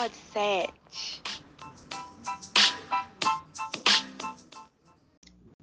Pod 0.00 0.16
7. 0.32 0.72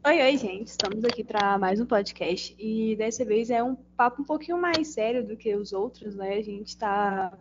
Oi, 0.05 0.21
oi, 0.21 0.37
gente. 0.37 0.67
Estamos 0.67 1.03
aqui 1.03 1.23
para 1.23 1.57
mais 1.57 1.81
um 1.81 1.87
podcast 1.87 2.55
e 2.59 2.95
dessa 2.97 3.25
vez 3.25 3.49
é 3.49 3.63
um 3.63 3.73
papo 3.73 4.21
um 4.21 4.25
pouquinho 4.25 4.61
mais 4.61 4.89
sério 4.89 5.25
do 5.25 5.35
que 5.35 5.55
os 5.55 5.73
outros, 5.73 6.15
né? 6.15 6.35
A 6.35 6.43
gente 6.43 6.67
está 6.67 7.35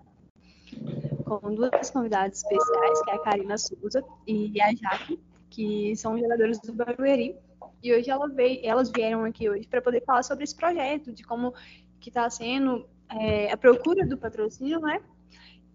com 1.27 1.55
duas 1.55 1.91
convidadas 1.91 2.39
especiais, 2.39 3.03
que 3.03 3.11
é 3.11 3.15
a 3.15 3.19
Karina 3.19 3.59
Souza 3.59 4.03
e 4.27 4.59
a 4.63 4.75
Jaque, 4.75 5.21
que 5.51 5.95
são 5.97 6.19
jogadores 6.19 6.59
do 6.61 6.73
Barueri. 6.73 7.37
E 7.83 7.93
hoje 7.93 8.09
ela 8.09 8.27
veio, 8.27 8.59
elas 8.65 8.91
vieram 8.91 9.23
aqui 9.25 9.51
hoje 9.51 9.69
para 9.69 9.83
poder 9.83 10.03
falar 10.03 10.23
sobre 10.23 10.45
esse 10.45 10.57
projeto, 10.57 11.13
de 11.13 11.23
como 11.25 11.53
que 12.01 12.09
está 12.09 12.31
sendo 12.31 12.89
é, 13.11 13.53
a 13.53 13.57
procura 13.59 14.07
do 14.07 14.17
patrocínio, 14.17 14.81
né? 14.81 15.03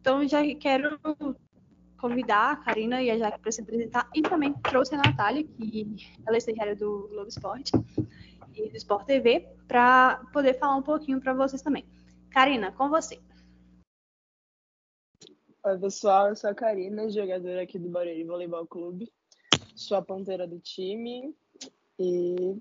Então 0.02 0.28
já 0.28 0.42
quero 0.56 1.00
convidar 2.00 2.54
a 2.54 2.56
Karina 2.56 3.04
e 3.04 3.12
a 3.12 3.18
Jaque 3.20 3.40
para 3.40 3.52
se 3.52 3.62
apresentar 3.62 4.10
e 4.16 4.24
também 4.24 4.52
trouxe 4.64 4.96
a 4.96 4.98
Natália, 4.98 5.44
que 5.44 5.86
ela 6.26 6.36
é 6.36 6.40
estagiária 6.40 6.76
do 6.76 7.08
Globo 7.10 7.30
Esporte 7.30 7.72
e 8.56 8.68
do 8.68 8.76
Sport 8.78 9.06
TV, 9.06 9.48
para 9.68 10.26
poder 10.34 10.58
falar 10.58 10.76
um 10.76 10.82
pouquinho 10.82 11.22
para 11.22 11.36
vocês 11.36 11.62
também. 11.62 11.86
Karina, 12.32 12.72
com 12.72 12.90
você. 12.90 13.22
Oi, 15.64 15.78
pessoal, 15.78 16.30
eu 16.30 16.36
sou 16.36 16.50
a 16.50 16.56
Karina, 16.56 17.08
jogadora 17.08 17.62
aqui 17.62 17.78
do 17.78 17.88
Barueri 17.88 18.24
Voleibol 18.24 18.66
Clube. 18.66 19.14
Sou 19.76 19.98
a 19.98 20.02
ponteira 20.02 20.48
do 20.48 20.60
time 20.60 21.36
e 22.00 22.60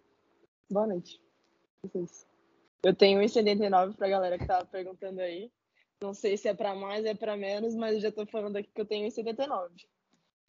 boa 0.71 0.87
noite. 0.87 1.19
Eu 2.83 2.95
tenho 2.95 3.19
1,79 3.23 3.97
para 3.97 4.07
a 4.07 4.11
galera 4.11 4.37
que 4.37 4.45
estava 4.45 4.67
perguntando 4.67 5.23
aí. 5.23 5.51
Não 6.03 6.15
sei 6.15 6.35
se 6.39 6.49
é 6.49 6.55
para 6.55 6.75
mais, 6.75 7.05
é 7.05 7.15
para 7.15 7.37
menos, 7.37 7.75
mas 7.75 7.95
eu 7.95 8.01
já 8.01 8.09
estou 8.09 8.25
falando 8.25 8.57
aqui 8.57 8.71
que 8.75 8.81
eu 8.81 8.87
tenho 8.87 9.07
1,79. 9.07 9.69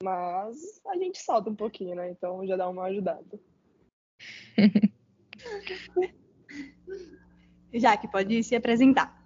Mas 0.02 0.82
a 0.88 0.96
gente 0.96 1.20
salta 1.20 1.50
um 1.50 1.56
pouquinho, 1.56 1.96
né? 1.96 2.10
Então 2.10 2.48
já 2.48 2.56
dá 2.56 2.70
uma 2.70 2.86
ajudada. 2.86 3.38
Jaque, 7.74 8.08
pode 8.10 8.42
se 8.44 8.56
apresentar. 8.56 9.22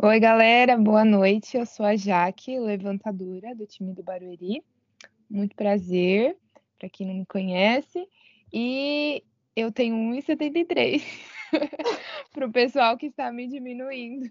Oi, 0.00 0.20
galera, 0.20 0.76
boa 0.76 1.04
noite. 1.04 1.56
Eu 1.56 1.66
sou 1.66 1.84
a 1.84 1.96
Jaque, 1.96 2.58
levantadora 2.60 3.52
do 3.54 3.66
time 3.66 3.92
do 3.92 4.04
Barueri. 4.04 4.62
Muito 5.28 5.56
prazer, 5.56 6.38
para 6.78 6.88
quem 6.88 7.04
não 7.04 7.14
me 7.14 7.26
conhece. 7.26 8.08
E 8.52 9.24
eu 9.56 9.72
tenho 9.72 9.96
1,73 9.96 11.02
para 12.32 12.46
o 12.46 12.52
pessoal 12.52 12.96
que 12.96 13.06
está 13.06 13.32
me 13.32 13.48
diminuindo. 13.48 14.30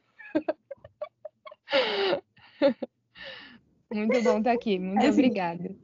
Muito 3.95 4.21
bom 4.23 4.37
estar 4.37 4.43
tá 4.43 4.51
aqui, 4.51 4.77
muito 4.77 4.99
assim, 4.99 5.09
obrigada. 5.09 5.75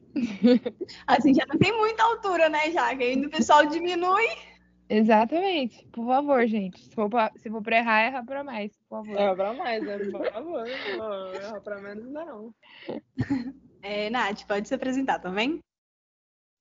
Assim, 1.08 1.34
já 1.34 1.46
não 1.48 1.58
tem 1.58 1.72
muita 1.78 2.04
altura, 2.04 2.50
né, 2.50 2.72
Jaque? 2.72 3.04
Ainda 3.04 3.28
o 3.28 3.32
pessoal 3.32 3.66
diminui. 3.66 4.26
Exatamente. 4.90 5.88
Por 5.88 6.06
favor, 6.06 6.46
gente. 6.46 6.82
Se 6.82 6.94
for 6.94 7.10
pra, 7.10 7.32
se 7.38 7.50
for 7.50 7.62
pra 7.62 7.78
errar, 7.78 8.02
erra 8.02 8.26
pra 8.26 8.44
mais, 8.44 8.76
por 8.76 9.06
favor. 9.06 9.18
Erra 9.18 9.36
pra 9.36 9.54
mais, 9.54 9.84
né? 9.84 9.98
Por 9.98 10.32
favor. 10.32 10.68
erra 10.68 11.62
pra 11.62 11.82
menos, 11.82 12.12
não. 12.12 12.54
É, 13.84 14.12
Nath, 14.12 14.46
pode 14.46 14.68
se 14.68 14.76
apresentar 14.76 15.18
também? 15.18 15.60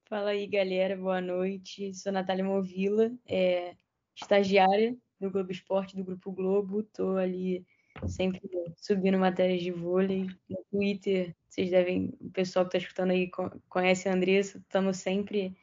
Fala 0.09 0.31
aí, 0.31 0.47
galera. 0.47 0.97
Boa 0.97 1.21
noite. 1.21 1.93
Sou 1.93 2.11
Natália 2.11 2.43
Movila, 2.43 3.12
é, 3.28 3.75
estagiária 4.17 4.97
do 5.21 5.31
Globo 5.31 5.53
Esporte, 5.53 5.97
do 5.97 6.03
Grupo 6.03 6.33
Globo. 6.33 6.83
Tô 6.83 7.17
ali 7.17 7.62
sempre 8.09 8.41
subindo 8.75 9.19
matérias 9.19 9.62
de 9.62 9.71
vôlei. 9.71 10.28
No 10.48 10.65
Twitter, 10.71 11.37
vocês 11.51 11.69
devem, 11.69 12.15
o 12.20 12.31
pessoal 12.31 12.65
que 12.65 12.77
está 12.77 12.79
escutando 12.79 13.11
aí 13.11 13.28
conhece 13.69 14.09
a 14.09 14.15
Andressa, 14.15 14.59
estamos 14.59 14.99
sempre 14.99 15.56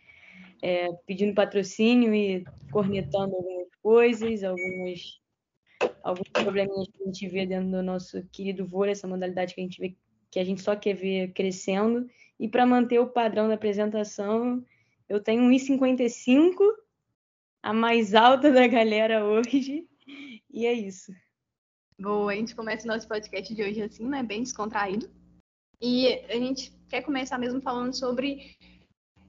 é, 0.61 0.91
pedindo 1.05 1.33
patrocínio 1.33 2.13
e 2.13 2.45
cornetando 2.71 3.33
algumas 3.33 3.73
coisas, 3.81 4.43
algumas, 4.43 5.21
alguns 6.03 6.27
probleminhas 6.27 6.89
que 6.89 7.01
a 7.01 7.05
gente 7.05 7.27
vê 7.29 7.45
dentro 7.45 7.71
do 7.71 7.81
nosso 7.81 8.21
querido 8.33 8.67
vôlei, 8.67 8.91
essa 8.91 9.07
modalidade 9.07 9.55
que 9.55 9.61
a 9.61 9.63
gente 9.63 9.79
vê 9.79 9.95
que 10.29 10.39
a 10.39 10.43
gente 10.43 10.61
só 10.61 10.75
quer 10.75 10.93
ver 10.93 11.31
crescendo. 11.31 12.05
E 12.37 12.49
para 12.49 12.65
manter 12.65 12.99
o 12.99 13.07
padrão 13.07 13.47
da 13.47 13.53
apresentação, 13.53 14.61
eu 15.07 15.23
tenho 15.23 15.41
1,55, 15.49 16.53
a 17.63 17.71
mais 17.71 18.13
alta 18.13 18.51
da 18.51 18.67
galera 18.67 19.23
hoje. 19.23 19.87
E 20.51 20.65
é 20.65 20.73
isso. 20.73 21.13
Boa, 21.97 22.33
a 22.33 22.35
gente 22.35 22.53
começa 22.53 22.83
o 22.83 22.87
nosso 22.87 23.07
podcast 23.07 23.55
de 23.55 23.63
hoje 23.63 23.81
assim, 23.81 24.05
né? 24.05 24.21
Bem 24.21 24.43
descontraído. 24.43 25.09
E 25.81 26.13
a 26.29 26.33
gente 26.33 26.73
quer 26.89 27.01
começar 27.01 27.37
mesmo 27.37 27.61
falando 27.61 27.93
sobre 27.93 28.57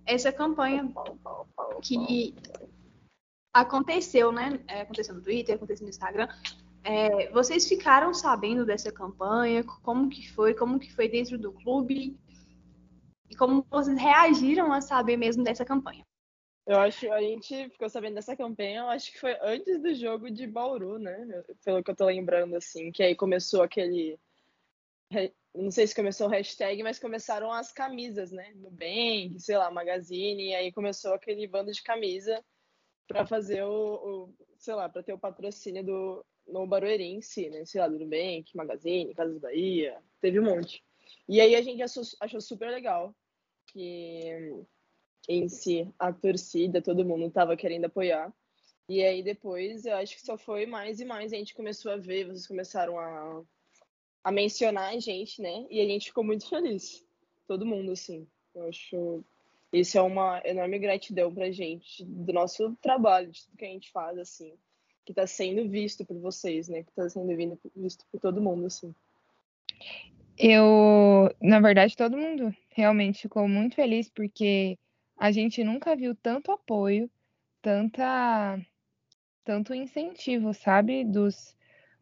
essa 0.06 0.32
campanha 0.32 0.90
que 1.82 2.34
aconteceu, 3.52 4.32
né? 4.32 4.58
É, 4.66 4.80
aconteceu 4.80 5.14
no 5.14 5.22
Twitter, 5.22 5.56
aconteceu 5.56 5.84
no 5.84 5.90
Instagram. 5.90 6.28
É, 6.82 7.30
vocês 7.30 7.68
ficaram 7.68 8.14
sabendo 8.14 8.64
dessa 8.64 8.90
campanha? 8.90 9.62
Como 9.82 10.08
que 10.08 10.32
foi? 10.32 10.54
Como 10.54 10.78
que 10.78 10.92
foi 10.94 11.08
dentro 11.08 11.36
do 11.36 11.52
clube? 11.52 12.18
E 13.28 13.36
como 13.36 13.66
vocês 13.70 13.98
reagiram 13.98 14.72
a 14.72 14.80
saber 14.80 15.16
mesmo 15.16 15.44
dessa 15.44 15.64
campanha? 15.64 16.06
Eu 16.66 16.78
acho 16.78 17.10
a 17.12 17.20
gente 17.20 17.70
ficou 17.70 17.88
sabendo 17.88 18.14
dessa 18.14 18.36
campanha, 18.36 18.80
eu 18.80 18.88
acho 18.88 19.10
que 19.10 19.18
foi 19.18 19.34
antes 19.40 19.80
do 19.80 19.94
jogo 19.94 20.30
de 20.30 20.46
Bauru, 20.46 20.98
né? 20.98 21.42
Pelo 21.64 21.82
que 21.82 21.90
eu 21.90 21.96
tô 21.96 22.04
lembrando, 22.04 22.56
assim, 22.56 22.92
que 22.92 23.02
aí 23.02 23.14
começou 23.14 23.62
aquele. 23.62 24.18
Não 25.54 25.70
sei 25.70 25.86
se 25.86 25.94
começou 25.94 26.28
o 26.28 26.30
hashtag, 26.30 26.82
mas 26.82 26.98
começaram 26.98 27.52
as 27.52 27.72
camisas, 27.72 28.30
né? 28.30 28.52
No 28.56 28.70
Bank, 28.70 29.38
sei 29.40 29.56
lá, 29.56 29.70
Magazine, 29.70 30.50
e 30.50 30.54
aí 30.54 30.72
começou 30.72 31.14
aquele 31.14 31.46
bando 31.46 31.72
de 31.72 31.82
camisa 31.82 32.44
para 33.06 33.26
fazer 33.26 33.62
o, 33.64 33.94
o, 34.28 34.34
sei 34.58 34.74
lá, 34.74 34.88
para 34.88 35.02
ter 35.02 35.12
o 35.12 35.18
patrocínio 35.18 35.84
do 35.84 36.24
no 36.46 36.66
Barueri 36.66 37.04
em 37.04 37.20
si, 37.20 37.50
né? 37.50 37.64
Sei 37.64 37.80
lá, 37.80 37.88
do 37.88 37.98
Nubank, 37.98 38.44
Magazine, 38.54 39.14
Casas 39.14 39.38
Bahia, 39.38 40.02
teve 40.20 40.40
um 40.40 40.44
monte. 40.44 40.82
E 41.28 41.40
aí 41.40 41.54
a 41.54 41.62
gente 41.62 41.82
achou, 41.82 42.02
achou 42.20 42.40
super 42.40 42.70
legal 42.70 43.14
que 43.66 44.64
em 45.28 45.48
si, 45.48 45.92
a 45.98 46.12
torcida, 46.12 46.80
todo 46.80 47.04
mundo 47.04 47.26
estava 47.26 47.56
querendo 47.56 47.84
apoiar. 47.84 48.32
E 48.88 49.04
aí 49.04 49.22
depois, 49.22 49.84
eu 49.84 49.94
acho 49.96 50.16
que 50.16 50.22
só 50.22 50.38
foi 50.38 50.64
mais 50.64 51.00
e 51.00 51.04
mais 51.04 51.32
a 51.32 51.36
gente 51.36 51.54
começou 51.54 51.92
a 51.92 51.96
ver, 51.96 52.24
vocês 52.24 52.46
começaram 52.46 52.98
a, 52.98 53.42
a 54.28 54.32
mencionar 54.32 54.94
a 54.94 55.00
gente, 55.00 55.40
né? 55.40 55.66
E 55.70 55.80
a 55.80 55.86
gente 55.86 56.08
ficou 56.08 56.22
muito 56.22 56.46
feliz. 56.46 57.02
Todo 57.46 57.64
mundo, 57.64 57.92
assim. 57.92 58.26
Eu 58.54 58.68
acho 58.68 59.24
isso 59.72 59.96
é 59.96 60.02
uma 60.02 60.42
enorme 60.44 60.78
gratidão 60.78 61.32
pra 61.32 61.50
gente 61.50 62.04
do 62.04 62.32
nosso 62.32 62.76
trabalho, 62.82 63.30
de 63.30 63.42
tudo 63.42 63.56
que 63.56 63.64
a 63.64 63.68
gente 63.68 63.90
faz, 63.90 64.18
assim, 64.18 64.52
que 65.04 65.12
está 65.12 65.26
sendo 65.26 65.66
visto 65.66 66.04
por 66.04 66.18
vocês, 66.18 66.68
né? 66.68 66.82
Que 66.82 66.90
está 66.90 67.08
sendo 67.08 67.34
visto 67.74 68.04
por 68.12 68.20
todo 68.20 68.40
mundo, 68.40 68.66
assim. 68.66 68.94
Eu, 70.36 71.34
na 71.40 71.58
verdade, 71.58 71.96
todo 71.96 72.16
mundo 72.16 72.54
realmente 72.68 73.22
ficou 73.22 73.48
muito 73.48 73.76
feliz 73.76 74.10
porque 74.10 74.78
a 75.16 75.32
gente 75.32 75.64
nunca 75.64 75.96
viu 75.96 76.14
tanto 76.14 76.52
apoio, 76.52 77.10
tanta, 77.62 78.60
tanto 79.42 79.74
incentivo, 79.74 80.52
sabe, 80.52 81.02
dos, 81.02 81.56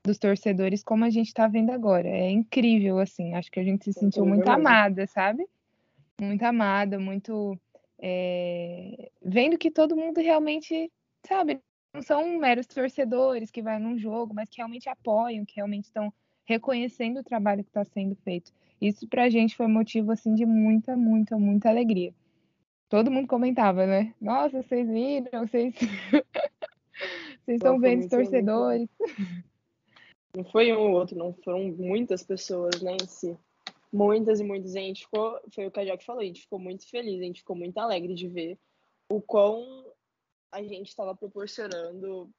dos 0.06 0.18
torcedores 0.18 0.82
como 0.82 1.04
a 1.04 1.10
gente 1.10 1.28
está 1.28 1.46
vendo 1.46 1.70
agora. 1.70 2.08
É 2.08 2.30
incrível, 2.30 2.98
assim. 2.98 3.34
Acho 3.34 3.50
que 3.50 3.60
a 3.60 3.64
gente 3.64 3.84
se 3.84 3.92
sentiu 3.92 4.24
muito 4.24 4.48
amada, 4.48 5.06
sabe? 5.06 5.46
Muito 6.20 6.42
amada, 6.42 6.98
muito. 6.98 7.58
É... 7.98 9.10
Vendo 9.22 9.58
que 9.58 9.70
todo 9.70 9.96
mundo 9.96 10.20
realmente, 10.20 10.90
sabe, 11.26 11.60
não 11.92 12.02
são 12.02 12.38
meros 12.38 12.66
torcedores 12.66 13.50
que 13.50 13.62
vai 13.62 13.78
num 13.78 13.98
jogo, 13.98 14.34
mas 14.34 14.48
que 14.48 14.58
realmente 14.58 14.88
apoiam, 14.88 15.44
que 15.44 15.56
realmente 15.56 15.84
estão 15.84 16.12
reconhecendo 16.44 17.18
o 17.18 17.24
trabalho 17.24 17.64
que 17.64 17.70
está 17.70 17.84
sendo 17.84 18.14
feito. 18.16 18.52
Isso 18.80 19.08
para 19.08 19.24
a 19.24 19.30
gente 19.30 19.56
foi 19.56 19.66
motivo 19.66 20.12
assim 20.12 20.34
de 20.34 20.46
muita, 20.46 20.96
muita, 20.96 21.38
muita 21.38 21.68
alegria 21.68 22.14
todo 22.88 23.10
mundo 23.10 23.26
comentava, 23.26 23.86
né? 23.86 24.14
Nossa, 24.20 24.62
vocês 24.62 24.88
viram, 24.88 25.46
vocês. 25.46 25.74
vocês 27.44 27.56
estão 27.56 27.78
vendo 27.78 28.02
os 28.02 28.08
torcedores. 28.08 28.88
Não 30.36 30.44
foi 30.44 30.70
um 30.70 30.78
ou 30.78 30.90
outro, 30.90 31.16
não. 31.16 31.32
Foram 31.42 31.72
muitas 31.72 32.22
pessoas, 32.22 32.82
né, 32.82 32.94
em 33.02 33.06
si. 33.06 33.34
Muitas 33.90 34.38
e 34.38 34.44
muitas. 34.44 34.76
A 34.76 34.80
gente 34.80 35.04
ficou, 35.04 35.40
foi 35.50 35.66
o 35.66 35.70
que 35.70 35.80
a 35.80 35.84
Jack 35.86 36.04
falou, 36.04 36.20
a 36.20 36.26
gente 36.26 36.42
ficou 36.42 36.58
muito 36.58 36.86
feliz, 36.86 37.18
a 37.22 37.24
gente 37.24 37.40
ficou 37.40 37.56
muito 37.56 37.78
alegre 37.78 38.12
de 38.12 38.28
ver 38.28 38.58
o 39.08 39.22
quão 39.22 39.90
a 40.52 40.62
gente 40.62 40.88
estava 40.88 41.16
proporcionando, 41.16 42.30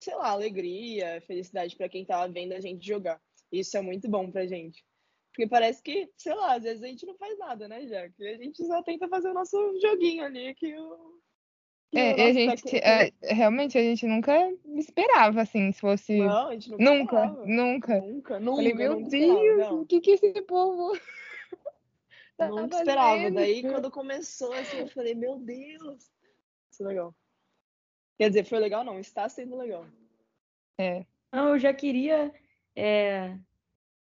sei 0.00 0.14
lá, 0.14 0.28
alegria, 0.30 1.20
felicidade 1.22 1.74
para 1.74 1.88
quem 1.88 2.02
estava 2.02 2.32
vendo 2.32 2.52
a 2.52 2.60
gente 2.60 2.86
jogar. 2.86 3.20
Isso 3.50 3.76
é 3.76 3.80
muito 3.80 4.08
bom 4.08 4.30
pra 4.30 4.46
gente. 4.46 4.84
Porque 5.32 5.48
parece 5.48 5.82
que, 5.82 6.08
sei 6.16 6.34
lá, 6.34 6.54
às 6.54 6.62
vezes 6.62 6.80
a 6.80 6.86
gente 6.86 7.04
não 7.06 7.16
faz 7.16 7.36
nada, 7.38 7.66
né, 7.66 7.86
Jack? 7.86 8.24
A 8.24 8.36
gente 8.36 8.64
só 8.64 8.84
tenta 8.84 9.08
fazer 9.08 9.30
o 9.30 9.34
nosso 9.34 9.56
joguinho 9.80 10.24
ali, 10.24 10.54
que 10.54 10.78
o, 10.78 11.18
É, 11.92 12.22
a 12.22 12.32
gente, 12.32 12.76
é, 12.76 13.12
realmente, 13.22 13.76
a 13.76 13.82
gente 13.82 14.06
nunca 14.06 14.32
esperava, 14.76 15.42
assim, 15.42 15.72
se 15.72 15.80
fosse. 15.80 16.18
Não, 16.18 16.48
a 16.48 16.52
gente 16.52 16.70
nunca. 16.70 16.84
Nunca, 16.84 17.02
esperava. 17.02 17.46
nunca. 17.46 18.00
Nunca, 18.00 18.40
nunca. 18.40 18.56
Falei, 18.56 18.74
meu 18.74 18.94
nunca 18.94 19.10
Deus, 19.10 19.58
não. 19.58 19.80
o 19.80 19.86
que 19.86 20.00
que 20.00 20.12
esse 20.12 20.42
povo. 20.42 20.92
tá 22.38 22.48
Nunca 22.48 22.76
esperava. 22.76 23.16
fazendo? 23.16 23.34
Daí, 23.34 23.62
quando 23.62 23.90
começou, 23.90 24.52
assim, 24.52 24.78
eu 24.78 24.88
falei, 24.88 25.14
meu 25.14 25.36
Deus. 25.38 26.10
Isso 26.70 26.84
é 26.84 26.86
legal. 26.86 27.14
Quer 28.16 28.28
dizer, 28.28 28.44
foi 28.44 28.60
legal? 28.60 28.84
Não, 28.84 29.00
está 29.00 29.28
sendo 29.28 29.56
legal. 29.56 29.84
É. 30.78 31.04
Não, 31.32 31.48
eu 31.48 31.58
já 31.58 31.74
queria 31.74 32.32
é, 32.76 33.36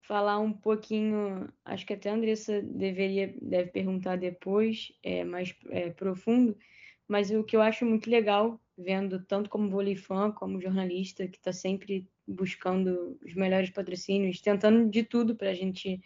falar 0.01 0.39
um 0.39 0.51
pouquinho, 0.51 1.51
acho 1.63 1.85
que 1.85 1.93
até 1.93 2.09
a 2.09 2.13
Andressa 2.13 2.61
deveria, 2.61 3.35
deve 3.41 3.71
perguntar 3.71 4.17
depois, 4.17 4.91
é, 5.03 5.23
mais 5.23 5.55
é, 5.69 5.91
profundo, 5.91 6.57
mas 7.07 7.31
o 7.31 7.43
que 7.43 7.55
eu 7.55 7.61
acho 7.61 7.85
muito 7.85 8.09
legal, 8.09 8.59
vendo 8.77 9.23
tanto 9.25 9.49
como 9.49 9.69
voleifã, 9.69 10.31
como 10.31 10.61
jornalista, 10.61 11.27
que 11.27 11.37
está 11.37 11.53
sempre 11.53 12.07
buscando 12.27 13.17
os 13.23 13.33
melhores 13.35 13.69
patrocínios, 13.69 14.41
tentando 14.41 14.89
de 14.89 15.03
tudo 15.03 15.35
para 15.35 15.51
a 15.51 15.53
gente 15.53 16.01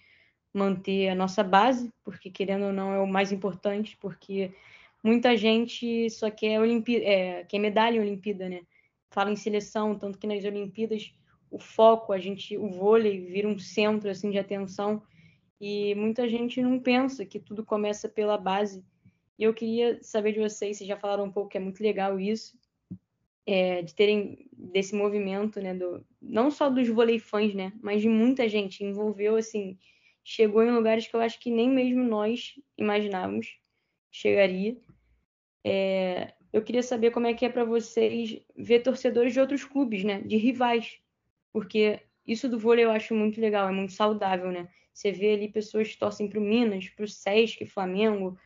manter 0.54 1.10
a 1.10 1.16
nossa 1.16 1.44
base, 1.44 1.92
porque 2.04 2.30
querendo 2.30 2.66
ou 2.66 2.74
não 2.74 2.94
é 2.94 3.00
o 3.00 3.08
mais 3.08 3.32
importante, 3.32 3.98
porque 3.98 4.52
muita 5.04 5.38
gente 5.38 6.10
só 6.10 6.30
quer, 6.30 6.60
Olimpí 6.60 6.98
é, 6.98 7.44
quer 7.46 7.60
medalha 7.60 7.98
em 7.98 8.02
Olimpíada, 8.02 8.50
né? 8.50 8.62
Fala 9.12 9.32
em 9.32 9.36
seleção, 9.36 9.98
tanto 9.98 10.18
que 10.18 10.28
nas 10.28 10.44
Olimpíadas 10.44 11.14
o 11.50 11.60
foco, 11.60 12.14
a 12.14 12.20
gente, 12.20 12.58
o 12.58 12.70
vôlei 12.70 13.26
vira 13.26 13.48
um 13.48 13.58
centro 13.58 14.10
assim 14.10 14.30
de 14.30 14.38
atenção 14.38 15.02
e 15.60 15.94
muita 15.96 16.28
gente 16.30 16.62
não 16.62 16.80
pensa 16.80 17.26
que 17.26 17.40
tudo 17.40 17.66
começa 17.66 18.08
pela 18.08 18.38
base. 18.38 18.84
E 19.40 19.44
eu 19.46 19.54
queria 19.54 19.98
saber 20.04 20.34
de 20.34 20.40
vocês, 20.40 20.78
vocês 20.78 20.88
já 20.88 20.98
falaram 20.98 21.24
um 21.24 21.32
pouco 21.32 21.50
que 21.50 21.58
é 21.58 21.62
muito 21.62 21.82
legal 21.82 22.20
isso, 22.20 22.60
é, 23.48 23.82
de 23.82 23.96
terem 23.96 24.50
desse 24.52 24.94
movimento, 24.94 25.62
né, 25.62 25.74
do, 25.74 26.06
não 26.22 26.52
só 26.52 26.70
dos 26.70 26.90
voleifãs, 26.90 27.56
né, 27.56 27.72
mas 27.82 28.02
de 28.02 28.10
muita 28.10 28.50
gente 28.50 28.84
envolveu 28.84 29.38
assim, 29.38 29.80
chegou 30.26 30.62
em 30.62 30.72
lugares 30.72 31.08
que 31.08 31.16
eu 31.16 31.22
acho 31.22 31.40
que 31.40 31.50
nem 31.50 31.70
mesmo 31.70 32.04
nós 32.04 32.56
imaginávamos 32.78 33.58
chegaria. 34.12 34.78
É, 35.64 36.34
eu 36.52 36.62
queria 36.62 36.84
saber 36.84 37.12
como 37.12 37.26
é 37.26 37.34
que 37.34 37.46
é 37.46 37.50
para 37.50 37.64
vocês 37.64 38.42
ver 38.58 38.82
torcedores 38.82 39.32
de 39.32 39.40
outros 39.40 39.64
clubes, 39.64 40.04
né, 40.04 40.20
de 40.20 40.36
rivais, 40.36 41.00
porque 41.54 42.02
isso 42.28 42.50
do 42.50 42.60
vôlei 42.60 42.84
eu 42.84 42.92
acho 42.92 43.16
muito 43.16 43.40
legal, 43.40 43.70
é 43.70 43.72
muito 43.72 43.94
saudável, 43.94 44.52
né? 44.52 44.68
Você 44.94 45.14
vê 45.14 45.32
ali 45.32 45.48
pessoas 45.48 45.88
que 45.88 45.98
torcem 45.98 46.28
para 46.28 46.40
o 46.40 46.44
Minas, 46.44 46.90
para 46.90 47.06
o 47.06 47.08
Sesc, 47.08 47.66
Flamengo, 47.66 48.38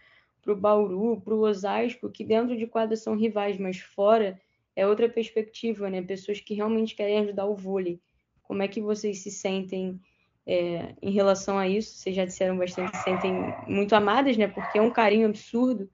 para 0.44 0.54
o 0.54 0.56
Bauru, 0.56 1.22
para 1.22 1.34
o 1.34 1.40
Osasco, 1.40 2.10
que 2.10 2.24
dentro 2.24 2.56
de 2.56 2.68
quadra 2.68 2.98
são 2.98 3.16
rivais, 3.16 3.58
mas 3.58 3.80
fora 3.80 4.40
é 4.76 4.86
outra 4.86 5.08
perspectiva, 5.08 5.90
né? 5.90 6.02
Pessoas 6.02 6.40
que 6.40 6.54
realmente 6.54 6.96
querem 6.96 7.20
ajudar 7.20 7.46
o 7.46 7.56
vôlei. 7.56 8.00
Como 8.44 8.62
é 8.62 8.68
que 8.68 8.82
vocês 8.82 9.20
se 9.20 9.32
sentem 9.32 10.00
é, 10.46 10.94
em 11.02 11.12
relação 11.12 11.58
a 11.58 11.68
isso? 11.68 11.96
Vocês 11.96 12.16
já 12.16 12.26
disseram 12.26 12.58
bastante, 12.58 12.96
se 12.98 13.04
sentem 13.04 13.34
muito 13.68 13.96
amadas, 13.96 14.36
né? 14.36 14.48
Porque 14.48 14.78
é 14.78 14.82
um 14.82 14.92
carinho 14.92 15.28
absurdo. 15.28 15.90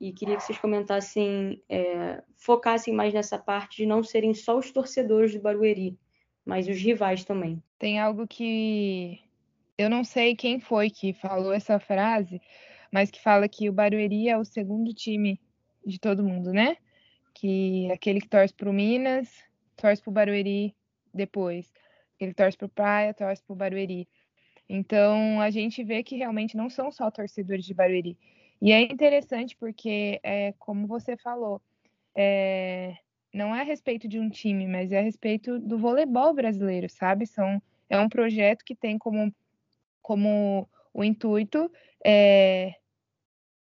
E 0.00 0.12
queria 0.12 0.36
que 0.36 0.44
vocês 0.44 0.58
comentassem, 0.58 1.62
é, 1.68 2.22
focassem 2.36 2.94
mais 2.94 3.12
nessa 3.12 3.36
parte 3.36 3.78
de 3.78 3.86
não 3.86 4.02
serem 4.02 4.32
só 4.32 4.56
os 4.56 4.70
torcedores 4.70 5.34
do 5.34 5.40
Barueri, 5.40 5.98
mas 6.46 6.68
os 6.68 6.80
rivais 6.80 7.24
também. 7.24 7.62
Tem 7.78 7.98
algo 7.98 8.26
que 8.26 9.20
eu 9.76 9.90
não 9.90 10.04
sei 10.04 10.34
quem 10.34 10.60
foi 10.60 10.88
que 10.88 11.12
falou 11.12 11.52
essa 11.52 11.78
frase, 11.80 12.40
mas 12.92 13.10
que 13.10 13.22
fala 13.22 13.48
que 13.48 13.68
o 13.68 13.72
Barueri 13.72 14.28
é 14.28 14.36
o 14.36 14.44
segundo 14.44 14.92
time 14.92 15.40
de 15.84 15.98
todo 15.98 16.24
mundo, 16.24 16.52
né? 16.52 16.76
Que 17.34 17.90
aquele 17.92 18.20
que 18.20 18.28
torce 18.28 18.54
pro 18.54 18.72
Minas, 18.72 19.28
torce 19.76 20.02
pro 20.02 20.12
Barueri 20.12 20.74
depois. 21.12 21.72
Que 22.18 22.32
torce 22.34 22.56
pro 22.56 22.68
Praia, 22.68 23.14
torce 23.14 23.42
pro 23.42 23.54
Barueri. 23.54 24.08
Então, 24.68 25.40
a 25.40 25.50
gente 25.50 25.82
vê 25.82 26.02
que 26.02 26.16
realmente 26.16 26.56
não 26.56 26.68
são 26.68 26.90
só 26.90 27.10
torcedores 27.10 27.64
de 27.64 27.72
Barueri. 27.72 28.18
E 28.60 28.72
é 28.72 28.82
interessante 28.82 29.56
porque, 29.56 30.20
é, 30.22 30.52
como 30.58 30.86
você 30.86 31.16
falou, 31.16 31.62
é, 32.14 32.96
não 33.32 33.54
é 33.54 33.60
a 33.60 33.64
respeito 33.64 34.08
de 34.08 34.18
um 34.18 34.28
time, 34.28 34.66
mas 34.66 34.92
é 34.92 34.98
a 34.98 35.02
respeito 35.02 35.58
do 35.58 35.78
voleibol 35.78 36.34
brasileiro, 36.34 36.88
sabe? 36.90 37.26
São, 37.26 37.62
é 37.88 37.98
um 37.98 38.08
projeto 38.08 38.64
que 38.64 38.74
tem 38.74 38.98
como, 38.98 39.32
como 40.02 40.68
o 40.92 41.04
intuito 41.04 41.70
é, 42.04 42.74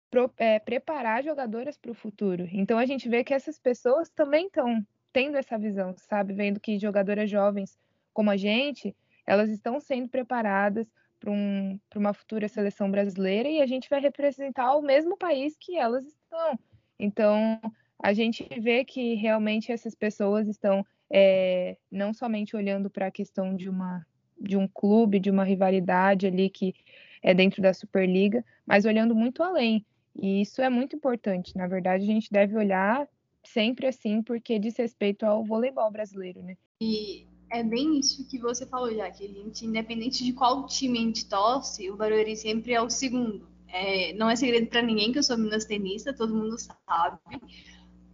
pro, 0.10 0.32
é, 0.38 0.60
preparar 0.60 1.24
jogadoras 1.24 1.78
para 1.78 1.92
o 1.92 1.96
futuro. 1.96 2.48
Então 2.52 2.78
a 2.78 2.86
gente 2.86 3.10
vê 3.10 3.24
que 3.24 3.34
essas 3.34 3.60
pessoas 3.60 4.10
também 4.10 4.48
estão 4.48 4.86
tendo 5.12 5.38
essa 5.38 5.58
visão, 5.58 5.94
sabe? 5.98 6.34
Vendo 6.34 6.60
que 6.60 6.80
jogadoras 6.80 7.30
jovens 7.30 7.78
como 8.14 8.30
a 8.30 8.38
gente, 8.38 8.96
elas 9.26 9.50
estão 9.50 9.80
sendo 9.80 10.08
preparadas 10.08 10.88
para 11.20 11.32
um, 11.32 11.80
uma 11.96 12.14
futura 12.14 12.48
seleção 12.48 12.92
brasileira 12.92 13.48
e 13.48 13.62
a 13.62 13.66
gente 13.66 13.90
vai 13.90 14.00
representar 14.02 14.76
o 14.76 14.82
mesmo 14.82 15.18
país 15.18 15.56
que 15.58 15.78
elas 15.78 16.06
estão. 16.06 16.60
Então, 17.00 17.60
a 18.02 18.14
gente 18.14 18.48
vê 18.60 18.84
que 18.84 19.16
realmente 19.16 19.72
essas 19.72 19.96
pessoas 19.96 20.48
estão 20.48 20.86
é, 21.10 21.78
não 21.90 22.14
somente 22.14 22.56
olhando 22.56 22.90
para 22.90 23.08
a 23.08 23.12
questão 23.12 23.56
de 23.56 23.70
uma 23.70 24.06
de 24.40 24.58
um 24.58 24.68
clube, 24.68 25.20
de 25.20 25.32
uma 25.32 25.46
rivalidade 25.46 26.28
ali 26.28 26.50
que 26.50 26.76
é 27.24 27.34
dentro 27.34 27.62
da 27.62 27.74
Superliga, 27.74 28.44
mas 28.68 28.86
olhando 28.86 29.16
muito 29.16 29.42
além. 29.42 29.86
E 30.16 30.42
isso 30.42 30.62
é 30.62 30.70
muito 30.70 30.96
importante. 30.96 31.56
Na 31.56 31.66
verdade, 31.66 32.04
a 32.04 32.08
gente 32.08 32.32
deve 32.32 32.56
olhar 32.56 33.08
sempre 33.44 33.88
assim, 33.88 34.22
porque 34.22 34.60
diz 34.60 34.78
respeito 34.78 35.26
ao 35.26 35.44
voleibol 35.44 35.90
brasileiro, 35.90 36.44
né? 36.44 36.56
E 36.82 37.26
é 37.50 37.64
bem 37.64 38.00
isso 38.00 38.28
que 38.28 38.38
você 38.38 38.66
falou, 38.66 38.94
Jaque. 38.94 39.26
independente 39.64 40.24
de 40.24 40.34
qual 40.34 40.66
time 40.66 41.00
a 41.00 41.02
gente 41.02 41.28
torce, 41.28 41.90
o 41.90 41.96
Barueri 41.96 42.36
sempre 42.36 42.74
é 42.74 42.82
o 42.82 42.90
segundo. 42.90 43.48
É, 43.68 44.14
não 44.14 44.30
é 44.30 44.36
segredo 44.36 44.68
para 44.68 44.82
ninguém 44.82 45.12
que 45.12 45.18
eu 45.18 45.24
sou 45.24 45.38
minas 45.38 45.66
tenista, 45.66 46.14
todo 46.14 46.36
mundo 46.36 46.58
sabe. 46.60 47.20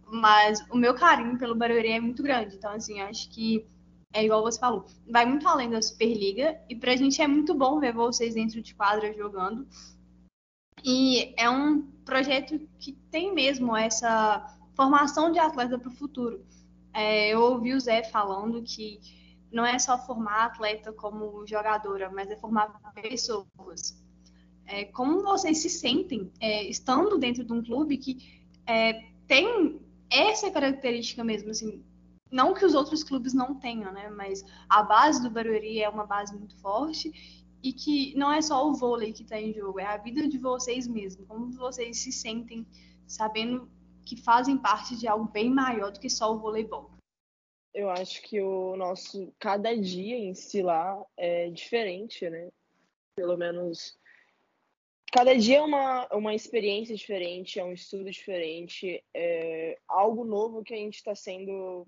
Mas 0.06 0.64
o 0.70 0.76
meu 0.76 0.94
carinho 0.94 1.38
pelo 1.38 1.54
Barueri 1.54 1.88
é 1.88 2.00
muito 2.00 2.22
grande. 2.22 2.56
Então, 2.56 2.72
assim, 2.72 3.00
acho 3.00 3.30
que 3.30 3.66
é 4.12 4.24
igual 4.24 4.42
você 4.42 4.58
falou, 4.58 4.86
vai 5.08 5.24
muito 5.24 5.46
além 5.46 5.70
da 5.70 5.80
Superliga. 5.80 6.60
E 6.68 6.74
pra 6.74 6.96
gente 6.96 7.22
é 7.22 7.28
muito 7.28 7.54
bom 7.54 7.78
ver 7.78 7.92
vocês 7.92 8.34
dentro 8.34 8.60
de 8.60 8.74
quadra 8.74 9.12
jogando. 9.14 9.66
E 10.84 11.34
é 11.36 11.48
um 11.48 11.82
projeto 12.04 12.58
que 12.78 12.92
tem 13.10 13.32
mesmo 13.32 13.76
essa 13.76 14.58
formação 14.74 15.30
de 15.30 15.38
atleta 15.38 15.78
para 15.78 15.88
o 15.88 15.94
futuro. 15.94 16.44
É, 16.92 17.28
eu 17.28 17.40
ouvi 17.40 17.74
o 17.74 17.80
Zé 17.80 18.02
falando 18.02 18.62
que 18.62 18.98
não 19.52 19.64
é 19.64 19.78
só 19.78 19.98
formar 19.98 20.46
atleta 20.46 20.92
como 20.92 21.46
jogadora, 21.46 22.10
mas 22.10 22.30
é 22.30 22.36
formar 22.36 22.80
pessoas. 22.94 24.00
É, 24.66 24.84
como 24.86 25.22
vocês 25.22 25.58
se 25.58 25.68
sentem 25.68 26.32
é, 26.40 26.64
estando 26.64 27.18
dentro 27.18 27.44
de 27.44 27.52
um 27.52 27.62
clube 27.62 27.96
que 27.96 28.44
é, 28.66 29.04
tem 29.26 29.80
essa 30.10 30.50
característica 30.50 31.22
mesmo, 31.22 31.50
assim, 31.50 31.84
não 32.30 32.54
que 32.54 32.64
os 32.64 32.74
outros 32.74 33.02
clubes 33.02 33.34
não 33.34 33.54
tenham, 33.54 33.92
né? 33.92 34.08
Mas 34.10 34.44
a 34.68 34.82
base 34.82 35.22
do 35.22 35.30
Barueri 35.30 35.82
é 35.82 35.88
uma 35.88 36.06
base 36.06 36.36
muito 36.36 36.56
forte 36.60 37.12
e 37.62 37.72
que 37.72 38.14
não 38.16 38.32
é 38.32 38.40
só 38.40 38.66
o 38.66 38.74
vôlei 38.74 39.12
que 39.12 39.22
está 39.22 39.40
em 39.40 39.52
jogo, 39.52 39.80
é 39.80 39.84
a 39.84 39.96
vida 39.96 40.26
de 40.28 40.38
vocês 40.38 40.86
mesmos. 40.86 41.26
Como 41.26 41.52
vocês 41.52 41.98
se 41.98 42.12
sentem 42.12 42.66
sabendo 43.06 43.70
que 44.06 44.16
fazem 44.16 44.56
parte 44.56 44.96
de 44.96 45.06
algo 45.06 45.30
bem 45.30 45.50
maior 45.50 45.92
do 45.92 46.00
que 46.00 46.08
só 46.08 46.32
o 46.32 46.38
voleibol. 46.38 46.90
Eu 47.74 47.90
acho 47.90 48.22
que 48.22 48.40
o 48.40 48.76
nosso 48.76 49.32
cada 49.38 49.76
dia 49.76 50.16
em 50.16 50.34
si 50.34 50.62
lá 50.62 51.00
é 51.16 51.50
diferente, 51.50 52.28
né? 52.28 52.48
Pelo 53.14 53.36
menos 53.36 53.98
cada 55.12 55.36
dia 55.36 55.58
é 55.58 55.62
uma, 55.62 56.08
uma 56.12 56.34
experiência 56.34 56.94
diferente, 56.94 57.58
é 57.58 57.64
um 57.64 57.72
estudo 57.72 58.10
diferente, 58.10 59.02
é 59.14 59.78
algo 59.88 60.24
novo 60.24 60.62
que 60.62 60.72
a 60.72 60.76
gente 60.76 60.96
está 60.96 61.14
sendo 61.14 61.86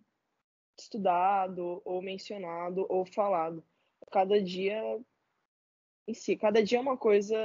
estudado, 0.79 1.83
ou 1.85 2.02
mencionado, 2.02 2.87
ou 2.88 3.05
falado. 3.05 3.64
Cada 4.11 4.41
dia 4.43 4.83
em 6.07 6.14
si, 6.14 6.37
cada 6.37 6.62
dia 6.62 6.79
é 6.79 6.81
uma 6.81 6.97
coisa 6.97 7.37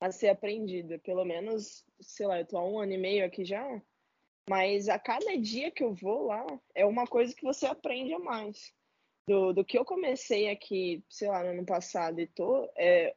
a 0.00 0.10
ser 0.10 0.28
aprendida. 0.28 0.98
Pelo 0.98 1.24
menos, 1.24 1.84
sei 2.00 2.26
lá, 2.26 2.38
eu 2.40 2.46
tô 2.46 2.58
há 2.58 2.68
um 2.68 2.78
ano 2.78 2.92
e 2.92 2.98
meio 2.98 3.24
aqui 3.24 3.44
já, 3.44 3.82
mas 4.48 4.88
a 4.88 4.98
cada 4.98 5.36
dia 5.38 5.70
que 5.70 5.82
eu 5.82 5.94
vou 5.94 6.26
lá, 6.26 6.44
é 6.74 6.84
uma 6.84 7.06
coisa 7.06 7.34
que 7.34 7.44
você 7.44 7.66
aprende 7.66 8.12
a 8.12 8.18
mais. 8.18 8.72
Do, 9.26 9.52
do 9.52 9.64
que 9.64 9.78
eu 9.78 9.84
comecei 9.84 10.50
aqui, 10.50 11.04
sei 11.08 11.28
lá, 11.28 11.44
no 11.44 11.50
ano 11.50 11.64
passado 11.64 12.20
e 12.20 12.26
tô, 12.26 12.68
é, 12.76 13.14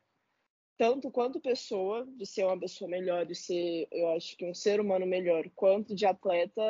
tanto 0.77 1.09
quanto 1.09 1.41
pessoa, 1.41 2.05
de 2.05 2.27
ser 2.27 2.45
uma 2.45 2.59
pessoa 2.59 2.87
melhor, 2.87 3.25
de 3.25 3.33
ser, 3.33 3.87
eu 3.91 4.09
acho 4.11 4.37
que 4.37 4.45
um 4.45 4.53
ser 4.53 4.79
humano 4.79 5.05
melhor, 5.07 5.49
quanto 5.55 5.95
de 5.95 6.05
atleta, 6.05 6.61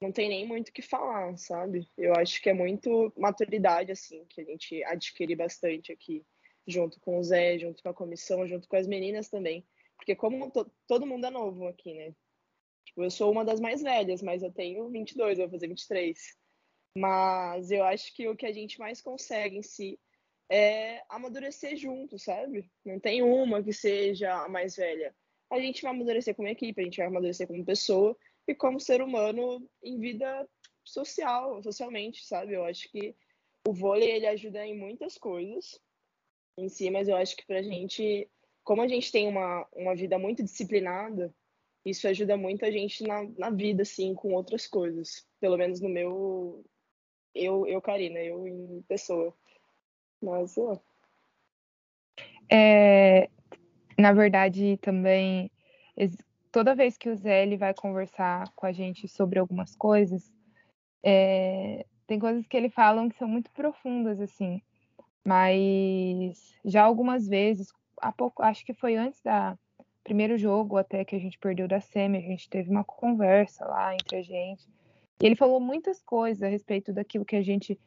não 0.00 0.10
tem 0.10 0.28
nem 0.28 0.46
muito 0.46 0.68
o 0.68 0.72
que 0.72 0.82
falar, 0.82 1.36
sabe? 1.36 1.88
Eu 1.96 2.14
acho 2.14 2.40
que 2.40 2.48
é 2.48 2.54
muito 2.54 3.12
maturidade, 3.16 3.92
assim, 3.92 4.24
que 4.26 4.40
a 4.40 4.44
gente 4.44 4.82
adquire 4.84 5.36
bastante 5.36 5.92
aqui, 5.92 6.24
junto 6.66 6.98
com 7.00 7.18
o 7.18 7.22
Zé, 7.22 7.58
junto 7.58 7.82
com 7.82 7.90
a 7.90 7.94
comissão, 7.94 8.46
junto 8.46 8.66
com 8.66 8.76
as 8.76 8.86
meninas 8.86 9.28
também. 9.28 9.66
Porque 9.96 10.16
como 10.16 10.50
to 10.50 10.70
todo 10.86 11.06
mundo 11.06 11.26
é 11.26 11.30
novo 11.30 11.66
aqui, 11.68 11.92
né? 11.94 12.14
Tipo, 12.86 13.04
eu 13.04 13.10
sou 13.10 13.30
uma 13.30 13.44
das 13.44 13.60
mais 13.60 13.82
velhas, 13.82 14.22
mas 14.22 14.42
eu 14.42 14.50
tenho 14.50 14.88
22, 14.88 15.38
eu 15.38 15.44
vou 15.44 15.52
fazer 15.52 15.68
23. 15.68 16.18
Mas 16.96 17.70
eu 17.70 17.84
acho 17.84 18.14
que 18.14 18.26
o 18.26 18.34
que 18.34 18.46
a 18.46 18.52
gente 18.52 18.78
mais 18.78 19.02
consegue 19.02 19.58
em 19.58 19.62
si 19.62 20.00
é 20.50 21.02
amadurecer 21.08 21.76
junto, 21.76 22.18
sabe? 22.18 22.68
Não 22.84 22.98
tem 22.98 23.22
uma 23.22 23.62
que 23.62 23.72
seja 23.72 24.32
a 24.32 24.48
mais 24.48 24.76
velha. 24.76 25.14
A 25.50 25.60
gente 25.60 25.82
vai 25.82 25.90
amadurecer 25.92 26.34
como 26.34 26.48
equipe, 26.48 26.80
a 26.80 26.84
gente 26.84 26.96
vai 26.96 27.06
amadurecer 27.06 27.46
como 27.46 27.64
pessoa 27.64 28.16
e 28.50 28.54
como 28.54 28.80
ser 28.80 29.00
humano 29.00 29.68
em 29.82 29.98
vida 29.98 30.48
social, 30.84 31.62
socialmente, 31.62 32.26
sabe? 32.26 32.54
Eu 32.54 32.64
acho 32.64 32.90
que 32.90 33.14
o 33.66 33.72
vôlei 33.72 34.10
ele 34.10 34.26
ajuda 34.26 34.66
em 34.66 34.76
muitas 34.76 35.16
coisas 35.16 35.80
em 36.58 36.68
si, 36.68 36.90
mas 36.90 37.08
eu 37.08 37.16
acho 37.16 37.36
que 37.36 37.46
pra 37.46 37.62
gente, 37.62 38.28
como 38.64 38.82
a 38.82 38.88
gente 38.88 39.12
tem 39.12 39.28
uma, 39.28 39.66
uma 39.72 39.94
vida 39.94 40.18
muito 40.18 40.42
disciplinada, 40.42 41.32
isso 41.84 42.06
ajuda 42.08 42.36
muito 42.36 42.64
a 42.64 42.70
gente 42.70 43.02
na, 43.04 43.24
na 43.38 43.50
vida, 43.50 43.82
assim, 43.82 44.14
com 44.14 44.34
outras 44.34 44.66
coisas. 44.66 45.26
Pelo 45.40 45.56
menos 45.56 45.80
no 45.80 45.88
meu. 45.88 46.64
Eu, 47.34 47.66
eu 47.66 47.80
Karina, 47.80 48.18
eu 48.18 48.46
em 48.46 48.82
pessoa. 48.82 49.34
Mas, 50.20 50.58
ó. 50.58 50.78
É, 52.52 53.30
na 53.96 54.12
verdade, 54.12 54.76
também, 54.78 55.50
toda 56.52 56.74
vez 56.74 56.96
que 56.96 57.08
o 57.08 57.16
Zé 57.16 57.42
ele 57.42 57.56
vai 57.56 57.74
conversar 57.74 58.50
com 58.54 58.66
a 58.66 58.72
gente 58.72 59.08
sobre 59.08 59.38
algumas 59.38 59.74
coisas, 59.76 60.32
é, 61.02 61.86
tem 62.06 62.18
coisas 62.18 62.46
que 62.46 62.56
ele 62.56 62.70
falam 62.70 63.08
que 63.08 63.16
são 63.16 63.28
muito 63.28 63.50
profundas, 63.52 64.20
assim. 64.20 64.60
Mas 65.24 66.54
já 66.64 66.82
algumas 66.82 67.28
vezes, 67.28 67.72
há 68.00 68.10
pouco, 68.10 68.42
acho 68.42 68.64
que 68.64 68.74
foi 68.74 68.96
antes 68.96 69.20
da 69.22 69.56
primeiro 70.02 70.36
jogo 70.36 70.76
até 70.76 71.04
que 71.04 71.14
a 71.14 71.18
gente 71.18 71.38
perdeu 71.38 71.68
da 71.68 71.80
Semi, 71.80 72.18
a 72.18 72.22
gente 72.22 72.48
teve 72.48 72.70
uma 72.70 72.82
conversa 72.82 73.64
lá 73.66 73.94
entre 73.94 74.16
a 74.16 74.22
gente. 74.22 74.66
E 75.22 75.26
ele 75.26 75.36
falou 75.36 75.60
muitas 75.60 76.02
coisas 76.02 76.42
a 76.42 76.48
respeito 76.48 76.92
daquilo 76.92 77.24
que 77.24 77.36
a 77.36 77.42
gente 77.42 77.78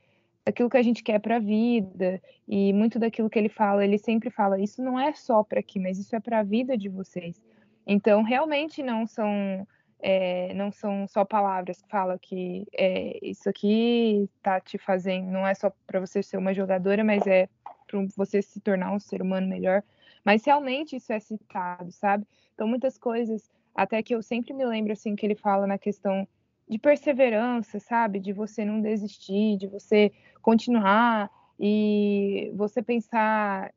daquilo 0.46 0.70
que 0.70 0.78
a 0.78 0.84
gente 0.84 1.02
quer 1.02 1.20
para 1.20 1.38
a 1.38 1.40
vida 1.40 2.22
e 2.46 2.74
muito 2.74 3.00
daquilo 3.00 3.30
que 3.30 3.40
ele 3.40 3.48
fala, 3.48 3.84
ele 3.84 3.98
sempre 3.98 4.30
fala, 4.30 4.60
isso 4.60 4.84
não 4.84 5.00
é 5.00 5.14
só 5.14 5.42
para 5.42 5.62
aqui, 5.62 5.80
mas 5.80 5.98
isso 5.98 6.14
é 6.16 6.20
para 6.20 6.40
a 6.40 6.44
vida 6.44 6.78
de 6.78 6.90
vocês. 6.90 7.42
Então, 7.86 8.24
realmente 8.24 8.82
não 8.82 9.06
são 9.06 9.68
é, 10.04 10.54
não 10.54 10.70
são 10.70 11.08
só 11.08 11.24
palavras 11.24 11.82
que 11.82 11.90
falam 11.90 12.18
que 12.22 12.68
é, 12.74 13.18
isso 13.22 13.48
aqui 13.50 14.30
tá 14.42 14.60
te 14.60 14.78
fazendo, 14.78 15.32
não 15.32 15.48
é 15.48 15.54
só 15.54 15.72
para 15.88 16.02
você 16.02 16.22
ser 16.22 16.36
uma 16.36 16.54
jogadora, 16.54 17.06
mas 17.06 17.26
é 17.26 17.48
para 17.88 18.06
você 18.18 18.42
se 18.42 18.60
tornar 18.60 18.92
um 18.92 19.00
ser 19.00 19.22
humano 19.22 19.48
melhor. 19.48 19.82
Mas 20.26 20.46
realmente 20.46 20.98
isso 20.98 21.14
é 21.14 21.20
citado, 21.20 21.90
sabe? 21.92 22.28
Então 22.54 22.68
muitas 22.68 22.98
coisas, 22.98 23.50
até 23.74 24.04
que 24.04 24.14
eu 24.14 24.22
sempre 24.22 24.54
me 24.54 24.66
lembro 24.66 24.92
assim 24.92 25.16
que 25.16 25.26
ele 25.26 25.36
fala 25.36 25.66
na 25.66 25.78
questão 25.78 26.28
de 26.68 26.78
perseverança, 26.78 27.80
sabe? 27.80 28.20
De 28.20 28.34
você 28.34 28.66
não 28.66 28.82
desistir, 28.82 29.58
de 29.58 29.68
você 29.68 30.12
continuar 30.42 31.30
e 31.58 32.52
você 32.56 32.82
pensar 32.82 33.72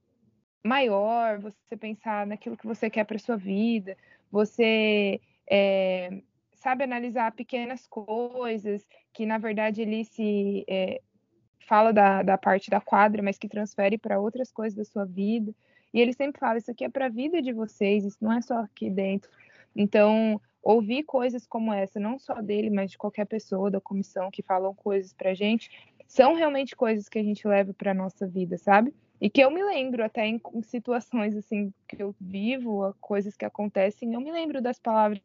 maior, 0.67 1.39
você 1.39 1.77
pensar 1.77 2.27
naquilo 2.27 2.57
que 2.57 2.67
você 2.67 2.91
quer 2.91 3.05
para 3.05 3.19
sua 3.19 3.37
vida, 3.37 3.97
você 4.31 5.21
é, 5.49 6.23
sabe 6.55 6.85
analisar 6.85 7.33
pequenas 7.33 7.87
coisas 7.87 8.85
que 9.13 9.25
na 9.25 9.39
verdade 9.39 9.83
ele 9.83 10.05
se 10.05 10.65
é, 10.69 11.01
fala 11.67 11.93
da, 11.93 12.23
da 12.23 12.39
parte 12.39 12.71
da 12.71 12.81
quadra, 12.81 13.23
mas 13.23 13.39
que 13.39 13.49
transfere 13.49 13.99
para 13.99 14.21
outras 14.21 14.53
coisas 14.53 14.77
da 14.77 14.85
sua 14.85 15.05
vida. 15.05 15.55
E 15.93 16.01
ele 16.01 16.13
sempre 16.13 16.41
fala: 16.41 16.59
isso 16.59 16.71
aqui 16.71 16.85
é 16.85 16.89
para 16.89 17.07
a 17.07 17.11
vida 17.11 17.41
de 17.41 17.53
vocês, 17.53 18.05
isso 18.05 18.19
não 18.21 18.33
é 18.33 18.41
só 18.41 18.61
aqui 18.61 18.91
dentro. 18.91 19.31
Então, 19.75 20.41
ouvir 20.63 21.05
coisas 21.05 21.47
como 21.47 21.73
essa, 21.73 22.01
não 22.01 22.19
só 22.19 22.41
dele, 22.41 22.71
mas 22.71 22.91
de 22.91 22.99
qualquer 22.99 23.27
pessoa 23.27 23.71
da 23.71 23.81
comissão 23.81 24.31
que 24.31 24.43
falam 24.43 24.75
coisas 24.75 25.13
para 25.13 25.35
gente, 25.35 25.71
são 26.07 26.35
realmente 26.35 26.75
coisas 26.75 27.09
que 27.09 27.19
a 27.19 27.23
gente 27.23 27.47
leva 27.47 27.75
para 27.75 27.95
nossa 27.95 28.27
vida, 28.27 28.57
sabe? 28.57 28.93
E 29.21 29.31
que 29.31 29.41
eu 29.41 29.51
me 29.51 29.63
lembro 29.63 30.05
até 30.05 30.27
em, 30.27 30.41
situações 30.63 31.37
assim 31.37 31.73
que 31.89 32.03
eu 32.03 32.15
vivo, 32.21 32.95
coisas 33.01 33.37
que 33.37 33.45
acontecem, 33.45 34.15
eu 34.15 34.21
me 34.21 34.31
lembro 34.31 34.61
das 34.61 34.79
palavras 34.79 35.21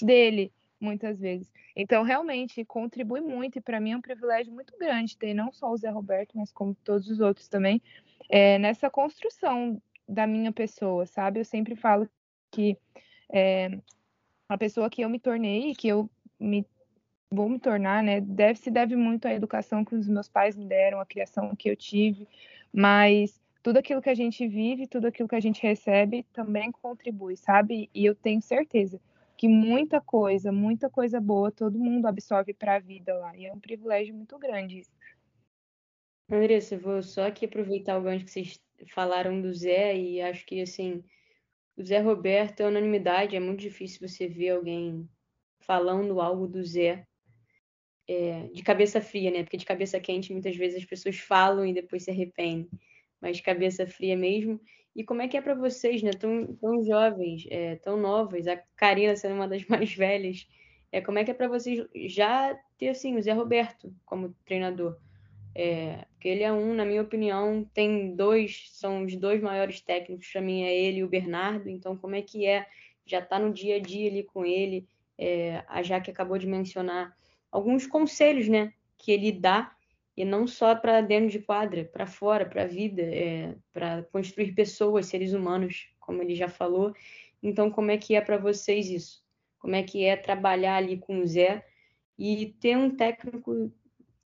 dele 0.00 0.52
muitas 0.80 1.18
vezes. 1.20 1.52
Então, 1.74 2.02
realmente 2.02 2.64
contribui 2.64 3.20
muito 3.20 3.58
e 3.58 3.60
para 3.60 3.80
mim 3.80 3.92
é 3.92 3.96
um 3.96 4.00
privilégio 4.00 4.52
muito 4.52 4.76
grande 4.78 5.16
ter 5.16 5.34
não 5.34 5.52
só 5.52 5.70
o 5.70 5.76
Zé 5.76 5.90
Roberto, 5.90 6.36
mas 6.36 6.52
como 6.52 6.74
todos 6.84 7.08
os 7.08 7.20
outros 7.20 7.48
também, 7.48 7.80
é, 8.28 8.58
nessa 8.58 8.90
construção 8.90 9.80
da 10.08 10.26
minha 10.26 10.52
pessoa, 10.52 11.06
sabe? 11.06 11.40
Eu 11.40 11.44
sempre 11.44 11.76
falo 11.76 12.08
que 12.50 12.76
é, 13.30 13.78
a 14.48 14.56
pessoa 14.56 14.88
que 14.88 15.02
eu 15.02 15.08
me 15.08 15.18
tornei, 15.18 15.74
que 15.74 15.88
eu 15.88 16.08
me 16.38 16.66
vou 17.30 17.48
me 17.48 17.58
tornar, 17.58 18.02
né, 18.02 18.22
deve 18.22 18.58
se 18.58 18.70
deve 18.70 18.96
muito 18.96 19.28
à 19.28 19.34
educação 19.34 19.84
que 19.84 19.94
os 19.94 20.08
meus 20.08 20.28
pais 20.28 20.56
me 20.56 20.64
deram, 20.64 20.98
à 20.98 21.04
criação 21.04 21.54
que 21.54 21.68
eu 21.68 21.76
tive, 21.76 22.26
mas 22.72 23.40
tudo 23.62 23.78
aquilo 23.78 24.02
que 24.02 24.10
a 24.10 24.14
gente 24.14 24.46
vive, 24.46 24.86
tudo 24.86 25.06
aquilo 25.06 25.28
que 25.28 25.34
a 25.34 25.40
gente 25.40 25.62
recebe 25.62 26.24
também 26.32 26.70
contribui, 26.72 27.36
sabe? 27.36 27.90
E 27.94 28.04
eu 28.04 28.14
tenho 28.14 28.40
certeza 28.40 29.00
que 29.36 29.46
muita 29.46 30.00
coisa, 30.00 30.50
muita 30.50 30.90
coisa 30.90 31.20
boa, 31.20 31.52
todo 31.52 31.78
mundo 31.78 32.06
absorve 32.06 32.52
para 32.52 32.74
a 32.74 32.78
vida 32.80 33.14
lá. 33.14 33.36
E 33.36 33.46
é 33.46 33.52
um 33.52 33.60
privilégio 33.60 34.14
muito 34.14 34.36
grande 34.38 34.80
isso. 34.80 34.90
Andressa, 36.30 36.74
eu 36.74 36.80
vou 36.80 37.02
só 37.02 37.26
aqui 37.26 37.46
aproveitar 37.46 37.96
o 37.96 38.02
gancho 38.02 38.24
que 38.24 38.30
vocês 38.30 38.60
falaram 38.92 39.40
do 39.40 39.52
Zé 39.54 39.96
e 39.96 40.20
acho 40.20 40.44
que 40.44 40.60
assim, 40.60 41.02
o 41.76 41.82
Zé 41.82 42.00
Roberto 42.00 42.60
é 42.60 42.66
unanimidade, 42.66 43.36
é 43.36 43.40
muito 43.40 43.60
difícil 43.60 44.06
você 44.06 44.26
ver 44.26 44.50
alguém 44.50 45.08
falando 45.60 46.20
algo 46.20 46.46
do 46.46 46.62
Zé 46.64 47.06
é, 48.08 48.48
de 48.52 48.62
cabeça 48.62 49.00
fria, 49.00 49.30
né? 49.30 49.42
Porque 49.42 49.58
de 49.58 49.66
cabeça 49.66 50.00
quente 50.00 50.32
muitas 50.32 50.56
vezes 50.56 50.78
as 50.78 50.84
pessoas 50.84 51.18
falam 51.18 51.66
e 51.66 51.74
depois 51.74 52.04
se 52.04 52.10
arrependem, 52.10 52.68
mas 53.20 53.36
de 53.36 53.42
cabeça 53.42 53.86
fria 53.86 54.16
mesmo. 54.16 54.58
E 54.96 55.04
como 55.04 55.22
é 55.22 55.28
que 55.28 55.36
é 55.36 55.42
para 55.42 55.54
vocês, 55.54 56.02
né? 56.02 56.10
Tão, 56.12 56.46
tão 56.54 56.82
jovens, 56.82 57.46
é, 57.50 57.76
tão 57.76 57.96
novas, 57.96 58.48
a 58.48 58.56
Karina 58.74 59.14
sendo 59.14 59.34
uma 59.34 59.46
das 59.46 59.64
mais 59.68 59.92
velhas, 59.92 60.48
é, 60.90 61.00
como 61.00 61.18
é 61.18 61.24
que 61.24 61.30
é 61.30 61.34
para 61.34 61.48
vocês 61.48 61.86
já 62.06 62.58
ter 62.78 62.88
assim 62.88 63.16
o 63.16 63.22
Zé 63.22 63.32
Roberto 63.32 63.94
como 64.06 64.34
treinador? 64.46 64.96
É, 65.54 66.04
porque 66.12 66.28
ele 66.28 66.42
é 66.42 66.52
um, 66.52 66.72
na 66.72 66.84
minha 66.84 67.02
opinião, 67.02 67.68
tem 67.74 68.14
dois, 68.14 68.70
são 68.72 69.04
os 69.04 69.14
dois 69.16 69.42
maiores 69.42 69.80
técnicos 69.80 70.28
para 70.32 70.40
mim, 70.40 70.62
é 70.62 70.74
ele 70.74 70.98
e 70.98 71.04
o 71.04 71.08
Bernardo. 71.08 71.68
Então, 71.68 71.96
como 71.96 72.14
é 72.14 72.22
que 72.22 72.46
é 72.46 72.66
já 73.04 73.18
estar 73.18 73.38
tá 73.38 73.44
no 73.44 73.52
dia 73.52 73.76
a 73.76 73.80
dia 73.80 74.08
ali 74.08 74.22
com 74.22 74.46
ele? 74.46 74.86
É, 75.18 75.64
a 75.68 75.82
Jaque 75.82 76.10
acabou 76.10 76.38
de 76.38 76.46
mencionar 76.46 77.17
alguns 77.50 77.86
conselhos, 77.86 78.48
né, 78.48 78.72
que 78.96 79.12
ele 79.12 79.32
dá 79.32 79.74
e 80.16 80.24
não 80.24 80.46
só 80.46 80.74
para 80.74 81.00
dentro 81.00 81.30
de 81.30 81.38
quadra, 81.38 81.84
para 81.84 82.06
fora, 82.06 82.44
para 82.44 82.62
a 82.62 82.66
vida, 82.66 83.02
é, 83.02 83.54
para 83.72 84.02
construir 84.10 84.52
pessoas, 84.52 85.06
seres 85.06 85.32
humanos, 85.32 85.88
como 86.00 86.20
ele 86.20 86.34
já 86.34 86.48
falou. 86.48 86.92
Então, 87.40 87.70
como 87.70 87.92
é 87.92 87.96
que 87.96 88.16
é 88.16 88.20
para 88.20 88.36
vocês 88.36 88.90
isso? 88.90 89.22
Como 89.60 89.76
é 89.76 89.82
que 89.82 90.04
é 90.04 90.16
trabalhar 90.16 90.76
ali 90.76 90.98
com 90.98 91.20
o 91.20 91.26
Zé 91.26 91.64
e 92.18 92.46
ter 92.60 92.76
um 92.76 92.90
técnico 92.96 93.72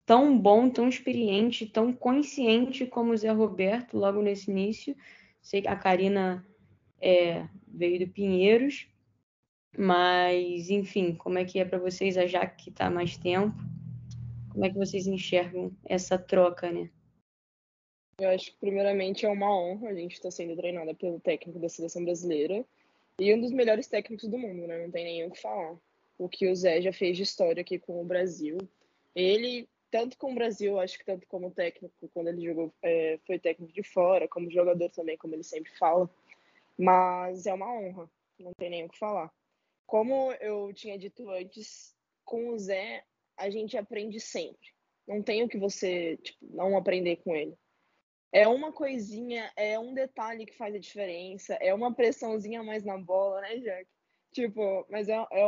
tão 0.06 0.38
bom, 0.38 0.70
tão 0.70 0.88
experiente, 0.88 1.66
tão 1.66 1.92
consciente 1.92 2.86
como 2.86 3.12
o 3.12 3.16
Zé 3.16 3.30
Roberto, 3.30 3.96
logo 3.96 4.22
nesse 4.22 4.50
início. 4.50 4.96
Sei 5.42 5.62
que 5.62 5.68
a 5.68 5.76
Karina 5.76 6.46
é, 7.00 7.48
veio 7.66 8.06
do 8.06 8.12
Pinheiros, 8.12 8.88
mas, 9.76 10.68
enfim, 10.68 11.14
como 11.14 11.38
é 11.38 11.44
que 11.44 11.58
é 11.58 11.64
para 11.64 11.78
vocês, 11.78 12.18
a 12.18 12.26
Jaque 12.26 12.64
que 12.64 12.70
está 12.70 12.90
mais 12.90 13.16
tempo? 13.16 13.54
Como 14.52 14.64
é 14.64 14.70
que 14.70 14.76
vocês 14.76 15.06
enxergam 15.06 15.72
essa 15.84 16.18
troca, 16.18 16.70
né? 16.70 16.90
Eu 18.18 18.30
acho 18.30 18.50
que, 18.50 18.58
primeiramente, 18.58 19.24
é 19.24 19.28
uma 19.28 19.50
honra 19.50 19.90
a 19.90 19.94
gente 19.94 20.12
estar 20.12 20.28
tá 20.28 20.30
sendo 20.32 20.56
treinada 20.56 20.94
pelo 20.94 21.20
técnico 21.20 21.58
da 21.58 21.68
seleção 21.68 22.04
brasileira 22.04 22.64
e 23.18 23.32
um 23.32 23.40
dos 23.40 23.52
melhores 23.52 23.86
técnicos 23.86 24.28
do 24.28 24.36
mundo, 24.36 24.66
né? 24.66 24.82
Não 24.82 24.90
tem 24.90 25.04
nem 25.04 25.26
o 25.26 25.30
que 25.30 25.40
falar. 25.40 25.78
O 26.18 26.28
que 26.28 26.48
o 26.48 26.56
Zé 26.56 26.82
já 26.82 26.92
fez 26.92 27.16
de 27.16 27.22
história 27.22 27.60
aqui 27.60 27.78
com 27.78 28.02
o 28.02 28.04
Brasil. 28.04 28.58
Ele, 29.14 29.68
tanto 29.90 30.18
com 30.18 30.32
o 30.32 30.34
Brasil, 30.34 30.78
acho 30.80 30.98
que 30.98 31.04
tanto 31.04 31.26
como 31.28 31.50
técnico, 31.50 31.94
quando 32.12 32.28
ele 32.28 32.44
jogou, 32.44 32.74
é, 32.82 33.18
foi 33.26 33.38
técnico 33.38 33.72
de 33.72 33.82
fora, 33.82 34.28
como 34.28 34.50
jogador 34.50 34.90
também, 34.90 35.16
como 35.16 35.34
ele 35.34 35.44
sempre 35.44 35.70
fala. 35.78 36.10
Mas 36.76 37.46
é 37.46 37.54
uma 37.54 37.72
honra, 37.72 38.10
não 38.38 38.52
tem 38.52 38.68
nem 38.68 38.84
o 38.84 38.88
que 38.88 38.98
falar 38.98 39.32
como 39.90 40.32
eu 40.34 40.72
tinha 40.72 40.96
dito 40.96 41.28
antes, 41.28 41.92
com 42.24 42.50
o 42.50 42.58
Zé 42.60 43.04
a 43.36 43.50
gente 43.50 43.76
aprende 43.76 44.20
sempre. 44.20 44.68
Não 45.04 45.20
tem 45.20 45.42
o 45.42 45.48
que 45.48 45.58
você 45.58 46.16
tipo, 46.18 46.38
não 46.42 46.76
aprender 46.76 47.16
com 47.16 47.34
ele. 47.34 47.58
É 48.32 48.46
uma 48.46 48.72
coisinha, 48.72 49.52
é 49.56 49.76
um 49.80 49.92
detalhe 49.92 50.46
que 50.46 50.56
faz 50.56 50.76
a 50.76 50.78
diferença, 50.78 51.54
é 51.54 51.74
uma 51.74 51.92
pressãozinha 51.92 52.62
mais 52.62 52.84
na 52.84 52.96
bola, 52.98 53.40
né, 53.40 53.56
Jack? 53.56 53.88
Tipo, 54.32 54.86
mas 54.88 55.08
é, 55.08 55.14
é 55.14 55.44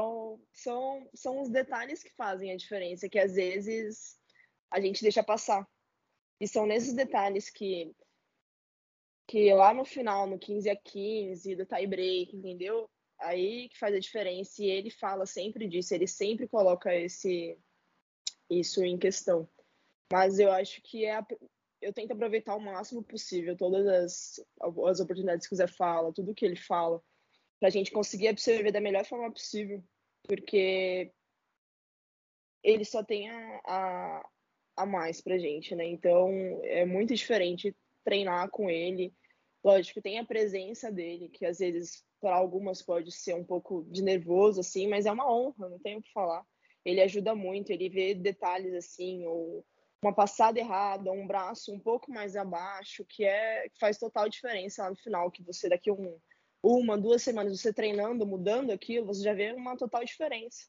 são, 0.53 1.09
são 1.15 1.41
os 1.41 1.49
detalhes 1.49 2.03
que 2.03 2.11
fazem 2.11 2.51
a 2.51 2.57
diferença, 2.57 3.09
que 3.09 3.21
às 3.21 3.35
vezes 3.37 4.19
a 4.73 4.81
gente 4.81 5.03
deixa 5.03 5.23
passar. 5.23 5.65
E 6.41 6.49
são 6.49 6.67
nesses 6.67 6.95
detalhes 6.95 7.49
que, 7.49 7.95
que 9.29 9.55
lá 9.55 9.73
no 9.73 9.85
final, 9.85 10.27
no 10.27 10.37
15 10.37 10.69
a 10.69 10.75
15, 10.75 11.55
do 11.55 11.65
tie 11.65 11.87
break, 11.87 12.37
entendeu? 12.37 12.91
Aí 13.23 13.69
que 13.69 13.79
faz 13.79 13.95
a 13.95 14.01
diferença 14.01 14.63
e 14.63 14.71
ele 14.71 14.91
fala 14.91 15.27
sempre 15.27 15.69
disso, 15.69 15.95
ele 15.95 16.07
sempre 16.07 16.49
coloca 16.49 16.95
esse 16.95 17.59
isso 18.51 18.85
em 18.85 18.99
questão. 18.99 19.49
Mas 20.13 20.39
eu 20.39 20.53
acho 20.53 20.83
que 20.83 21.05
é 21.05 21.17
a, 21.17 21.27
eu 21.81 21.93
tento 21.93 22.13
aproveitar 22.13 22.55
o 22.55 22.61
máximo 22.61 23.03
possível 23.03 23.57
todas 23.57 23.87
as, 23.87 24.47
as 24.87 25.01
oportunidades 25.01 25.47
que 25.47 25.55
o 25.55 25.57
Zé 25.57 25.67
fala, 25.67 26.13
tudo 26.13 26.35
que 26.35 26.45
ele 26.45 26.57
fala, 26.57 27.03
para 27.59 27.69
a 27.69 27.71
gente 27.71 27.91
conseguir 27.91 28.29
absorver 28.29 28.71
da 28.71 28.81
melhor 28.81 29.05
forma 29.05 29.33
possível, 29.33 29.83
porque 30.25 31.13
ele 32.63 32.85
só 32.85 33.03
tem 33.03 33.31
a, 33.31 33.61
a, 33.65 34.31
a 34.77 34.87
mais 34.87 35.21
pra 35.21 35.39
gente, 35.39 35.75
né? 35.75 35.85
Então 35.87 36.31
é 36.65 36.85
muito 36.85 37.15
diferente 37.15 37.75
treinar 38.05 38.49
com 38.51 38.71
ele. 38.71 39.15
Lógico, 39.65 40.03
tem 40.03 40.19
a 40.19 40.25
presença 40.25 40.91
dele, 40.91 41.29
que 41.29 41.45
às 41.45 41.59
vezes 41.59 42.05
para 42.23 42.37
algumas 42.37 42.81
pode 42.81 43.11
ser 43.11 43.35
um 43.35 43.45
pouco 43.45 43.85
de 43.91 44.01
nervoso, 44.01 44.61
assim, 44.61 44.87
mas 44.87 45.07
é 45.07 45.13
uma 45.13 45.31
honra, 45.31 45.69
não 45.69 45.79
tenho 45.81 45.99
o 45.99 46.03
que 46.03 46.13
falar. 46.13 46.47
Ele 46.85 47.03
ajuda 47.03 47.35
muito, 47.35 47.71
ele 47.71 47.89
vê 47.89 48.15
detalhes 48.15 48.73
assim, 48.75 49.27
ou 49.27 49.67
uma 50.01 50.15
passada 50.15 50.59
errada, 50.59 51.11
um 51.11 51.27
braço 51.27 51.73
um 51.73 51.81
pouco 51.81 52.13
mais 52.13 52.37
abaixo, 52.37 53.05
que 53.05 53.25
é 53.25 53.69
que 53.69 53.79
faz 53.79 53.99
total 53.99 54.29
diferença 54.29 54.85
lá 54.85 54.91
no 54.91 54.97
final, 54.97 55.31
que 55.31 55.43
você 55.43 55.69
daqui 55.69 55.91
um 55.91 56.17
uma, 56.65 56.97
duas 56.97 57.23
semanas 57.23 57.61
você 57.61 57.73
treinando, 57.73 58.25
mudando 58.25 58.71
aquilo, 58.71 59.07
você 59.07 59.25
já 59.25 59.35
vê 59.35 59.53
uma 59.53 59.77
total 59.77 60.05
diferença. 60.05 60.69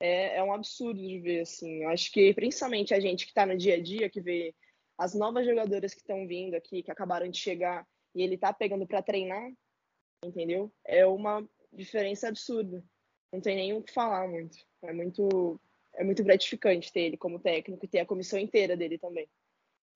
É, 0.00 0.38
é 0.38 0.42
um 0.42 0.52
absurdo 0.52 1.00
de 1.00 1.20
ver, 1.20 1.42
assim. 1.42 1.84
Eu 1.84 1.90
acho 1.90 2.10
que 2.10 2.34
principalmente 2.34 2.92
a 2.92 2.98
gente 2.98 3.24
que 3.24 3.30
está 3.30 3.46
no 3.46 3.56
dia 3.56 3.74
a 3.74 3.80
dia, 3.80 4.10
que 4.10 4.20
vê 4.20 4.52
as 4.96 5.14
novas 5.14 5.46
jogadoras 5.46 5.94
que 5.94 6.00
estão 6.00 6.26
vindo 6.26 6.54
aqui, 6.54 6.82
que 6.82 6.90
acabaram 6.90 7.28
de 7.28 7.38
chegar, 7.38 7.86
e 8.16 8.22
ele 8.22 8.36
tá 8.36 8.52
pegando 8.52 8.84
para 8.84 9.00
treinar, 9.00 9.48
entendeu? 10.24 10.72
É 10.84 11.06
uma 11.06 11.48
diferença 11.72 12.28
absurda. 12.28 12.82
Não 13.32 13.40
tem 13.40 13.56
nem 13.56 13.72
o 13.74 13.82
que 13.82 13.92
falar 13.92 14.26
muito. 14.28 14.58
É 14.82 14.92
muito 14.92 15.60
é 15.94 16.04
muito 16.04 16.22
gratificante 16.22 16.92
ter 16.92 17.00
ele 17.00 17.16
como 17.16 17.40
técnico 17.40 17.84
e 17.84 17.88
ter 17.88 17.98
a 17.98 18.06
comissão 18.06 18.38
inteira 18.38 18.76
dele 18.76 18.98
também. 18.98 19.28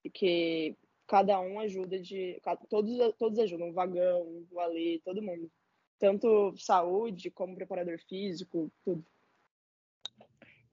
Porque 0.02 0.76
cada 1.06 1.40
um 1.40 1.60
ajuda 1.60 1.98
de. 1.98 2.40
Todos, 2.68 3.14
todos 3.16 3.38
ajudam, 3.38 3.70
o 3.70 3.72
Vagão, 3.72 4.44
o 4.50 4.60
Ale, 4.60 5.00
todo 5.04 5.22
mundo. 5.22 5.50
Tanto 5.98 6.54
saúde 6.56 7.30
como 7.30 7.54
preparador 7.54 7.98
físico, 8.08 8.70
tudo. 8.84 9.06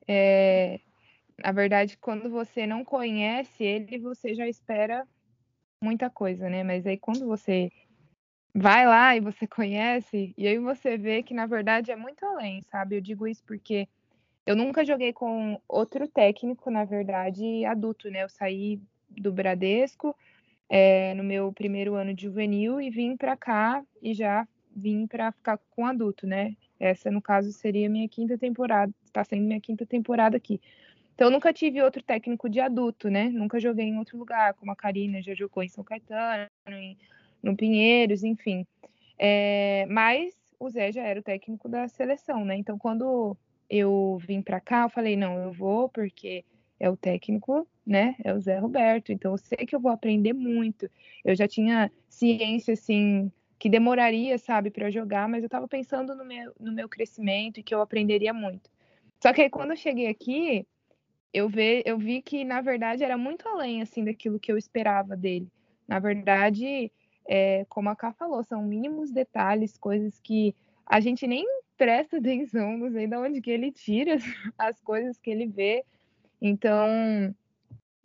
É, 0.07 0.79
na 1.37 1.51
verdade, 1.51 1.95
quando 1.97 2.31
você 2.31 2.65
não 2.65 2.83
conhece 2.83 3.63
ele, 3.63 3.99
você 3.99 4.33
já 4.33 4.47
espera 4.47 5.07
muita 5.83 6.09
coisa, 6.09 6.49
né? 6.49 6.63
Mas 6.63 6.87
aí 6.87 6.97
quando 6.97 7.27
você 7.27 7.71
vai 8.53 8.85
lá 8.85 9.15
e 9.15 9.19
você 9.19 9.45
conhece, 9.47 10.33
e 10.37 10.47
aí 10.47 10.57
você 10.57 10.97
vê 10.97 11.23
que 11.23 11.33
na 11.33 11.45
verdade 11.45 11.91
é 11.91 11.95
muito 11.95 12.25
além, 12.25 12.63
sabe? 12.71 12.95
Eu 12.97 13.01
digo 13.01 13.27
isso 13.27 13.43
porque 13.45 13.87
eu 14.45 14.55
nunca 14.55 14.83
joguei 14.83 15.13
com 15.13 15.61
outro 15.67 16.07
técnico, 16.07 16.71
na 16.71 16.83
verdade, 16.83 17.65
adulto, 17.65 18.09
né? 18.09 18.23
Eu 18.23 18.29
saí 18.29 18.81
do 19.09 19.31
Bradesco 19.31 20.15
é, 20.67 21.13
no 21.13 21.23
meu 21.23 21.51
primeiro 21.51 21.95
ano 21.95 22.13
de 22.13 22.23
juvenil 22.23 22.81
e 22.81 22.89
vim 22.89 23.17
para 23.17 23.35
cá 23.35 23.83
e 24.01 24.13
já 24.13 24.47
vim 24.75 25.07
para 25.07 25.31
ficar 25.31 25.59
com 25.71 25.85
adulto, 25.85 26.25
né? 26.25 26.55
Essa, 26.79 27.11
no 27.11 27.21
caso, 27.21 27.51
seria 27.51 27.89
minha 27.89 28.07
quinta 28.07 28.37
temporada, 28.37 28.93
está 29.05 29.23
sendo 29.23 29.43
minha 29.43 29.59
quinta 29.59 29.85
temporada 29.85 30.37
aqui. 30.37 30.61
Então, 31.13 31.27
eu 31.27 31.31
nunca 31.31 31.51
tive 31.51 31.81
outro 31.81 32.01
técnico 32.01 32.49
de 32.49 32.61
adulto, 32.61 33.09
né? 33.09 33.29
Nunca 33.29 33.59
joguei 33.59 33.85
em 33.85 33.97
outro 33.97 34.17
lugar, 34.17 34.53
como 34.53 34.71
a 34.71 34.75
Karina 34.75 35.21
já 35.21 35.33
jogou 35.33 35.61
em 35.61 35.67
São 35.67 35.83
Caetano, 35.83 36.47
em, 36.69 36.97
no 37.41 37.55
Pinheiros, 37.55 38.23
enfim. 38.23 38.65
É, 39.17 39.85
mas 39.89 40.33
o 40.59 40.69
Zé 40.69 40.91
já 40.91 41.03
era 41.03 41.19
o 41.19 41.23
técnico 41.23 41.67
da 41.69 41.87
seleção, 41.87 42.43
né? 42.43 42.55
Então, 42.55 42.77
quando 42.77 43.37
eu 43.69 44.17
vim 44.25 44.41
para 44.41 44.59
cá, 44.59 44.83
eu 44.83 44.89
falei, 44.89 45.15
não, 45.15 45.37
eu 45.37 45.51
vou 45.51 45.87
porque 45.89 46.43
é 46.79 46.89
o 46.89 46.97
técnico, 46.97 47.67
né? 47.85 48.15
É 48.23 48.33
o 48.33 48.39
Zé 48.39 48.57
Roberto. 48.57 49.11
Então 49.11 49.31
eu 49.33 49.37
sei 49.37 49.65
que 49.65 49.75
eu 49.75 49.79
vou 49.79 49.91
aprender 49.91 50.33
muito. 50.33 50.89
Eu 51.23 51.35
já 51.35 51.47
tinha 51.47 51.91
ciência 52.07 52.73
assim 52.73 53.31
que 53.59 53.69
demoraria, 53.69 54.37
sabe, 54.37 54.71
para 54.71 54.89
jogar, 54.89 55.27
mas 55.27 55.43
eu 55.43 55.47
estava 55.47 55.67
pensando 55.67 56.15
no 56.15 56.23
meu, 56.23 56.53
no 56.57 56.71
meu 56.71 56.87
crescimento 56.87 57.59
e 57.59 57.63
que 57.63 57.75
eu 57.75 57.81
aprenderia 57.81 58.33
muito. 58.33 58.69
Só 59.21 59.33
que 59.33 59.41
aí 59.41 59.49
quando 59.49 59.71
eu 59.71 59.77
cheguei 59.77 60.07
aqui, 60.07 60.65
eu, 61.33 61.49
ve, 61.49 61.83
eu 61.85 61.97
vi 61.97 62.21
que 62.21 62.45
na 62.45 62.61
verdade 62.61 63.03
era 63.03 63.17
muito 63.17 63.47
além 63.49 63.81
assim 63.81 64.03
daquilo 64.05 64.39
que 64.39 64.51
eu 64.51 64.57
esperava 64.57 65.15
dele. 65.15 65.47
Na 65.85 65.99
verdade, 65.99 66.91
é, 67.29 67.65
como 67.69 67.89
a 67.89 67.95
Ká 67.95 68.11
falou, 68.11 68.43
são 68.43 68.63
mínimos 68.63 69.11
detalhes, 69.11 69.77
coisas 69.77 70.19
que 70.19 70.55
a 70.85 70.99
gente 70.99 71.27
nem 71.27 71.45
presta 71.77 72.17
atenção, 72.19 72.77
não 72.77 72.91
sei 72.91 73.07
de 73.07 73.15
onde 73.15 73.41
que 73.41 73.51
ele 73.51 73.71
tira 73.71 74.17
as 74.57 74.81
coisas 74.81 75.17
que 75.17 75.29
ele 75.29 75.45
vê 75.45 75.85
então, 76.41 77.35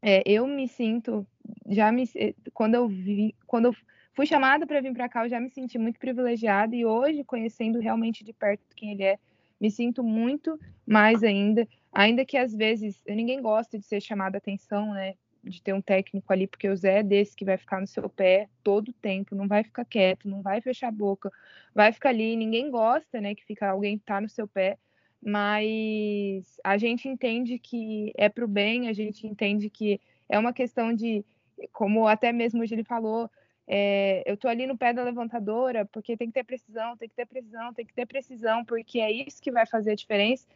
é, 0.03 0.23
eu 0.27 0.47
me 0.47 0.67
sinto, 0.67 1.27
já 1.69 1.93
me, 1.93 2.05
eh, 2.17 2.35
quando 2.53 2.75
eu 2.75 2.89
vi, 2.89 3.35
quando 3.47 3.67
eu 3.67 3.77
fui 4.13 4.27
chamada 4.27 4.67
para 4.67 4.81
vir 4.81 4.93
para 4.93 5.09
cá, 5.09 5.25
eu 5.25 5.29
já 5.29 5.41
me 5.41 5.51
senti 5.51 5.79
muito 5.79 5.99
privilegiada 5.99 6.75
e 6.75 6.85
hoje, 6.85 7.25
conhecendo 7.25 7.79
realmente 7.79 8.25
de 8.25 8.33
perto 8.33 8.63
quem 8.75 8.93
ele 8.93 9.05
é, 9.05 9.19
me 9.61 9.71
sinto 9.71 10.03
muito 10.03 10.59
mais 10.87 11.23
ainda, 11.23 11.67
ainda 11.93 12.25
que 12.25 12.37
às 12.37 12.53
vezes 12.53 13.01
ninguém 13.07 13.41
gosta 13.41 13.79
de 13.79 13.85
ser 13.87 14.01
chamada 14.01 14.39
atenção, 14.39 14.93
né? 14.93 15.15
De 15.45 15.63
ter 15.63 15.73
um 15.75 15.81
técnico 15.81 16.33
ali, 16.33 16.47
porque 16.47 16.69
o 16.69 16.77
Zé 16.77 17.01
é 17.01 17.03
desse 17.03 17.37
que 17.37 17.45
vai 17.45 17.57
ficar 17.59 17.81
no 17.81 17.87
seu 17.87 18.09
pé 18.09 18.49
todo 18.63 18.89
o 18.89 18.93
tempo, 18.95 19.35
não 19.35 19.47
vai 19.47 19.63
ficar 19.63 19.85
quieto, 19.85 20.29
não 20.29 20.41
vai 20.41 20.61
fechar 20.61 20.89
a 20.89 20.93
boca, 20.93 21.31
vai 21.75 21.93
ficar 21.93 22.09
ali, 22.09 22.35
ninguém 22.35 22.71
gosta, 22.71 23.21
né? 23.21 23.35
Que 23.35 23.45
fica 23.45 23.71
alguém 23.71 23.99
tá 23.99 24.21
no 24.21 24.29
seu 24.29 24.49
pé, 24.49 24.79
mas 25.23 26.59
a 26.65 26.79
gente 26.79 27.09
entende 27.09 27.59
que 27.59 28.13
é 28.17 28.29
para 28.29 28.45
o 28.45 28.49
bem, 28.49 28.89
a 28.89 28.93
gente 28.93 29.27
entende 29.27 29.71
que 29.71 30.01
é 30.29 30.39
uma 30.39 30.53
questão 30.53 30.93
de, 30.95 31.25
como 31.73 32.07
até 32.07 32.33
mesmo 32.33 32.63
hoje 32.63 32.75
ele 32.75 32.85
falou, 32.85 33.31
é, 33.67 34.23
eu 34.27 34.35
estou 34.35 34.51
ali 34.51 34.67
no 34.67 34.77
pé 34.77 34.93
da 34.93 35.03
levantadora 35.03 35.87
porque 35.87 36.17
tem 36.17 36.29
que 36.29 36.35
ter 36.35 36.45
precisão, 36.45 36.97
tem 36.97 37.09
que 37.09 37.15
ter 37.15 37.27
precisão, 37.27 37.73
tem 37.73 37.87
que 37.87 37.95
ter 37.95 38.07
precisão, 38.07 38.65
porque 38.65 39.01
é 39.01 39.11
isso 39.11 39.41
que 39.41 39.51
vai 39.51 39.67
fazer 39.67 39.93
a 39.93 39.95
diferença. 39.95 40.47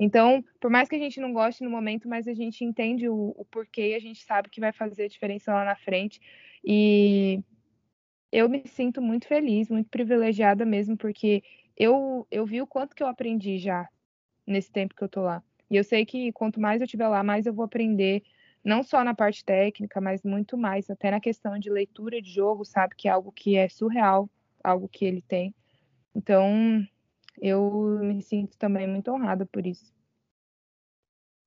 Então, 0.00 0.44
por 0.60 0.70
mais 0.70 0.88
que 0.88 0.94
a 0.94 0.98
gente 0.98 1.20
não 1.20 1.32
goste 1.32 1.64
no 1.64 1.70
momento, 1.70 2.08
mas 2.08 2.28
a 2.28 2.32
gente 2.32 2.64
entende 2.64 3.08
o, 3.08 3.34
o 3.36 3.44
porquê, 3.44 3.94
a 3.96 4.00
gente 4.00 4.24
sabe 4.24 4.48
que 4.48 4.60
vai 4.60 4.72
fazer 4.72 5.04
a 5.04 5.08
diferença 5.08 5.52
lá 5.52 5.64
na 5.64 5.74
frente. 5.74 6.20
E 6.64 7.42
eu 8.30 8.48
me 8.48 8.62
sinto 8.66 9.02
muito 9.02 9.26
feliz, 9.26 9.68
muito 9.68 9.90
privilegiada 9.90 10.64
mesmo, 10.64 10.96
porque 10.96 11.42
eu, 11.76 12.24
eu 12.30 12.46
vi 12.46 12.62
o 12.62 12.66
quanto 12.66 12.94
que 12.94 13.02
eu 13.02 13.08
aprendi 13.08 13.58
já 13.58 13.88
nesse 14.46 14.70
tempo 14.70 14.94
que 14.94 15.02
eu 15.02 15.08
tô 15.08 15.22
lá. 15.22 15.42
E 15.68 15.76
eu 15.76 15.82
sei 15.82 16.06
que 16.06 16.30
quanto 16.32 16.60
mais 16.60 16.80
eu 16.80 16.84
estiver 16.84 17.08
lá, 17.08 17.24
mais 17.24 17.44
eu 17.44 17.52
vou 17.52 17.64
aprender, 17.64 18.22
não 18.64 18.84
só 18.84 19.02
na 19.02 19.14
parte 19.14 19.44
técnica, 19.44 20.00
mas 20.00 20.22
muito 20.22 20.56
mais, 20.56 20.88
até 20.88 21.10
na 21.10 21.20
questão 21.20 21.58
de 21.58 21.70
leitura 21.70 22.22
de 22.22 22.30
jogo, 22.30 22.64
sabe? 22.64 22.94
Que 22.96 23.08
é 23.08 23.10
algo 23.10 23.32
que 23.32 23.56
é 23.56 23.68
surreal, 23.68 24.30
algo 24.62 24.88
que 24.88 25.04
ele 25.04 25.22
tem. 25.22 25.52
Então, 26.14 26.86
eu 27.40 27.98
me 28.00 28.22
sinto 28.22 28.56
também 28.56 28.86
muito 28.86 29.10
honrada 29.10 29.46
por 29.46 29.66
isso. 29.66 29.92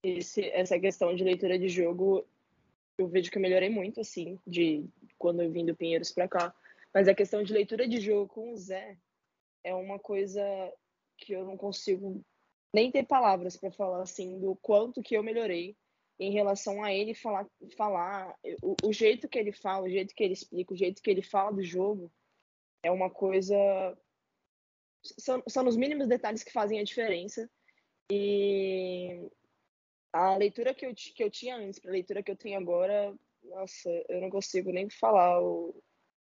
Esse, 0.04 0.46
essa 0.50 0.80
questão 0.80 1.16
de 1.16 1.24
leitura 1.24 1.60
de 1.60 1.70
jogo, 1.70 2.26
eu 2.98 3.08
vejo 3.08 3.30
que 3.30 3.38
eu 3.38 3.42
melhorei 3.42 3.70
muito, 3.70 4.00
assim, 4.02 4.40
de 4.48 4.86
quando 5.18 5.42
eu 5.42 5.52
vim 5.52 5.66
do 5.66 5.76
Pinheiros 5.76 6.12
para 6.12 6.28
cá. 6.28 6.56
Mas 6.94 7.08
a 7.08 7.16
questão 7.16 7.44
de 7.44 7.54
leitura 7.54 7.88
de 7.88 8.00
jogo 8.02 8.28
com 8.28 8.52
o 8.52 8.58
Zé 8.58 8.98
é 9.64 9.74
uma 9.74 10.00
coisa 10.00 10.42
que 11.18 11.34
eu 11.34 11.46
não 11.46 11.56
consigo 11.56 12.24
nem 12.74 12.92
ter 12.92 13.04
palavras 13.04 13.56
para 13.56 13.72
falar 13.72 14.02
assim 14.02 14.40
do 14.40 14.56
quanto 14.56 15.02
que 15.02 15.16
eu 15.16 15.24
melhorei 15.24 15.76
em 16.20 16.32
relação 16.32 16.84
a 16.84 16.94
ele 16.94 17.14
falar, 17.14 17.48
falar 17.76 18.36
o, 18.62 18.76
o, 18.84 18.94
jeito 18.94 19.28
que 19.28 19.38
ele 19.38 19.52
fala, 19.52 19.86
o 19.86 19.90
jeito 19.90 20.14
que 20.14 20.24
ele 20.24 20.34
explica, 20.34 20.74
o 20.74 20.78
jeito 20.78 21.02
que 21.02 21.10
ele 21.10 21.22
fala 21.22 21.52
do 21.52 21.64
jogo 21.64 22.12
é 22.84 22.92
uma 22.92 23.10
coisa 23.10 23.98
são, 25.04 25.44
são 25.48 25.68
os 25.68 25.76
mínimos 25.76 26.08
detalhes 26.08 26.44
que 26.44 26.52
fazem 26.52 26.80
a 26.80 26.84
diferença 26.84 27.50
e 28.12 29.30
a 30.14 30.36
leitura 30.36 30.74
que 30.74 30.86
eu, 30.86 30.94
que 30.94 31.24
eu 31.24 31.30
tinha 31.30 31.56
antes 31.56 31.80
para 31.80 31.92
a 31.92 31.94
leitura 31.94 32.22
que 32.22 32.32
eu 32.32 32.36
tenho 32.36 32.60
agora, 32.60 33.16
nossa, 33.44 33.90
eu 34.10 34.22
não 34.22 34.30
consigo 34.30 34.72
nem 34.72 34.90
falar 34.90 35.42
o, 35.42 35.82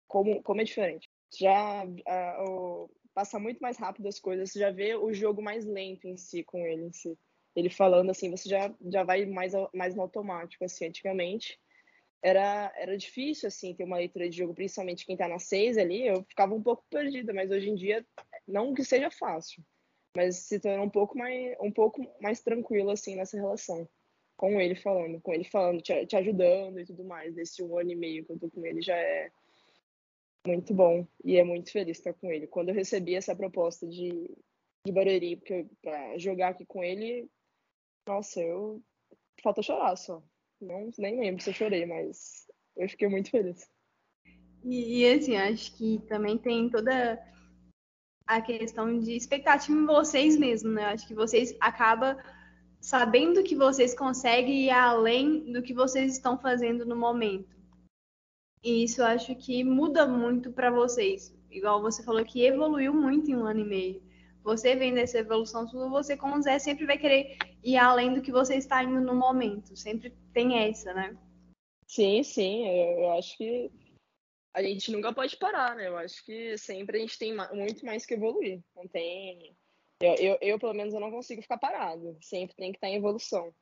como, 0.07 0.41
como 0.43 0.61
é 0.61 0.63
diferente. 0.63 1.09
Já 1.37 1.83
a, 2.07 2.43
o, 2.43 2.89
passa 3.13 3.39
muito 3.39 3.59
mais 3.59 3.77
rápido 3.77 4.07
as 4.07 4.19
coisas, 4.19 4.51
você 4.51 4.59
já 4.59 4.71
vê 4.71 4.95
o 4.95 5.13
jogo 5.13 5.41
mais 5.41 5.65
lento 5.65 6.07
em 6.07 6.17
si 6.17 6.43
com 6.43 6.65
ele 6.65 6.83
em 6.83 6.91
si. 6.91 7.17
Ele 7.55 7.69
falando 7.69 8.09
assim, 8.09 8.29
você 8.29 8.47
já, 8.47 8.73
já 8.91 9.03
vai 9.03 9.25
mais, 9.25 9.53
mais 9.73 9.95
no 9.95 10.01
automático, 10.01 10.63
assim, 10.63 10.85
antigamente 10.85 11.59
era, 12.21 12.71
era 12.75 12.97
difícil, 12.97 13.47
assim, 13.47 13.73
ter 13.73 13.83
uma 13.83 13.97
leitura 13.97 14.29
de 14.29 14.37
jogo, 14.37 14.53
principalmente 14.53 15.05
quem 15.05 15.15
tá 15.15 15.27
na 15.27 15.39
seis 15.39 15.77
ali, 15.77 16.05
eu 16.05 16.23
ficava 16.23 16.53
um 16.53 16.61
pouco 16.61 16.83
perdida, 16.89 17.33
mas 17.33 17.49
hoje 17.49 17.69
em 17.69 17.75
dia, 17.75 18.05
não 18.49 18.73
que 18.73 18.83
seja 18.83 19.09
fácil, 19.11 19.63
mas 20.15 20.37
se 20.37 20.59
torna 20.59 20.83
um 20.83 20.89
pouco 20.89 21.17
mais, 21.17 21.55
um 21.61 21.71
pouco 21.71 22.05
mais 22.21 22.41
tranquilo, 22.41 22.89
assim, 22.89 23.15
nessa 23.15 23.37
relação, 23.37 23.87
com 24.35 24.59
ele 24.59 24.75
falando, 24.75 25.21
com 25.21 25.33
ele 25.33 25.43
falando, 25.43 25.81
te, 25.81 26.05
te 26.05 26.15
ajudando 26.15 26.79
e 26.79 26.85
tudo 26.85 27.03
mais, 27.03 27.33
desse 27.35 27.63
um 27.63 27.77
ano 27.77 27.91
e 27.91 27.95
meio 27.95 28.25
que 28.25 28.31
eu 28.31 28.39
tô 28.39 28.49
com 28.49 28.65
ele, 28.65 28.81
já 28.81 28.95
é, 28.97 29.31
muito 30.45 30.73
bom 30.73 31.05
e 31.23 31.37
é 31.37 31.43
muito 31.43 31.71
feliz 31.71 31.97
estar 31.97 32.13
com 32.13 32.31
ele. 32.31 32.47
Quando 32.47 32.69
eu 32.69 32.75
recebi 32.75 33.15
essa 33.15 33.35
proposta 33.35 33.87
de, 33.87 34.29
de 34.85 34.91
Barueri 34.91 35.41
para 35.81 36.17
jogar 36.17 36.49
aqui 36.49 36.65
com 36.65 36.83
ele, 36.83 37.29
nossa, 38.07 38.41
eu 38.41 38.81
falta 39.43 39.61
chorar 39.61 39.95
só. 39.95 40.23
Não, 40.59 40.89
nem 40.97 41.19
lembro 41.19 41.41
se 41.41 41.49
eu 41.49 41.53
chorei, 41.53 41.85
mas 41.85 42.47
eu 42.75 42.89
fiquei 42.89 43.07
muito 43.07 43.29
feliz. 43.29 43.69
E, 44.63 45.01
e 45.01 45.13
assim, 45.13 45.37
acho 45.37 45.75
que 45.77 45.99
também 46.07 46.37
tem 46.37 46.69
toda 46.69 47.17
a 48.29 48.39
questão 48.39 48.99
de 48.99 49.15
expectativa 49.15 49.75
em 49.75 49.87
vocês 49.87 50.37
mesmos, 50.37 50.71
né? 50.71 50.85
Acho 50.85 51.07
que 51.07 51.15
vocês 51.15 51.55
acabam 51.59 52.15
sabendo 52.79 53.41
que 53.41 53.55
vocês 53.55 53.95
conseguem 53.95 54.65
ir 54.65 54.69
além 54.69 55.51
do 55.51 55.63
que 55.63 55.73
vocês 55.73 56.13
estão 56.13 56.37
fazendo 56.37 56.85
no 56.85 56.95
momento. 56.95 57.57
E 58.63 58.83
isso 58.83 59.01
eu 59.01 59.07
acho 59.07 59.35
que 59.35 59.63
muda 59.63 60.05
muito 60.05 60.51
para 60.51 60.69
vocês. 60.69 61.35
Igual 61.49 61.81
você 61.81 62.03
falou 62.03 62.23
que 62.23 62.45
evoluiu 62.45 62.93
muito 62.93 63.31
em 63.31 63.35
um 63.35 63.45
ano 63.45 63.61
e 63.61 63.65
meio. 63.65 64.03
Você 64.43 64.75
vendo 64.75 64.99
essa 64.99 65.17
evolução 65.17 65.67
sua, 65.67 65.89
você 65.89 66.15
com 66.15 66.31
o 66.31 66.41
Zé 66.43 66.59
sempre 66.59 66.85
vai 66.85 66.99
querer 66.99 67.35
ir 67.63 67.77
além 67.77 68.13
do 68.13 68.21
que 68.21 68.31
você 68.31 68.57
está 68.57 68.83
indo 68.83 69.01
no 69.01 69.15
momento. 69.15 69.75
Sempre 69.75 70.13
tem 70.31 70.55
essa, 70.55 70.93
né? 70.93 71.17
Sim, 71.87 72.21
sim. 72.21 72.67
Eu, 72.67 72.99
eu 72.99 73.11
acho 73.13 73.35
que 73.35 73.71
a 74.53 74.63
gente 74.63 74.91
nunca 74.91 75.13
pode 75.13 75.37
parar, 75.37 75.75
né? 75.75 75.87
Eu 75.87 75.97
acho 75.97 76.23
que 76.25 76.57
sempre 76.57 76.97
a 76.97 77.01
gente 77.01 77.17
tem 77.17 77.35
muito 77.53 77.85
mais 77.85 78.05
que 78.05 78.15
evoluir. 78.15 78.61
Não 78.75 78.87
tem. 78.87 79.55
Eu, 80.01 80.15
eu, 80.15 80.37
eu, 80.41 80.59
pelo 80.59 80.73
menos, 80.73 80.93
eu 80.93 80.99
não 80.99 81.11
consigo 81.11 81.41
ficar 81.41 81.57
parado. 81.57 82.17
Sempre 82.21 82.55
tem 82.55 82.71
que 82.71 82.77
estar 82.77 82.87
em 82.87 82.95
evolução. 82.95 83.53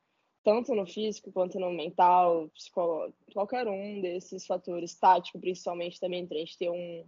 Tanto 0.44 0.74
no 0.74 0.86
físico 0.86 1.32
quanto 1.32 1.60
no 1.60 1.72
mental, 1.72 2.50
psicológico, 2.50 3.18
qualquer 3.34 3.68
um 3.68 4.02
desses 4.02 4.46
fatores, 4.46 4.96
tático 4.96 5.40
principalmente, 5.40 6.00
também 6.00 6.26
a 6.30 6.36
gente 6.36 6.58
ter 6.58 6.70
um, 6.70 7.06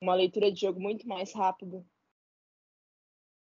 uma 0.00 0.14
leitura 0.14 0.50
de 0.50 0.60
jogo 0.60 0.80
muito 0.80 1.06
mais 1.06 1.34
rápida. 1.34 1.84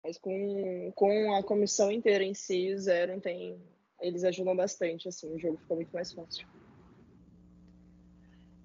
Mas 0.04 0.16
com, 0.16 0.92
com 0.94 1.34
a 1.34 1.42
comissão 1.42 1.90
inteira 1.90 2.22
em 2.22 2.34
si, 2.34 2.76
Zero 2.78 3.20
tem. 3.20 3.60
Eles 4.00 4.22
ajudam 4.22 4.54
bastante, 4.54 5.08
assim, 5.08 5.34
o 5.34 5.38
jogo 5.38 5.56
fica 5.56 5.74
muito 5.74 5.90
mais 5.90 6.12
fácil. 6.12 6.46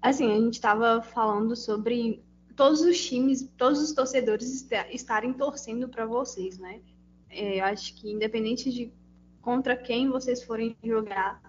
Assim, 0.02 0.32
a 0.32 0.34
gente 0.34 0.54
estava 0.54 1.00
falando 1.00 1.54
sobre 1.54 2.24
todos 2.56 2.80
os 2.80 3.00
times, 3.06 3.48
todos 3.56 3.80
os 3.80 3.92
torcedores 3.92 4.68
estarem 4.90 5.32
torcendo 5.32 5.88
para 5.88 6.04
vocês, 6.04 6.58
né? 6.58 6.80
É, 7.30 7.60
acho 7.60 7.94
que 7.94 8.10
independente 8.10 8.70
de 8.70 8.92
contra 9.40 9.76
quem 9.76 10.10
vocês 10.10 10.42
forem 10.42 10.76
jogar, 10.82 11.40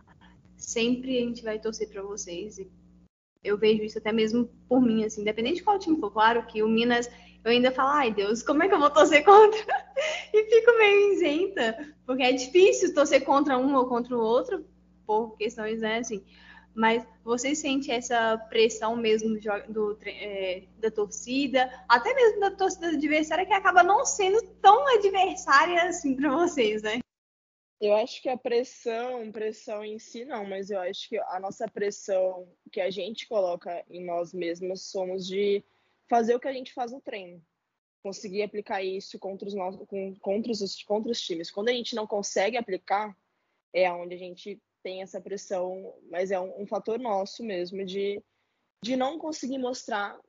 sempre 0.55 1.17
a 1.17 1.21
gente 1.21 1.43
vai 1.43 1.57
torcer 1.57 1.89
para 1.89 2.03
vocês. 2.03 2.59
E 2.59 2.69
eu 3.43 3.57
vejo 3.57 3.81
isso 3.81 3.97
até 3.97 4.11
mesmo 4.11 4.47
por 4.69 4.79
mim, 4.79 5.03
assim, 5.03 5.21
independente 5.21 5.55
de 5.55 5.63
qual 5.63 5.79
time 5.79 5.99
for. 5.99 6.11
Claro 6.11 6.45
que 6.45 6.61
o 6.61 6.67
Minas, 6.67 7.09
eu 7.43 7.49
ainda 7.49 7.71
falo, 7.71 7.89
ai 7.89 8.13
Deus, 8.13 8.43
como 8.43 8.61
é 8.61 8.67
que 8.67 8.75
eu 8.75 8.79
vou 8.79 8.91
torcer 8.91 9.25
contra? 9.25 9.65
e 10.31 10.45
fico 10.45 10.77
meio 10.77 11.13
isenta, 11.13 11.95
porque 12.05 12.21
é 12.21 12.31
difícil 12.31 12.93
torcer 12.93 13.25
contra 13.25 13.57
um 13.57 13.75
ou 13.75 13.87
contra 13.87 14.15
o 14.15 14.21
outro, 14.21 14.63
por 15.07 15.35
questões, 15.37 15.81
né, 15.81 15.97
assim 15.97 16.23
mas 16.75 17.05
você 17.23 17.55
sente 17.55 17.91
essa 17.91 18.37
pressão 18.49 18.95
mesmo 18.95 19.39
do, 19.39 19.95
do 19.95 19.99
é, 20.05 20.63
da 20.77 20.89
torcida, 20.89 21.69
até 21.87 22.13
mesmo 22.13 22.39
da 22.39 22.51
torcida 22.51 22.87
adversária, 22.87 23.45
que 23.45 23.53
acaba 23.53 23.83
não 23.83 24.05
sendo 24.05 24.41
tão 24.61 24.87
adversária 24.95 25.83
assim 25.83 26.15
para 26.15 26.31
vocês, 26.31 26.81
né? 26.81 26.99
Eu 27.79 27.95
acho 27.97 28.21
que 28.21 28.29
a 28.29 28.37
pressão, 28.37 29.29
pressão 29.31 29.83
em 29.83 29.99
si 29.99 30.23
não, 30.23 30.45
mas 30.45 30.69
eu 30.69 30.79
acho 30.79 31.09
que 31.09 31.17
a 31.17 31.39
nossa 31.39 31.67
pressão 31.67 32.47
que 32.71 32.79
a 32.79 32.89
gente 32.89 33.27
coloca 33.27 33.83
em 33.89 34.03
nós 34.05 34.33
mesmos 34.33 34.83
somos 34.83 35.27
de 35.27 35.63
fazer 36.09 36.33
o 36.33 36.39
que 36.39 36.47
a 36.47 36.53
gente 36.53 36.73
faz 36.73 36.91
no 36.91 37.01
treino. 37.01 37.43
Conseguir 38.01 38.43
aplicar 38.43 38.81
isso 38.81 39.19
contra 39.19 39.47
os, 39.47 39.53
nossos, 39.53 39.85
contra 40.21 40.51
os, 40.51 40.83
contra 40.83 41.11
os 41.11 41.21
times. 41.21 41.51
Quando 41.51 41.69
a 41.69 41.73
gente 41.73 41.93
não 41.93 42.07
consegue 42.07 42.55
aplicar, 42.55 43.15
é 43.73 43.91
onde 43.91 44.15
a 44.15 44.17
gente 44.17 44.61
tem 44.83 45.01
essa 45.01 45.21
pressão, 45.21 45.95
mas 46.11 46.29
é 46.29 46.39
um, 46.39 46.61
um 46.61 46.67
fator 46.67 46.99
nosso 46.99 47.43
mesmo 47.43 47.85
de, 47.85 48.21
de 48.83 48.95
não 48.95 49.17
conseguir 49.17 49.57
mostrar 49.57 50.19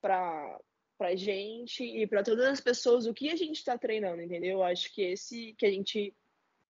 para 0.00 0.60
para 0.98 1.14
gente 1.14 1.84
e 1.84 2.06
para 2.06 2.22
todas 2.22 2.46
as 2.46 2.58
pessoas 2.58 3.04
o 3.04 3.12
que 3.12 3.28
a 3.28 3.36
gente 3.36 3.56
está 3.56 3.76
treinando, 3.76 4.22
entendeu? 4.22 4.62
Acho 4.62 4.90
que 4.94 5.02
esse 5.02 5.54
que 5.58 5.66
a 5.66 5.70
gente 5.70 6.14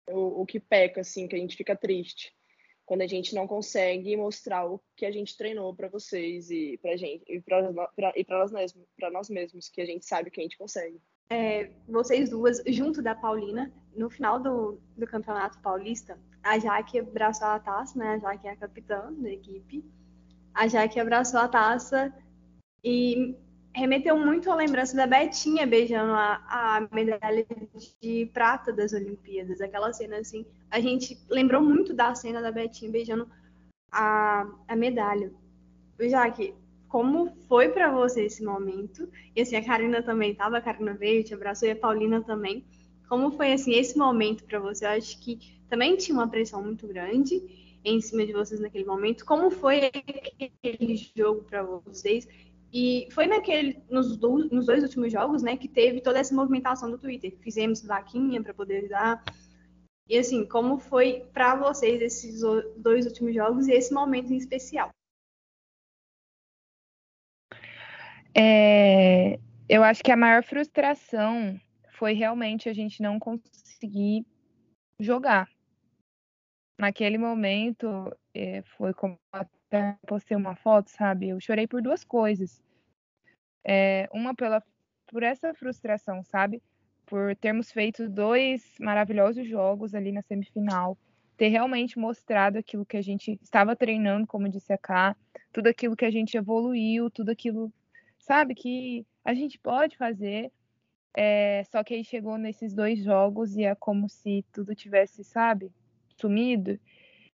o, 0.09 0.43
o 0.43 0.47
que 0.47 0.59
peca 0.59 1.03
assim, 1.03 1.29
que 1.29 1.37
a 1.37 1.39
gente 1.39 1.57
fica 1.57 1.77
triste 1.77 2.35
quando 2.87 3.03
a 3.03 3.07
gente 3.07 3.35
não 3.35 3.49
consegue 3.49 4.17
mostrar 4.17 4.65
o 4.65 4.81
que 4.95 5.05
a 5.05 5.11
gente 5.11 5.37
treinou 5.37 5.75
para 5.75 5.89
vocês 5.89 6.51
e 6.51 6.79
para 6.81 6.97
gente 6.97 7.25
e 7.29 7.41
para 7.41 8.39
nós 8.39 8.53
mesmos, 8.53 8.87
para 8.97 9.11
nós 9.11 9.29
mesmos 9.29 9.69
que 9.69 9.81
a 9.81 9.87
gente 9.87 10.07
sabe 10.07 10.31
que 10.31 10.41
a 10.41 10.43
gente 10.45 10.57
consegue. 10.57 11.01
É, 11.29 11.69
vocês 11.89 12.31
duas 12.31 12.63
junto 12.69 13.03
da 13.03 13.15
Paulina 13.15 13.73
no 13.97 14.09
final 14.09 14.41
do, 14.41 14.81
do 14.97 15.07
campeonato 15.07 15.61
paulista 15.61 16.17
a 16.47 16.59
Jaque 16.59 17.01
abraçou 17.01 17.49
a 17.49 17.59
taça, 17.59 17.99
né? 17.99 18.15
A 18.15 18.19
Jaque 18.19 18.47
é 18.47 18.51
a 18.53 18.57
capitã 18.57 19.13
da 19.13 19.31
equipe. 19.31 19.85
A 20.55 20.69
Jaque 20.69 21.01
abraçou 21.01 21.41
a 21.41 21.49
taça 21.49 22.15
e 22.85 23.37
remeteu 23.75 24.17
muito 24.17 24.51
à 24.51 24.55
lembrança 24.55 24.97
da 24.97 25.07
Betinha 25.07 25.67
beijando 25.67 26.13
a, 26.13 26.41
a 26.49 26.89
medalha 26.95 27.45
de 28.01 28.31
prata 28.33 28.73
das 28.73 28.93
Olimpíadas. 28.93 29.61
Aquela 29.61 29.93
cena 29.93 30.19
assim, 30.19 30.47
a 30.71 30.81
gente 30.81 31.19
lembrou 31.29 31.61
muito 31.61 31.93
da 31.93 32.15
cena 32.15 32.41
da 32.41 32.53
Betinha 32.53 32.91
beijando 32.91 33.29
a, 33.91 34.47
a 34.69 34.77
medalha. 34.77 35.33
Jaque, 36.01 36.55
como 36.89 37.35
foi 37.49 37.71
para 37.71 37.91
você 37.91 38.25
esse 38.25 38.45
momento? 38.45 39.09
E 39.35 39.43
assim, 39.43 39.57
a 39.57 39.65
Karina 39.65 40.03
também 40.03 40.35
tava, 40.35 40.59
a 40.59 40.63
Karina 40.63 40.95
veio, 40.95 41.25
te 41.25 41.35
abraçou 41.35 41.69
e 41.69 41.73
a 41.73 41.77
Paulina 41.77 42.23
também. 42.23 42.65
Como 43.09 43.31
foi 43.33 43.53
assim 43.53 43.75
esse 43.75 43.97
momento 43.97 44.45
para 44.45 44.59
você? 44.59 44.85
Eu 44.85 44.91
acho 44.91 45.19
que 45.21 45.39
também 45.69 45.97
tinha 45.97 46.17
uma 46.17 46.29
pressão 46.29 46.63
muito 46.63 46.87
grande 46.87 47.43
em 47.85 48.01
cima 48.01 48.27
de 48.27 48.33
vocês 48.33 48.61
naquele 48.61 48.85
momento. 48.85 49.25
Como 49.25 49.51
foi 49.51 49.87
aquele 49.87 50.97
jogo 51.17 51.43
para 51.45 51.63
vocês? 51.63 52.27
E 52.73 53.09
foi 53.13 53.27
naquele, 53.27 53.83
nos, 53.89 54.17
do, 54.17 54.49
nos 54.51 54.67
dois 54.67 54.83
últimos 54.83 55.13
jogos, 55.13 55.43
né, 55.43 55.57
que 55.57 55.69
teve 55.69 56.01
toda 56.01 56.19
essa 56.19 56.35
movimentação 56.35 56.91
do 56.91 56.99
Twitter. 56.99 57.33
Fizemos 57.41 57.83
vaquinha 57.83 58.43
para 58.43 58.53
poder 58.53 58.89
dar. 58.89 59.23
E 60.09 60.19
assim, 60.19 60.47
como 60.47 60.79
foi 60.79 61.25
para 61.33 61.55
vocês 61.57 62.01
esses 62.03 62.41
dois 62.77 63.07
últimos 63.07 63.35
jogos 63.35 63.69
e 63.69 63.73
esse 63.73 63.95
momento 63.95 64.33
em 64.33 64.37
especial? 64.37 64.91
É, 68.35 69.39
eu 69.69 69.83
acho 69.83 70.03
que 70.03 70.13
a 70.13 70.17
maior 70.17 70.43
frustração 70.43 71.59
foi 71.99 72.13
realmente 72.13 72.69
a 72.69 72.73
gente 72.73 73.03
não 73.03 73.19
conseguir 73.19 74.25
jogar 75.01 75.49
naquele 76.79 77.19
momento, 77.19 77.87
é, 78.35 78.63
foi 78.77 78.93
como 78.93 79.19
até 79.33 79.97
postei 80.07 80.37
uma 80.37 80.55
foto, 80.55 80.91
sabe? 80.91 81.31
Eu 81.31 81.41
chorei 81.41 81.67
por 81.67 81.81
duas 81.83 82.05
coisas. 82.05 82.63
É, 83.65 84.09
uma 84.13 84.35
pela 84.35 84.63
por 85.07 85.23
essa 85.23 85.55
frustração, 85.55 86.23
sabe? 86.25 86.63
Por 87.07 87.35
termos 87.37 87.71
feito 87.71 88.09
dois 88.09 88.75
maravilhosos 88.81 89.49
jogos 89.49 89.95
ali 89.95 90.13
na 90.13 90.23
semifinal, 90.23 90.99
ter 91.37 91.49
realmente 91.49 91.99
mostrado 91.99 92.59
aquilo 92.59 92.85
que 92.85 92.97
a 92.97 93.03
gente 93.03 93.39
estava 93.43 93.77
treinando, 93.77 94.27
como 94.27 94.49
disse 94.49 94.73
a 94.73 94.79
Ká, 94.79 95.17
tudo 95.53 95.69
aquilo 95.69 95.97
que 95.97 96.05
a 96.05 96.11
gente 96.11 96.37
evoluiu, 96.37 97.11
tudo 97.11 97.31
aquilo, 97.31 97.73
sabe, 98.19 98.55
que 98.55 99.07
a 99.25 99.35
gente 99.35 99.59
pode 99.59 99.97
fazer. 99.97 100.51
É, 101.19 101.65
só 101.65 101.83
que 101.83 101.95
aí 101.95 102.05
chegou 102.05 102.37
nesses 102.37 102.75
dois 102.75 103.03
jogos 103.03 103.57
e 103.57 103.65
é 103.65 103.75
como 103.75 104.07
se 104.07 104.45
tudo 104.53 104.75
tivesse, 104.75 105.25
sabe, 105.25 105.73
sumido 106.15 106.79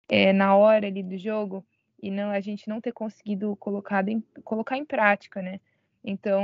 é, 0.07 0.31
na 0.31 0.55
hora 0.55 0.85
ali 0.85 1.01
do 1.01 1.17
jogo 1.17 1.65
e 2.01 2.11
não 2.11 2.29
a 2.29 2.39
gente 2.39 2.69
não 2.69 2.79
ter 2.79 2.91
conseguido 2.91 3.55
colocar 3.55 4.07
em, 4.07 4.21
colocar 4.43 4.77
em 4.77 4.85
prática, 4.85 5.41
né? 5.41 5.59
Então, 6.03 6.43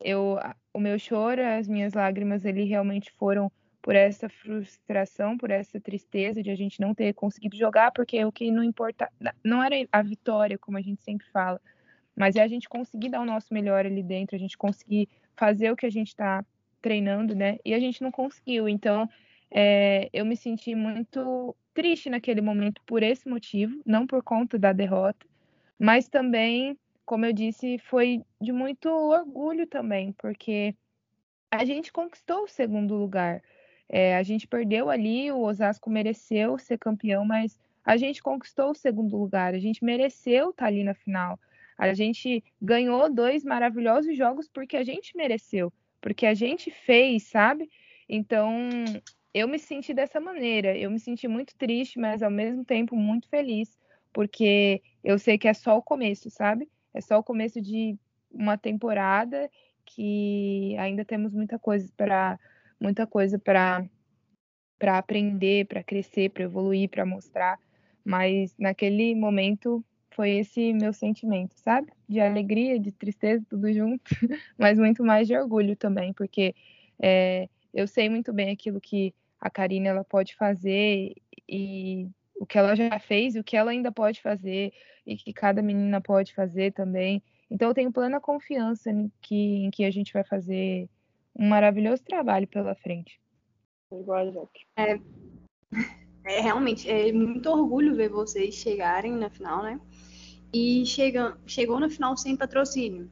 eu, 0.00 0.38
o 0.72 0.78
meu 0.78 0.98
choro, 0.98 1.40
as 1.42 1.66
minhas 1.66 1.94
lágrimas, 1.94 2.44
ele 2.44 2.64
realmente 2.64 3.10
foram 3.12 3.50
por 3.80 3.96
essa 3.96 4.28
frustração, 4.28 5.36
por 5.36 5.50
essa 5.50 5.80
tristeza 5.80 6.42
de 6.42 6.50
a 6.50 6.54
gente 6.54 6.80
não 6.80 6.94
ter 6.94 7.12
conseguido 7.14 7.56
jogar, 7.56 7.90
porque 7.90 8.24
o 8.24 8.30
que 8.30 8.50
não 8.50 8.62
importa, 8.62 9.10
não 9.42 9.62
era 9.62 9.74
a 9.90 10.02
vitória, 10.02 10.58
como 10.58 10.78
a 10.78 10.82
gente 10.82 11.02
sempre 11.02 11.26
fala, 11.30 11.60
mas 12.16 12.36
é 12.36 12.42
a 12.42 12.48
gente 12.48 12.68
conseguir 12.68 13.08
dar 13.08 13.20
o 13.20 13.26
nosso 13.26 13.52
melhor 13.52 13.86
ali 13.86 14.02
dentro, 14.02 14.36
a 14.36 14.38
gente 14.38 14.56
conseguir 14.56 15.08
fazer 15.36 15.70
o 15.70 15.76
que 15.76 15.86
a 15.86 15.90
gente 15.90 16.08
está 16.08 16.44
treinando, 16.80 17.34
né? 17.34 17.58
E 17.64 17.72
a 17.74 17.78
gente 17.78 18.02
não 18.02 18.10
conseguiu. 18.10 18.68
Então, 18.68 19.08
é, 19.50 20.08
eu 20.12 20.24
me 20.24 20.36
senti 20.36 20.74
muito 20.74 21.56
triste 21.74 22.10
naquele 22.10 22.40
momento 22.40 22.82
por 22.86 23.02
esse 23.02 23.28
motivo, 23.28 23.80
não 23.86 24.06
por 24.06 24.22
conta 24.22 24.58
da 24.58 24.72
derrota, 24.72 25.26
mas 25.78 26.08
também, 26.08 26.78
como 27.04 27.24
eu 27.24 27.32
disse, 27.32 27.78
foi 27.78 28.22
de 28.40 28.52
muito 28.52 28.88
orgulho 28.88 29.66
também, 29.66 30.12
porque 30.12 30.74
a 31.50 31.64
gente 31.64 31.92
conquistou 31.92 32.44
o 32.44 32.48
segundo 32.48 32.94
lugar. 32.94 33.42
É, 33.88 34.16
a 34.16 34.22
gente 34.22 34.46
perdeu 34.46 34.88
ali, 34.88 35.30
o 35.30 35.40
Osasco 35.40 35.90
mereceu 35.90 36.56
ser 36.58 36.78
campeão, 36.78 37.24
mas 37.24 37.58
a 37.84 37.96
gente 37.96 38.22
conquistou 38.22 38.70
o 38.70 38.74
segundo 38.74 39.18
lugar, 39.18 39.54
a 39.54 39.58
gente 39.58 39.84
mereceu 39.84 40.50
estar 40.50 40.66
ali 40.66 40.84
na 40.84 40.94
final. 40.94 41.38
A 41.82 41.94
gente 41.94 42.44
ganhou 42.60 43.12
dois 43.12 43.42
maravilhosos 43.42 44.16
jogos 44.16 44.48
porque 44.48 44.76
a 44.76 44.84
gente 44.84 45.16
mereceu, 45.16 45.72
porque 46.00 46.26
a 46.26 46.32
gente 46.32 46.70
fez, 46.70 47.24
sabe? 47.24 47.68
Então, 48.08 48.70
eu 49.34 49.48
me 49.48 49.58
senti 49.58 49.92
dessa 49.92 50.20
maneira. 50.20 50.78
Eu 50.78 50.92
me 50.92 51.00
senti 51.00 51.26
muito 51.26 51.56
triste, 51.56 51.98
mas 51.98 52.22
ao 52.22 52.30
mesmo 52.30 52.64
tempo 52.64 52.94
muito 52.94 53.28
feliz, 53.28 53.76
porque 54.12 54.80
eu 55.02 55.18
sei 55.18 55.36
que 55.36 55.48
é 55.48 55.52
só 55.52 55.76
o 55.76 55.82
começo, 55.82 56.30
sabe? 56.30 56.70
É 56.94 57.00
só 57.00 57.18
o 57.18 57.24
começo 57.24 57.60
de 57.60 57.98
uma 58.30 58.56
temporada 58.56 59.50
que 59.84 60.76
ainda 60.78 61.04
temos 61.04 61.34
muita 61.34 61.58
coisa 61.58 61.92
para 61.96 62.38
muita 62.78 63.08
coisa 63.08 63.40
para 63.40 63.84
para 64.78 64.98
aprender, 64.98 65.66
para 65.66 65.82
crescer, 65.82 66.30
para 66.30 66.44
evoluir, 66.44 66.88
para 66.88 67.04
mostrar. 67.04 67.58
Mas 68.04 68.56
naquele 68.56 69.16
momento 69.16 69.84
foi 70.14 70.38
esse 70.38 70.72
meu 70.72 70.92
sentimento, 70.92 71.54
sabe? 71.56 71.92
De 72.08 72.20
alegria, 72.20 72.78
de 72.78 72.92
tristeza, 72.92 73.44
tudo 73.48 73.72
junto, 73.72 74.04
mas 74.58 74.78
muito 74.78 75.04
mais 75.04 75.26
de 75.26 75.36
orgulho 75.36 75.76
também, 75.76 76.12
porque 76.12 76.54
é, 77.00 77.48
eu 77.72 77.86
sei 77.86 78.08
muito 78.08 78.32
bem 78.32 78.50
aquilo 78.50 78.80
que 78.80 79.14
a 79.40 79.50
Karina 79.50 79.88
ela 79.88 80.04
pode 80.04 80.34
fazer 80.36 81.14
e 81.48 82.08
o 82.36 82.46
que 82.46 82.58
ela 82.58 82.74
já 82.74 82.98
fez, 82.98 83.36
o 83.36 83.44
que 83.44 83.56
ela 83.56 83.70
ainda 83.70 83.90
pode 83.90 84.20
fazer 84.20 84.72
e 85.06 85.16
que 85.16 85.32
cada 85.32 85.62
menina 85.62 86.00
pode 86.00 86.34
fazer 86.34 86.72
também. 86.72 87.22
Então 87.50 87.68
eu 87.68 87.74
tenho 87.74 87.92
plena 87.92 88.20
confiança 88.20 88.90
em 88.90 89.10
que, 89.20 89.64
em 89.64 89.70
que 89.70 89.84
a 89.84 89.90
gente 89.90 90.12
vai 90.12 90.24
fazer 90.24 90.88
um 91.38 91.48
maravilhoso 91.48 92.02
trabalho 92.04 92.46
pela 92.46 92.74
frente. 92.74 93.20
É, 94.76 94.98
é 96.24 96.40
realmente 96.40 96.90
é 96.90 97.12
muito 97.12 97.50
orgulho 97.50 97.94
ver 97.94 98.08
vocês 98.08 98.54
chegarem 98.54 99.12
na 99.12 99.28
final, 99.28 99.62
né? 99.62 99.80
E 100.52 100.84
chega, 100.84 101.36
chegou 101.46 101.80
na 101.80 101.88
final 101.88 102.16
sem 102.16 102.36
patrocínio. 102.36 103.10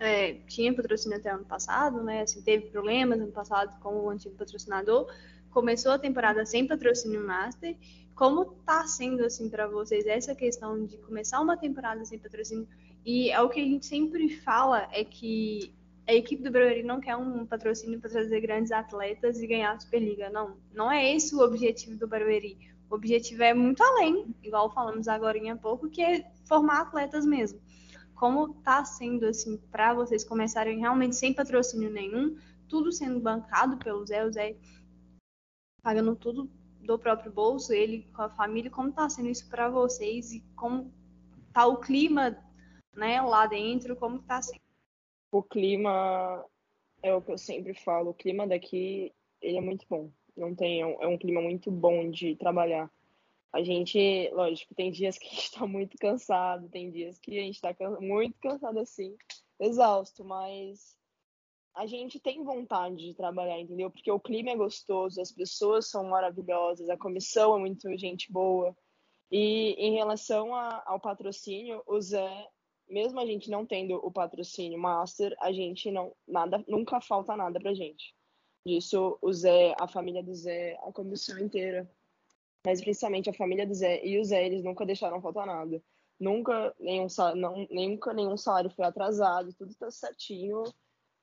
É, 0.00 0.34
tinha 0.48 0.74
patrocínio 0.74 1.18
até 1.18 1.30
ano 1.30 1.44
passado, 1.44 2.02
né? 2.02 2.22
Assim, 2.22 2.42
teve 2.42 2.70
problemas 2.70 3.20
ano 3.20 3.30
passado 3.30 3.78
com 3.80 3.94
o 3.94 4.10
antigo 4.10 4.34
patrocinador. 4.34 5.06
Começou 5.50 5.92
a 5.92 5.98
temporada 5.98 6.44
sem 6.46 6.66
patrocínio 6.66 7.24
master. 7.24 7.76
Como 8.14 8.46
tá 8.66 8.86
sendo 8.86 9.24
assim 9.24 9.48
para 9.48 9.68
vocês 9.68 10.06
essa 10.06 10.34
questão 10.34 10.84
de 10.84 10.96
começar 10.98 11.40
uma 11.40 11.56
temporada 11.56 12.04
sem 12.04 12.18
patrocínio? 12.18 12.66
E 13.04 13.30
é 13.30 13.40
o 13.40 13.48
que 13.48 13.60
a 13.60 13.64
gente 13.64 13.86
sempre 13.86 14.28
fala 14.28 14.88
é 14.92 15.04
que 15.04 15.74
a 16.06 16.14
equipe 16.14 16.42
do 16.42 16.50
Barueri 16.50 16.82
não 16.82 17.00
quer 17.00 17.16
um 17.16 17.46
patrocínio 17.46 18.00
para 18.00 18.10
trazer 18.10 18.40
grandes 18.40 18.72
atletas 18.72 19.40
e 19.40 19.46
ganhar 19.46 19.72
a 19.72 19.78
Superliga. 19.78 20.30
Não, 20.30 20.56
não 20.72 20.90
é 20.90 21.14
esse 21.14 21.34
o 21.34 21.40
objetivo 21.40 21.96
do 21.96 22.08
Barueri. 22.08 22.71
O 22.92 22.96
objetivo 22.96 23.42
é 23.42 23.54
muito 23.54 23.82
além, 23.82 24.36
igual 24.42 24.70
falamos 24.70 25.08
agora 25.08 25.38
em 25.38 25.56
pouco, 25.56 25.88
que 25.88 26.02
é 26.02 26.30
formar 26.44 26.82
atletas 26.82 27.24
mesmo. 27.24 27.58
Como 28.14 28.58
está 28.58 28.84
sendo 28.84 29.24
assim 29.24 29.56
para 29.70 29.94
vocês 29.94 30.22
começarem 30.22 30.78
realmente 30.78 31.16
sem 31.16 31.32
patrocínio 31.32 31.90
nenhum, 31.90 32.36
tudo 32.68 32.92
sendo 32.92 33.18
bancado 33.18 33.78
pelo 33.78 34.04
Zé, 34.04 34.26
o 34.26 34.30
Zé 34.30 34.58
pagando 35.82 36.14
tudo 36.14 36.50
do 36.80 36.98
próprio 36.98 37.32
bolso, 37.32 37.72
ele 37.72 38.02
com 38.12 38.20
a 38.20 38.28
família, 38.28 38.70
como 38.70 38.90
está 38.90 39.08
sendo 39.08 39.30
isso 39.30 39.48
para 39.48 39.70
vocês 39.70 40.30
e 40.30 40.40
como 40.54 40.92
está 41.48 41.64
o 41.64 41.78
clima, 41.78 42.36
né, 42.94 43.22
lá 43.22 43.46
dentro, 43.46 43.96
como 43.96 44.16
está 44.16 44.42
sendo? 44.42 44.60
o 45.30 45.42
clima 45.42 46.44
é 47.02 47.14
o 47.14 47.22
que 47.22 47.32
eu 47.32 47.38
sempre 47.38 47.72
falo, 47.72 48.10
o 48.10 48.14
clima 48.14 48.46
daqui 48.46 49.14
ele 49.40 49.56
é 49.56 49.62
muito 49.62 49.86
bom. 49.88 50.12
Não 50.36 50.54
tem, 50.54 50.80
é 50.80 50.86
um, 50.86 51.02
é 51.02 51.06
um 51.06 51.18
clima 51.18 51.40
muito 51.40 51.70
bom 51.70 52.10
de 52.10 52.36
trabalhar. 52.36 52.90
A 53.52 53.62
gente, 53.62 54.30
lógico, 54.32 54.74
tem 54.74 54.90
dias 54.90 55.18
que 55.18 55.26
a 55.26 55.30
gente 55.30 55.44
está 55.44 55.66
muito 55.66 55.96
cansado, 55.98 56.68
tem 56.68 56.90
dias 56.90 57.18
que 57.18 57.38
a 57.38 57.42
gente 57.42 57.56
está 57.56 57.74
muito 58.00 58.38
cansado 58.40 58.78
assim, 58.78 59.14
exausto, 59.60 60.24
mas 60.24 60.96
a 61.74 61.86
gente 61.86 62.18
tem 62.18 62.42
vontade 62.42 62.96
de 62.96 63.14
trabalhar, 63.14 63.58
entendeu? 63.58 63.90
Porque 63.90 64.10
o 64.10 64.20
clima 64.20 64.50
é 64.50 64.56
gostoso, 64.56 65.20
as 65.20 65.32
pessoas 65.32 65.88
são 65.90 66.04
maravilhosas, 66.04 66.88
a 66.88 66.96
comissão 66.96 67.56
é 67.56 67.60
muito 67.60 67.94
gente 67.98 68.32
boa. 68.32 68.76
E 69.30 69.74
em 69.78 69.94
relação 69.94 70.54
a, 70.54 70.82
ao 70.86 71.00
patrocínio, 71.00 71.82
o 71.86 72.00
Zé 72.00 72.48
mesmo 72.88 73.18
a 73.18 73.26
gente 73.26 73.50
não 73.50 73.64
tendo 73.64 73.94
o 73.94 74.10
patrocínio 74.10 74.78
master, 74.78 75.34
a 75.40 75.50
gente 75.50 75.90
não 75.90 76.14
nada 76.28 76.62
nunca 76.68 77.00
falta 77.00 77.34
nada 77.34 77.58
pra 77.58 77.74
gente. 77.74 78.14
Disso 78.66 79.18
o 79.20 79.32
Zé, 79.32 79.74
a 79.78 79.88
família 79.88 80.22
do 80.22 80.34
Zé, 80.34 80.78
a 80.82 80.92
comissão 80.92 81.38
inteira, 81.38 81.90
mas 82.64 82.80
principalmente 82.80 83.28
a 83.28 83.34
família 83.34 83.66
do 83.66 83.74
Zé 83.74 84.04
e 84.04 84.18
o 84.18 84.24
Zé, 84.24 84.46
eles 84.46 84.62
nunca 84.62 84.86
deixaram 84.86 85.20
faltar 85.20 85.46
nada. 85.46 85.82
Nunca 86.18 86.74
nenhum 86.78 87.08
salário, 87.08 87.40
não, 87.40 87.66
nunca 87.70 88.12
nenhum 88.12 88.36
salário 88.36 88.70
foi 88.70 88.84
atrasado, 88.84 89.52
tudo 89.54 89.74
tá 89.74 89.90
certinho 89.90 90.62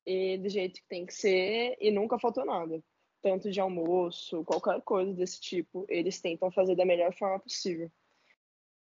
e 0.06 0.38
do 0.38 0.50
jeito 0.50 0.82
que 0.82 0.88
tem 0.88 1.06
que 1.06 1.14
ser 1.14 1.78
e 1.80 1.92
nunca 1.92 2.20
faltou 2.20 2.46
nada. 2.46 2.84
Tanto 3.22 3.52
de 3.52 3.60
almoço, 3.60 4.44
qualquer 4.46 4.82
coisa 4.82 5.14
desse 5.14 5.40
tipo, 5.40 5.86
eles 5.88 6.20
tentam 6.22 6.52
fazer 6.52 6.76
da 6.76 6.86
melhor 6.86 7.14
forma 7.14 7.40
possível. 7.40 7.92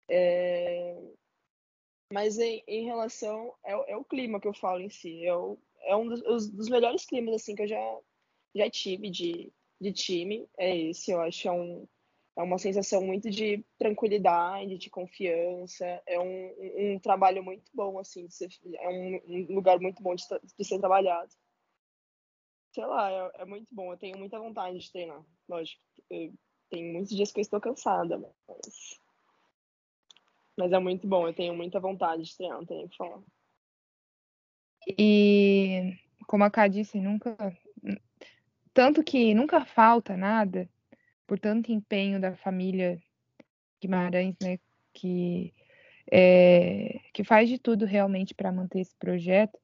É, 0.08 0.96
mas 2.12 2.38
em, 2.38 2.62
em 2.66 2.84
relação. 2.84 3.54
É, 3.64 3.92
é, 3.92 3.96
o 3.96 4.04
clima 4.04 4.40
que 4.40 4.48
eu 4.48 4.54
falo 4.54 4.80
em 4.80 4.88
si. 4.88 5.24
É, 5.24 5.34
o, 5.34 5.58
é 5.82 5.96
um 5.96 6.08
dos, 6.08 6.48
dos, 6.50 6.68
melhores 6.68 7.04
climas 7.04 7.34
assim, 7.34 7.54
que 7.54 7.62
eu 7.62 7.68
já, 7.68 7.98
já 8.56 8.70
tive 8.70 9.10
de, 9.10 9.52
de 9.80 9.92
time. 9.92 10.48
É 10.58 10.76
esse, 10.76 11.10
eu 11.10 11.20
acho. 11.20 11.48
É, 11.48 11.52
um, 11.52 11.86
é 12.36 12.42
uma 12.42 12.58
sensação 12.58 13.02
muito 13.04 13.30
de 13.30 13.64
tranquilidade, 13.78 14.78
de 14.78 14.90
confiança. 14.90 15.84
É 16.06 16.18
um, 16.18 16.94
um 16.94 16.98
trabalho 16.98 17.42
muito 17.42 17.70
bom, 17.74 17.98
assim. 17.98 18.28
Ser, 18.28 18.48
é 18.78 18.88
um, 18.88 19.16
um, 19.26 19.54
lugar 19.54 19.80
muito 19.80 20.02
bom 20.02 20.14
de, 20.14 20.24
de 20.58 20.64
ser 20.64 20.78
trabalhado. 20.78 21.32
Sei 22.72 22.84
lá, 22.84 23.10
é, 23.10 23.42
é, 23.42 23.44
muito 23.44 23.74
bom. 23.74 23.92
Eu 23.92 23.98
tenho 23.98 24.18
muita 24.18 24.38
vontade 24.38 24.78
de 24.78 24.92
treinar. 24.92 25.24
Lógico. 25.48 25.80
tem 26.08 26.92
muitos 26.92 27.14
dias 27.14 27.32
que 27.32 27.40
eu 27.40 27.42
estou 27.42 27.60
cansada, 27.60 28.18
mas 28.18 29.00
mas 30.56 30.72
é 30.72 30.78
muito 30.78 31.06
bom, 31.06 31.28
eu 31.28 31.34
tenho 31.34 31.54
muita 31.54 31.78
vontade 31.78 32.22
de 32.22 32.34
treinar, 32.34 32.58
não 32.58 32.66
tenho 32.66 32.88
que 32.88 32.96
falar. 32.96 33.22
E 34.98 35.92
como 36.26 36.44
a 36.44 36.50
Ká 36.50 36.66
disse, 36.66 36.98
nunca. 36.98 37.36
Tanto 38.76 39.02
que 39.02 39.32
nunca 39.32 39.64
falta 39.64 40.18
nada, 40.18 40.68
por 41.26 41.38
tanto 41.38 41.72
empenho 41.72 42.20
da 42.20 42.36
família 42.36 42.98
Guimarães, 43.80 44.36
né? 44.38 44.58
Que, 44.92 45.54
é, 46.12 47.00
que 47.14 47.24
faz 47.24 47.48
de 47.48 47.58
tudo 47.58 47.86
realmente 47.86 48.34
para 48.34 48.52
manter 48.52 48.80
esse 48.80 48.94
projeto, 48.96 49.58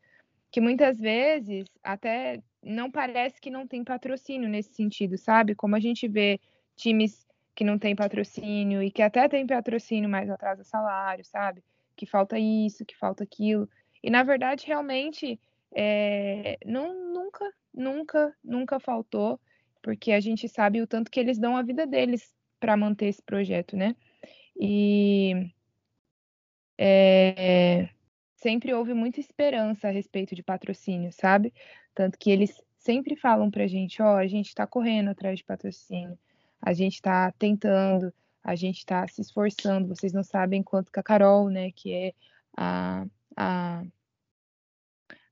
que 0.50 0.62
muitas 0.62 0.98
vezes 0.98 1.66
até 1.82 2.42
não 2.62 2.90
parece 2.90 3.38
que 3.38 3.50
não 3.50 3.66
tem 3.66 3.84
patrocínio 3.84 4.48
nesse 4.48 4.72
sentido, 4.72 5.18
sabe? 5.18 5.54
Como 5.54 5.76
a 5.76 5.80
gente 5.80 6.08
vê 6.08 6.40
times 6.74 7.26
que 7.54 7.64
não 7.64 7.78
tem 7.78 7.94
patrocínio 7.94 8.82
e 8.82 8.90
que 8.90 9.02
até 9.02 9.28
tem 9.28 9.46
patrocínio, 9.46 10.08
mas 10.08 10.30
atrasa 10.30 10.64
salário, 10.64 11.22
sabe? 11.26 11.62
Que 11.94 12.06
falta 12.06 12.38
isso, 12.38 12.82
que 12.86 12.96
falta 12.96 13.24
aquilo. 13.24 13.68
E 14.02 14.08
na 14.08 14.22
verdade, 14.22 14.66
realmente, 14.66 15.38
é, 15.70 16.56
não, 16.64 17.12
nunca, 17.12 17.44
nunca, 17.74 18.34
nunca 18.42 18.80
faltou, 18.80 19.40
porque 19.82 20.12
a 20.12 20.20
gente 20.20 20.48
sabe 20.48 20.80
o 20.80 20.86
tanto 20.86 21.10
que 21.10 21.20
eles 21.20 21.38
dão 21.38 21.56
a 21.56 21.62
vida 21.62 21.86
deles 21.86 22.34
para 22.60 22.76
manter 22.76 23.06
esse 23.06 23.22
projeto, 23.22 23.76
né? 23.76 23.96
E 24.58 25.50
é, 26.78 27.88
sempre 28.36 28.72
houve 28.74 28.94
muita 28.94 29.20
esperança 29.20 29.88
a 29.88 29.90
respeito 29.90 30.34
de 30.34 30.42
patrocínio, 30.42 31.12
sabe? 31.12 31.52
Tanto 31.94 32.18
que 32.18 32.30
eles 32.30 32.62
sempre 32.78 33.16
falam 33.16 33.50
pra 33.50 33.66
gente, 33.66 34.02
ó, 34.02 34.14
oh, 34.14 34.16
a 34.16 34.26
gente 34.26 34.48
está 34.48 34.66
correndo 34.66 35.10
atrás 35.10 35.38
de 35.38 35.44
patrocínio 35.44 36.18
a 36.62 36.72
gente 36.72 36.94
está 36.94 37.32
tentando, 37.32 38.14
a 38.42 38.54
gente 38.54 38.78
está 38.78 39.06
se 39.08 39.20
esforçando. 39.20 39.88
Vocês 39.88 40.12
não 40.12 40.22
sabem 40.22 40.62
quanto 40.62 40.92
que 40.92 41.00
a 41.00 41.02
Carol, 41.02 41.50
né, 41.50 41.72
que 41.72 41.92
é 41.92 42.14
a, 42.56 43.04
a, 43.36 43.84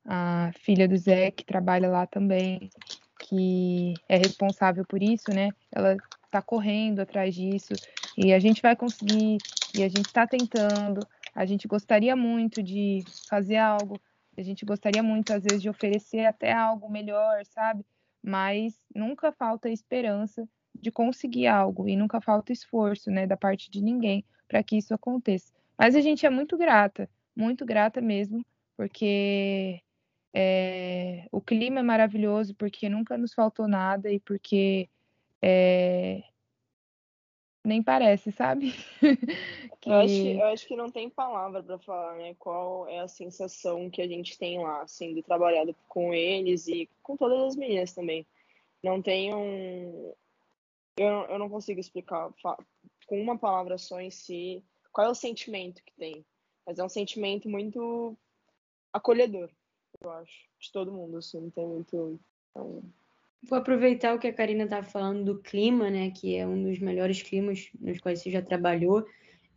a 0.05 0.51
filha 0.61 0.89
do 0.89 0.97
Zé, 0.97 1.31
que 1.31 1.45
trabalha 1.45 1.89
lá 1.89 2.07
também, 2.07 2.71
que 3.19 3.95
é 4.09 4.17
responsável 4.17 4.85
por 4.85 5.03
isso, 5.03 5.31
né? 5.33 5.51
Ela 5.71 5.97
está 6.25 6.41
correndo 6.41 7.01
atrás 7.01 7.35
disso 7.35 7.75
e 8.17 8.33
a 8.33 8.39
gente 8.39 8.63
vai 8.63 8.75
conseguir 8.75 9.39
e 9.75 9.83
a 9.83 9.89
gente 9.89 10.07
está 10.07 10.27
tentando. 10.27 11.07
A 11.35 11.45
gente 11.45 11.69
gostaria 11.69 12.17
muito 12.17 12.63
de 12.63 13.05
fazer 13.29 13.57
algo, 13.57 14.01
a 14.37 14.43
gente 14.43 14.65
gostaria 14.65 15.03
muito, 15.03 15.33
às 15.33 15.45
vezes, 15.45 15.63
de 15.63 15.69
oferecer 15.69 16.25
até 16.27 16.53
algo 16.53 16.91
melhor, 16.91 17.45
sabe? 17.45 17.85
Mas 18.23 18.75
nunca 18.95 19.33
falta 19.33 19.69
esperança 19.69 20.49
de 20.75 20.91
conseguir 20.91 21.47
algo 21.47 21.89
e 21.89 21.97
nunca 21.97 22.21
falta 22.21 22.53
esforço, 22.53 23.11
né, 23.11 23.27
da 23.27 23.37
parte 23.37 23.71
de 23.71 23.83
ninguém 23.83 24.25
para 24.49 24.63
que 24.63 24.77
isso 24.77 24.95
aconteça. 24.95 25.53
Mas 25.79 25.95
a 25.95 26.01
gente 26.01 26.27
é 26.27 26.31
muito 26.31 26.57
grata, 26.57 27.09
muito 27.37 27.65
grata 27.65 28.01
mesmo, 28.01 28.45
porque 28.77 29.81
é, 30.35 31.27
o 31.33 31.41
clima 31.41 31.81
é 31.81 31.83
maravilhoso, 31.83 32.55
porque 32.55 32.89
nunca 32.89 33.19
nos 33.19 33.35
faltou 33.35 33.67
nada 33.67 34.11
e 34.11 34.21
porque 34.21 34.89
é, 35.43 36.23
nem 37.65 37.83
parece, 37.83 38.33
sabe? 38.33 38.73
que... 39.81 39.91
eu, 39.91 39.95
acho, 39.95 40.13
eu 40.13 40.45
acho 40.47 40.67
que 40.67 40.77
não 40.77 40.91
tem 40.91 41.11
palavra 41.11 41.63
para 41.63 41.79
falar, 41.79 42.17
né? 42.17 42.35
Qual 42.39 42.89
é 42.89 43.01
a 43.01 43.09
sensação 43.09 43.91
que 43.91 44.01
a 44.01 44.09
gente 44.09 44.39
tem 44.39 44.59
lá, 44.63 44.87
sendo 44.87 45.23
trabalhado 45.23 45.75
com 45.89 46.15
eles 46.15 46.69
e 46.69 46.89
com 47.03 47.17
todas 47.17 47.43
as 47.43 47.57
meninas 47.57 47.93
também. 47.93 48.27
Não 48.83 49.03
tem 49.03 49.35
um. 49.35 50.15
Eu, 50.97 51.09
eu 51.29 51.39
não 51.39 51.49
consigo 51.49 51.81
explicar 51.81 52.31
com 53.07 53.21
uma 53.21 53.37
palavra 53.37 53.79
só 53.79 54.01
em 54.01 54.11
si 54.11 54.65
qual 54.93 55.07
é 55.07 55.11
o 55.11 55.15
sentimento 55.15 55.83
que 55.85 55.93
tem. 55.95 56.25
Mas 56.67 56.79
é 56.79 56.85
um 56.85 56.89
sentimento 56.89 57.49
muito 57.49 58.17
acolhedor, 58.93 59.51
eu 60.03 60.11
acho, 60.11 60.49
de 60.59 60.73
todo 60.73 60.93
mundo, 60.93 61.19
assim, 61.19 61.41
não 61.41 61.51
tem 61.51 61.67
muito. 61.67 62.19
Então... 62.51 62.83
Vou 63.43 63.59
aproveitar 63.59 64.15
o 64.15 64.19
que 64.19 64.29
a 64.29 64.33
Karina 64.33 64.65
estava 64.65 64.87
falando 64.87 65.25
do 65.25 65.41
clima, 65.41 65.91
né, 65.91 66.11
que 66.11 66.37
é 66.37 66.47
um 66.47 66.63
dos 66.63 66.79
melhores 66.79 67.23
climas 67.23 67.71
nos 67.81 67.99
quais 67.99 68.21
você 68.21 68.31
já 68.31 68.43
trabalhou. 68.43 69.07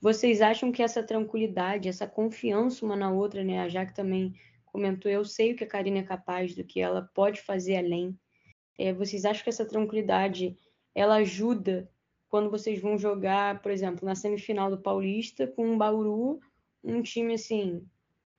Vocês 0.02 0.42
acham 0.42 0.72
que 0.72 0.82
essa 0.82 1.04
tranquilidade, 1.04 1.90
essa 1.90 2.08
confiança 2.08 2.86
uma 2.86 2.96
na 2.96 3.12
outra, 3.12 3.44
né, 3.44 3.60
a 3.60 3.70
Jaque 3.70 3.94
também 3.94 4.34
comentou, 4.66 5.12
eu 5.12 5.24
sei 5.24 5.54
o 5.54 5.56
que 5.56 5.64
a 5.64 5.68
Karina 5.68 6.00
é 6.00 6.04
capaz, 6.04 6.56
do 6.56 6.64
que 6.64 6.80
ela 6.80 7.10
pode 7.14 7.42
fazer 7.42 7.78
além. 7.78 8.18
É, 8.78 8.92
vocês 8.92 9.24
acham 9.24 9.44
que 9.44 9.50
essa 9.50 9.66
tranquilidade, 9.66 10.58
ela 10.96 11.16
ajuda 11.16 11.90
quando 12.28 12.50
vocês 12.50 12.82
vão 12.82 12.98
jogar, 12.98 13.62
por 13.62 13.72
exemplo, 13.72 14.06
na 14.06 14.16
semifinal 14.16 14.70
do 14.70 14.82
Paulista 14.82 15.46
com 15.46 15.74
o 15.74 15.78
Bauru, 15.78 16.40
um 16.84 17.02
time 17.02 17.36
assim, 17.36 17.86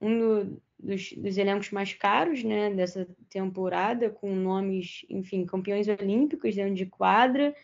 um 0.00 0.18
do, 0.18 0.62
dos, 0.78 1.12
dos, 1.12 1.36
elencos 1.36 1.70
mais 1.70 1.92
caros 1.92 2.42
né, 2.42 2.70
dessa 2.74 3.08
temporada, 3.28 4.10
com 4.10 4.34
nomes, 4.34 5.04
enfim, 5.08 5.44
campeões 5.44 5.88
olímpicos 5.88 6.54
dentro 6.54 6.74
de 6.74 6.86
quadra, 6.86 7.54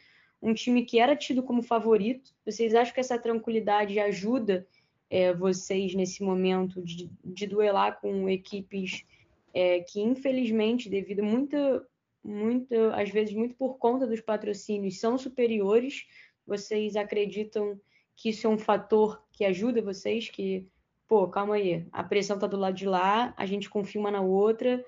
um 0.43 0.55
time 0.55 0.85
que 0.85 0.99
era 0.99 1.15
tido 1.15 1.43
como 1.43 1.63
favorito. 1.63 2.33
Vocês 2.45 2.75
acham 2.75 2.95
que 2.95 3.01
essa 3.01 3.19
tranquilidade 3.19 3.99
ajuda 3.99 4.67
é, 5.11 5.35
vocês 5.35 5.95
nesse 5.95 6.23
momento 6.23 6.83
de, 6.83 7.11
de 7.25 7.47
duelar 7.47 8.01
com 8.01 8.29
equipes 8.29 9.05
é, 9.53 9.81
que, 9.81 10.01
infelizmente, 10.01 10.89
devido 10.89 11.23
muita, 11.23 11.85
muito, 12.23 12.75
às 12.95 13.11
vezes, 13.11 13.35
muito 13.35 13.55
por 13.55 13.77
conta 13.77 14.07
dos 14.07 14.21
patrocínios, 14.21 15.01
são 15.01 15.19
superiores? 15.19 16.07
Vocês 16.47 16.97
acreditam 16.97 17.79
que 18.17 18.31
isso 18.31 18.47
é 18.47 18.51
um 18.51 18.59
fator 18.59 19.23
que 19.33 19.45
ajuda 19.45 19.83
vocês, 19.83 20.29
que 20.29 20.67
pô, 21.11 21.27
calma 21.27 21.57
aí, 21.57 21.85
a 21.91 22.05
pressão 22.05 22.39
tá 22.39 22.47
do 22.47 22.57
lado 22.57 22.77
de 22.77 22.87
lá, 22.87 23.35
a 23.37 23.45
gente 23.45 23.69
confia 23.69 24.01
uma 24.01 24.13
na 24.13 24.21
outra, 24.21 24.87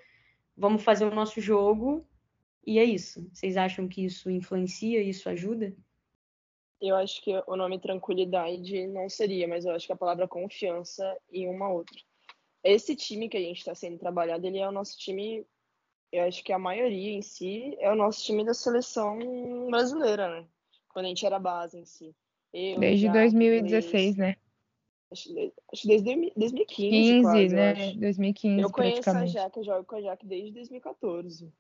vamos 0.57 0.85
fazer 0.85 1.05
o 1.05 1.13
nosso 1.13 1.41
jogo 1.41 2.07
e 2.65 2.79
é 2.79 2.85
isso. 2.85 3.29
Vocês 3.33 3.57
acham 3.57 3.89
que 3.89 4.05
isso 4.05 4.31
influencia, 4.31 5.03
isso 5.03 5.29
ajuda? 5.29 5.75
Eu 6.81 6.95
acho 6.95 7.21
que 7.25 7.33
o 7.45 7.57
nome 7.57 7.81
tranquilidade 7.81 8.87
não 8.87 9.09
seria, 9.09 9.49
mas 9.49 9.65
eu 9.65 9.73
acho 9.73 9.85
que 9.85 9.93
a 9.93 9.97
palavra 9.97 10.29
confiança 10.29 11.13
em 11.29 11.49
uma 11.49 11.69
outra. 11.69 11.99
Esse 12.63 12.95
time 12.95 13.29
que 13.29 13.37
a 13.37 13.41
gente 13.41 13.59
está 13.59 13.75
sendo 13.75 13.99
trabalhado, 13.99 14.47
ele 14.47 14.59
é 14.59 14.69
o 14.69 14.73
nosso 14.73 14.97
time, 14.97 15.45
eu 16.13 16.23
acho 16.23 16.45
que 16.45 16.53
a 16.53 16.59
maioria 16.59 17.11
em 17.11 17.23
si 17.23 17.77
é 17.81 17.91
o 17.91 17.97
nosso 17.97 18.25
time 18.25 18.45
da 18.45 18.55
seleção 18.55 19.19
brasileira, 19.69 20.31
né? 20.31 20.47
Quando 20.89 21.07
a 21.07 21.09
gente 21.09 21.27
era 21.27 21.41
base 21.41 21.77
em 21.77 21.85
si. 21.85 22.15
Eu, 22.55 22.79
Desde 22.79 23.07
já, 23.07 23.13
2016, 23.13 24.17
né? 24.19 24.37
Acho, 25.13 25.29
acho 25.73 25.87
desde 25.87 26.33
2015. 26.35 26.65
15, 26.67 27.23
quase, 27.23 27.49
né? 27.55 27.95
2015. 27.95 28.63
Eu 28.63 28.71
conheço 28.73 29.11
a 29.11 29.27
Jaque, 29.27 29.59
eu 29.59 29.65
jogo 29.65 29.85
com 29.85 29.97
a 29.97 30.01
Jaque 30.01 30.27
desde 30.27 30.53
2014. 30.53 31.53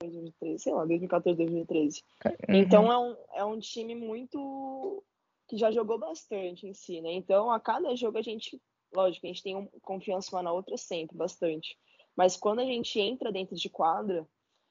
2013, 0.00 0.62
sei 0.62 0.72
lá, 0.72 0.84
2014, 0.84 1.36
2013. 1.36 2.04
Uhum. 2.24 2.54
Então 2.54 2.92
é 2.92 2.98
um, 2.98 3.16
é 3.34 3.44
um 3.44 3.58
time 3.58 3.94
muito. 3.94 5.02
que 5.48 5.56
já 5.56 5.70
jogou 5.70 5.98
bastante 5.98 6.66
em 6.66 6.74
si, 6.74 7.00
né? 7.00 7.12
Então 7.12 7.50
a 7.50 7.60
cada 7.60 7.94
jogo 7.96 8.18
a 8.18 8.22
gente. 8.22 8.60
Lógico, 8.94 9.26
a 9.26 9.28
gente 9.28 9.42
tem 9.42 9.54
um, 9.54 9.66
confiança 9.82 10.34
uma 10.34 10.42
na 10.42 10.52
outra 10.52 10.76
sempre, 10.76 11.16
bastante. 11.16 11.76
Mas 12.16 12.36
quando 12.36 12.60
a 12.60 12.64
gente 12.64 12.98
entra 12.98 13.30
dentro 13.30 13.54
de 13.54 13.68
quadra, 13.68 14.26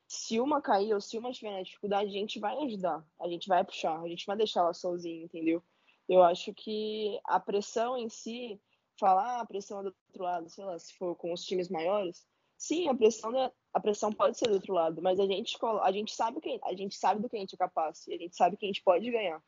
se 0.08 0.40
uma 0.40 0.62
cair 0.62 0.94
ou 0.94 1.00
se 1.00 1.18
uma 1.18 1.32
tiver 1.32 1.52
na 1.52 1.62
dificuldade, 1.62 2.10
a 2.10 2.20
gente 2.20 2.40
vai 2.40 2.58
ajudar, 2.64 3.06
a 3.20 3.28
gente 3.28 3.48
vai 3.48 3.64
puxar, 3.64 4.02
a 4.02 4.08
gente 4.08 4.26
vai 4.26 4.36
deixar 4.36 4.62
ela 4.62 4.74
sozinha, 4.74 5.24
entendeu? 5.24 5.62
Eu 6.08 6.24
acho 6.24 6.54
que 6.54 7.20
a 7.26 7.40
pressão 7.40 7.98
em 7.98 8.10
si, 8.10 8.60
falar 9.00 9.42
a 9.42 9.46
pressão 9.46 9.84
do 9.84 9.96
outro 10.08 10.24
lado, 10.24 10.50
sei 10.50 10.64
lá, 10.64 10.78
se 10.80 10.94
for 10.94 11.16
com 11.16 11.34
os 11.34 11.44
times 11.44 11.70
maiores, 11.70 12.26
sim, 12.58 12.88
a 12.88 12.96
pressão 12.96 13.32
a 13.74 13.80
pressão 13.80 14.12
pode 14.12 14.38
ser 14.38 14.48
do 14.48 14.56
outro 14.56 14.74
lado, 14.74 15.02
mas 15.02 15.20
a 15.20 15.26
gente 15.28 15.56
a 15.82 15.92
gente 15.92 16.16
sabe 16.16 16.42
que 16.42 16.60
a 16.64 16.74
gente 16.74 16.96
sabe 16.96 17.22
do 17.22 17.30
que 17.30 17.38
a 17.38 17.40
gente 17.40 17.54
é 17.54 17.58
capaz, 17.58 18.08
e 18.08 18.14
a 18.14 18.18
gente 18.18 18.36
sabe 18.36 18.58
que 18.58 18.66
a 18.66 18.68
gente 18.68 18.82
pode 18.84 19.10
ganhar. 19.12 19.42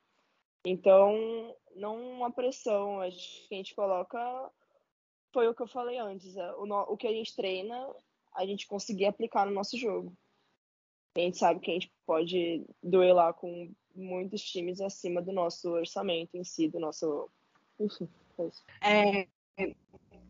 Então, 0.66 1.56
não 1.76 1.98
uma 1.98 2.32
pressão, 2.32 3.00
a 3.00 3.10
gente, 3.10 3.48
que 3.48 3.56
a 3.56 3.58
gente 3.58 3.76
coloca 3.76 4.52
foi 5.34 5.48
o 5.48 5.56
que 5.56 5.62
eu 5.62 5.68
falei 5.68 5.98
antes, 5.98 6.36
é, 6.36 6.52
o, 6.56 6.66
o 6.66 6.98
que 6.98 7.08
a 7.08 7.12
gente 7.12 7.36
treina, 7.36 7.96
a 8.36 8.46
gente 8.46 8.68
conseguir 8.68 9.06
aplicar 9.06 9.46
no 9.46 9.54
nosso 9.54 9.78
jogo. 9.78 10.16
A 11.16 11.20
gente 11.20 11.38
sabe 11.38 11.60
que 11.60 11.72
a 11.72 11.74
gente 11.74 11.92
pode 12.06 12.66
duelar 12.82 13.34
com 13.34 13.74
muitos 13.96 14.42
times 14.42 14.80
acima 14.82 15.22
do 15.22 15.32
nosso 15.32 15.70
orçamento 15.72 16.36
em 16.36 16.44
si, 16.44 16.68
do 16.68 16.80
nosso. 16.80 17.30
Enfim, 17.80 18.08
é 18.38 18.48
isso. 18.48 18.64
É, 18.82 19.28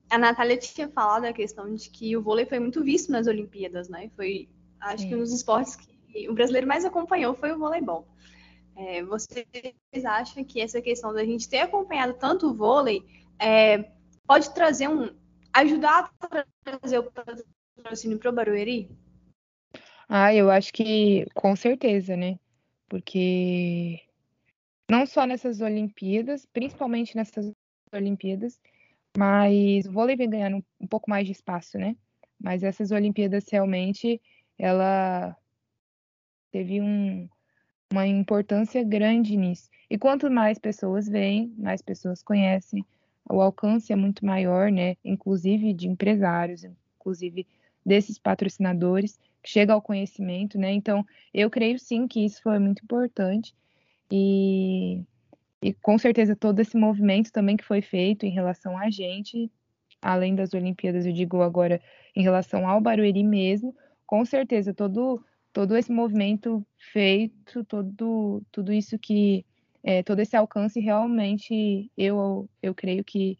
a 0.09 0.17
Natália 0.17 0.57
tinha 0.57 0.89
falado 0.89 1.25
a 1.25 1.33
questão 1.33 1.73
de 1.73 1.89
que 1.89 2.17
o 2.17 2.21
vôlei 2.21 2.45
foi 2.45 2.59
muito 2.59 2.83
visto 2.83 3.11
nas 3.11 3.27
Olimpíadas, 3.27 3.87
né? 3.89 4.09
Foi, 4.15 4.49
acho 4.79 5.03
Sim. 5.03 5.09
que 5.09 5.15
um 5.15 5.19
dos 5.19 5.33
esportes 5.33 5.75
que 5.75 6.27
o 6.29 6.33
brasileiro 6.33 6.67
mais 6.67 6.83
acompanhou 6.83 7.35
foi 7.35 7.51
o 7.51 7.59
voleibol. 7.59 8.07
É, 8.75 9.03
vocês 9.03 10.05
acham 10.05 10.43
que 10.43 10.61
essa 10.61 10.81
questão 10.81 11.13
da 11.13 11.23
gente 11.23 11.49
ter 11.49 11.59
acompanhado 11.59 12.13
tanto 12.13 12.47
o 12.47 12.53
vôlei 12.53 13.05
é, 13.37 13.91
pode 14.25 14.53
trazer 14.53 14.87
um. 14.87 15.13
ajudar 15.53 16.11
a 16.19 16.45
trazer 16.63 16.99
o 16.99 17.11
patrocínio 17.11 18.17
para 18.17 18.29
o 18.29 18.33
Barueri? 18.33 18.89
Ah, 20.07 20.33
eu 20.33 20.49
acho 20.49 20.73
que 20.73 21.27
com 21.35 21.55
certeza, 21.55 22.15
né? 22.15 22.39
Porque 22.89 24.01
não 24.89 25.05
só 25.05 25.25
nessas 25.25 25.61
Olimpíadas, 25.61 26.45
principalmente 26.51 27.15
nessas 27.15 27.51
Olimpíadas, 27.93 28.59
mas 29.17 29.85
o 29.85 29.91
vôlei 29.91 30.15
vem 30.15 30.29
ganhando 30.29 30.65
um 30.79 30.87
pouco 30.87 31.09
mais 31.09 31.25
de 31.25 31.31
espaço, 31.31 31.77
né? 31.77 31.95
Mas 32.39 32.63
essas 32.63 32.91
Olimpíadas 32.91 33.45
realmente 33.51 34.21
ela 34.57 35.35
teve 36.51 36.81
um, 36.81 37.29
uma 37.91 38.07
importância 38.07 38.83
grande 38.83 39.37
nisso. 39.37 39.69
E 39.89 39.97
quanto 39.97 40.29
mais 40.29 40.57
pessoas 40.57 41.07
vêm, 41.07 41.53
mais 41.57 41.81
pessoas 41.81 42.23
conhecem, 42.23 42.85
o 43.29 43.41
alcance 43.41 43.93
é 43.93 43.95
muito 43.95 44.25
maior, 44.25 44.71
né? 44.71 44.95
Inclusive 45.05 45.73
de 45.73 45.87
empresários, 45.87 46.63
inclusive 46.99 47.45
desses 47.89 48.19
patrocinadores 48.19 49.19
chega 49.43 49.73
ao 49.73 49.81
conhecimento, 49.81 50.59
né? 50.59 50.71
Então, 50.71 51.03
eu 51.33 51.49
creio 51.49 51.79
sim 51.79 52.07
que 52.07 52.23
isso 52.23 52.39
foi 52.43 52.59
muito 52.59 52.83
importante 52.83 53.55
e, 54.11 55.01
e 55.61 55.73
com 55.73 55.97
certeza 55.97 56.35
todo 56.35 56.59
esse 56.59 56.77
movimento 56.77 57.31
também 57.31 57.57
que 57.57 57.63
foi 57.65 57.81
feito 57.81 58.25
em 58.27 58.29
relação 58.29 58.77
a 58.77 58.91
gente, 58.91 59.51
além 60.01 60.35
das 60.35 60.53
Olimpíadas, 60.53 61.05
eu 61.05 61.11
digo 61.11 61.41
agora 61.41 61.81
em 62.15 62.21
relação 62.21 62.67
ao 62.67 62.79
Barueri 62.79 63.23
mesmo, 63.23 63.75
com 64.05 64.23
certeza 64.23 64.73
todo 64.73 65.23
todo 65.51 65.75
esse 65.75 65.91
movimento 65.91 66.63
feito, 66.93 67.63
todo 67.65 68.43
tudo 68.51 68.71
isso 68.71 68.99
que 68.99 69.43
é, 69.83 70.03
todo 70.03 70.19
esse 70.19 70.35
alcance 70.37 70.79
realmente 70.79 71.91
eu 71.97 72.47
eu 72.61 72.75
creio 72.75 73.03
que 73.03 73.39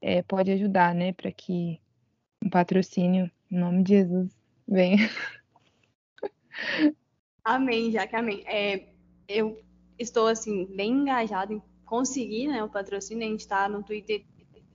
é, 0.00 0.22
pode 0.22 0.50
ajudar, 0.52 0.94
né, 0.94 1.12
para 1.12 1.32
que 1.32 1.80
um 2.42 2.48
patrocínio, 2.48 3.30
em 3.50 3.58
nome 3.58 3.82
de 3.82 3.94
Jesus, 3.94 4.30
venha. 4.66 5.10
Amém, 7.44 7.90
já 7.90 8.06
que 8.06 8.16
amém. 8.16 8.44
É, 8.46 8.90
eu 9.28 9.60
estou 9.98 10.28
assim 10.28 10.66
bem 10.66 10.92
engajada 10.92 11.52
em 11.52 11.62
conseguir 11.84 12.48
né, 12.48 12.62
o 12.62 12.68
patrocínio. 12.68 13.26
A 13.26 13.30
gente 13.30 13.40
está 13.40 13.68
no 13.68 13.82
Twitter 13.82 14.24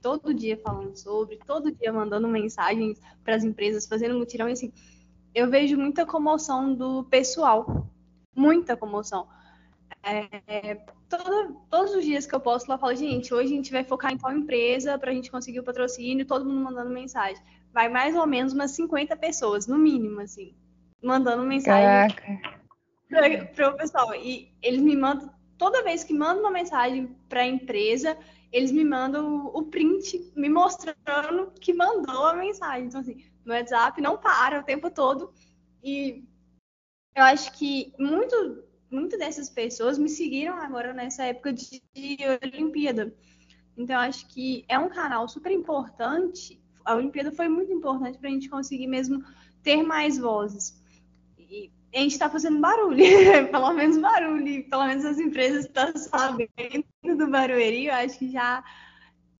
todo 0.02 0.34
dia 0.34 0.56
falando 0.58 0.94
sobre, 0.96 1.38
todo 1.38 1.72
dia 1.72 1.92
mandando 1.92 2.28
mensagens 2.28 3.00
para 3.24 3.34
as 3.34 3.44
empresas, 3.44 3.86
fazendo 3.86 4.18
mutirão. 4.18 4.48
E 4.48 4.52
assim, 4.52 4.72
eu 5.34 5.50
vejo 5.50 5.76
muita 5.76 6.06
comoção 6.06 6.74
do 6.74 7.04
pessoal, 7.04 7.90
muita 8.34 8.76
comoção. 8.76 9.28
É, 10.02 10.74
todo, 11.08 11.60
todos 11.68 11.94
os 11.94 12.04
dias 12.04 12.26
que 12.26 12.34
eu 12.34 12.40
posto 12.40 12.68
lá, 12.68 12.76
eu 12.76 12.78
falo, 12.78 12.94
gente, 12.94 13.34
hoje 13.34 13.52
a 13.52 13.56
gente 13.56 13.72
vai 13.72 13.82
focar 13.82 14.12
em 14.12 14.18
tal 14.18 14.32
empresa 14.32 14.98
para 14.98 15.10
a 15.10 15.14
gente 15.14 15.30
conseguir 15.30 15.60
o 15.60 15.64
patrocínio, 15.64 16.26
todo 16.26 16.44
mundo 16.44 16.62
mandando 16.62 16.90
mensagem. 16.90 17.42
Vai 17.76 17.90
mais 17.90 18.16
ou 18.16 18.26
menos 18.26 18.54
umas 18.54 18.70
50 18.70 19.14
pessoas, 19.18 19.66
no 19.66 19.76
mínimo, 19.76 20.20
assim 20.20 20.56
mandando 21.02 21.44
mensagem 21.44 22.16
para 23.54 23.68
o 23.68 23.76
pessoal. 23.76 24.14
E 24.14 24.52
eles 24.62 24.80
me 24.80 24.96
mandam, 24.96 25.32
toda 25.58 25.84
vez 25.84 26.02
que 26.02 26.14
mandam 26.14 26.42
uma 26.42 26.50
mensagem 26.50 27.16
para 27.28 27.42
a 27.42 27.46
empresa, 27.46 28.18
eles 28.52 28.72
me 28.72 28.84
mandam 28.84 29.46
o 29.54 29.62
print 29.64 30.32
me 30.34 30.48
mostrando 30.48 31.52
que 31.60 31.72
mandou 31.72 32.26
a 32.26 32.34
mensagem. 32.34 32.86
Então, 32.86 33.00
assim, 33.00 33.24
no 33.44 33.52
WhatsApp 33.52 34.00
não 34.00 34.16
para 34.16 34.60
o 34.60 34.64
tempo 34.64 34.90
todo. 34.90 35.32
E 35.82 36.24
eu 37.14 37.24
acho 37.24 37.52
que 37.52 37.92
muito 37.98 38.64
muitas 38.88 39.18
dessas 39.18 39.50
pessoas 39.50 39.98
me 39.98 40.08
seguiram 40.08 40.54
agora 40.54 40.92
nessa 40.92 41.24
época 41.24 41.52
de, 41.52 41.82
de 41.94 42.18
Olimpíada. 42.42 43.14
Então, 43.76 43.98
acho 44.00 44.26
que 44.28 44.64
é 44.68 44.78
um 44.78 44.88
canal 44.88 45.28
super 45.28 45.52
importante. 45.52 46.60
A 46.86 46.94
Olimpíada 46.94 47.32
foi 47.32 47.48
muito 47.48 47.72
importante 47.72 48.18
para 48.18 48.30
a 48.30 48.32
gente 48.32 48.48
conseguir 48.48 48.86
mesmo 48.86 49.22
ter 49.62 49.82
mais 49.82 50.16
vozes. 50.16 50.80
E 51.36 51.70
a 51.92 51.98
gente 51.98 52.12
está 52.12 52.30
fazendo 52.30 52.60
barulho, 52.60 52.96
pelo 53.50 53.72
menos 53.72 53.98
barulho, 53.98 54.68
pelo 54.70 54.86
menos 54.86 55.04
as 55.04 55.18
empresas 55.18 55.64
estão 55.64 55.92
sabendo 55.96 56.84
do 57.02 57.28
Barueri, 57.28 57.86
eu 57.86 57.94
acho 57.94 58.18
que 58.18 58.30
já 58.30 58.62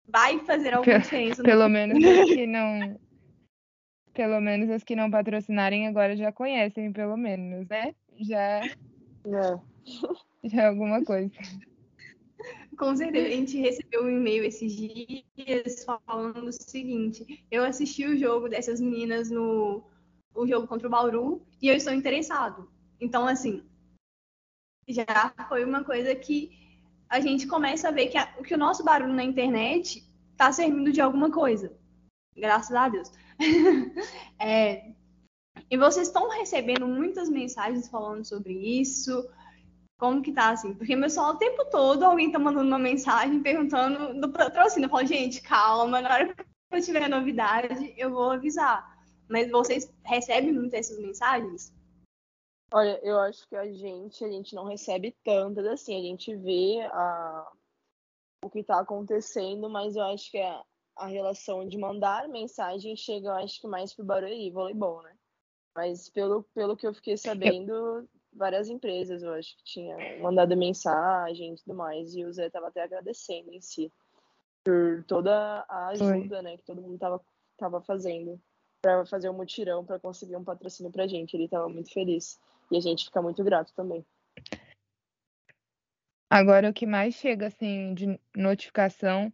vai 0.09 0.39
fazer 0.41 0.75
alguma 0.75 0.99
diferença. 0.99 1.43
Pelo 1.43 1.69
menos 1.71 2.05
as 2.05 2.27
que 2.27 2.47
não. 2.47 3.01
Pelo 4.13 4.41
menos 4.41 4.71
as 4.71 4.83
que 4.83 4.97
não 4.97 5.11
patrocinarem 5.11 5.87
agora 5.87 6.17
já 6.17 6.33
conhecem, 6.33 6.93
pelo 6.93 7.17
menos, 7.17 7.69
né? 7.69 7.95
Já. 8.21 8.63
É. 8.65 9.61
Já 10.45 10.63
é 10.63 10.67
alguma 10.67 11.05
coisa. 11.05 11.31
Com 12.79 12.95
certeza, 12.95 13.27
a 13.27 13.31
gente 13.31 13.57
recebeu 13.59 14.05
um 14.05 14.11
e-mail 14.11 14.45
esses 14.45 14.73
dias 14.73 15.85
falando 15.85 16.49
o 16.49 16.53
seguinte: 16.53 17.45
eu 17.51 17.65
assisti 17.65 18.05
o 18.05 18.19
jogo 18.19 18.49
dessas 18.49 18.81
meninas 18.81 19.31
no 19.31 19.83
o 20.35 20.47
jogo 20.47 20.67
contra 20.67 20.87
o 20.87 20.91
Bauru 20.91 21.43
e 21.63 21.69
eu 21.69 21.75
estou 21.75 21.93
interessado. 21.95 22.71
Então, 23.01 23.27
assim, 23.27 23.63
já 24.87 25.35
foi 25.49 25.65
uma 25.65 25.83
coisa 25.83 26.15
que 26.15 26.51
a 27.09 27.21
gente 27.21 27.47
começa 27.47 27.89
a 27.89 27.93
ver 27.93 28.09
que, 28.09 28.19
a, 28.19 28.27
que 28.27 28.55
o 28.55 28.59
nosso 28.59 28.85
barulho 28.85 29.15
na 29.15 29.25
internet 29.25 30.05
está 30.33 30.53
servindo 30.53 30.93
de 30.93 31.01
alguma 31.01 31.31
coisa. 31.31 31.73
Graças 32.37 32.77
a 32.77 32.89
Deus. 32.89 33.11
é, 34.39 34.93
e 35.71 35.77
vocês 35.77 36.09
estão 36.09 36.29
recebendo 36.29 36.87
muitas 36.87 37.29
mensagens 37.29 37.89
falando 37.89 38.25
sobre 38.25 38.53
isso. 38.53 39.27
Como 39.99 40.23
que 40.23 40.33
tá 40.33 40.51
assim? 40.51 40.75
Porque 40.75 40.95
meu 40.95 41.09
celular 41.09 41.35
o 41.35 41.39
tempo 41.39 41.65
todo 41.71 42.05
alguém 42.05 42.31
tá 42.31 42.39
mandando 42.39 42.69
uma 42.69 42.79
mensagem 42.79 43.43
perguntando 43.43 44.21
do 44.21 44.31
patrocínio. 44.31 44.87
Eu 44.87 44.91
falo, 44.91 45.07
gente, 45.07 45.41
calma, 45.41 46.03
na 46.03 46.13
hora 46.13 46.35
que 46.35 46.45
eu 46.71 46.83
tiver 46.83 47.09
novidade, 47.09 47.95
eu 47.97 48.11
vou 48.11 48.31
avisar. 48.33 48.97
Mas 49.29 49.51
vocês 49.51 49.93
recebem 50.05 50.53
muitas 50.53 50.81
essas 50.81 50.99
mensagens? 50.99 51.75
Olha, 52.73 53.01
eu 53.03 53.19
acho 53.21 53.49
que 53.49 53.57
a 53.57 53.73
gente, 53.73 54.25
a 54.25 54.29
gente 54.29 54.55
não 54.55 54.65
recebe 54.65 55.17
tantas 55.25 55.65
assim, 55.67 55.97
a 55.97 56.03
gente 56.03 56.35
vê 56.37 56.81
a, 56.93 57.53
o 58.45 58.51
que 58.51 58.59
está 58.59 58.81
acontecendo, 58.81 59.71
mas 59.71 59.97
eu 59.97 60.03
acho 60.03 60.31
que 60.31 60.39
a, 60.39 60.65
a 60.97 61.07
relação 61.07 61.67
de 61.67 61.79
mandar 61.79 62.29
mensagem 62.29 62.97
chega, 62.97 63.29
eu 63.29 63.35
acho 63.35 63.61
que 63.61 63.69
mais 63.69 63.95
pro 63.95 64.05
Barueri, 64.05 64.51
voleibol, 64.51 65.03
né? 65.03 65.17
Mas 65.75 66.11
pelo, 66.11 66.43
pelo 66.55 66.77
que 66.77 66.87
eu 66.87 66.93
fiquei 66.93 67.17
sabendo, 67.65 68.09
várias 68.37 68.69
empresas, 68.69 69.23
eu 69.23 69.33
acho 69.33 69.57
que 69.57 69.65
tinha 69.65 69.97
mandado 70.21 70.57
mensagem 70.57 71.55
e 71.55 71.57
tudo 71.57 71.75
mais, 71.75 72.15
e 72.15 72.25
o 72.25 72.33
Zé 72.33 72.51
tava 72.51 72.69
até 72.69 72.83
agradecendo 72.83 73.53
em 73.53 73.61
si 73.61 73.93
por 74.63 75.05
toda 75.05 75.65
a 75.69 75.89
ajuda, 75.89 76.43
né, 76.43 76.57
que 76.57 76.65
todo 76.65 76.83
mundo 76.83 76.99
tava, 76.99 77.21
tava 77.57 77.81
fazendo 77.81 78.41
para 78.83 79.05
fazer 79.07 79.29
um 79.31 79.33
mutirão 79.33 79.85
para 79.85 79.99
conseguir 79.99 80.37
um 80.37 80.45
patrocínio 80.45 80.93
para 80.93 81.05
a 81.05 81.09
gente. 81.09 81.35
Ele 81.35 81.45
estava 81.45 81.69
muito 81.69 81.93
feliz 81.93 82.39
e 82.71 82.77
a 82.77 82.81
gente 82.81 83.05
fica 83.05 83.21
muito 83.21 83.43
grato 83.43 83.73
também. 83.75 84.05
Agora 86.31 86.69
o 86.69 86.73
que 86.73 86.87
mais 86.87 87.15
chega 87.15 87.47
assim 87.47 87.95
de 87.95 88.19
notificação 88.37 89.33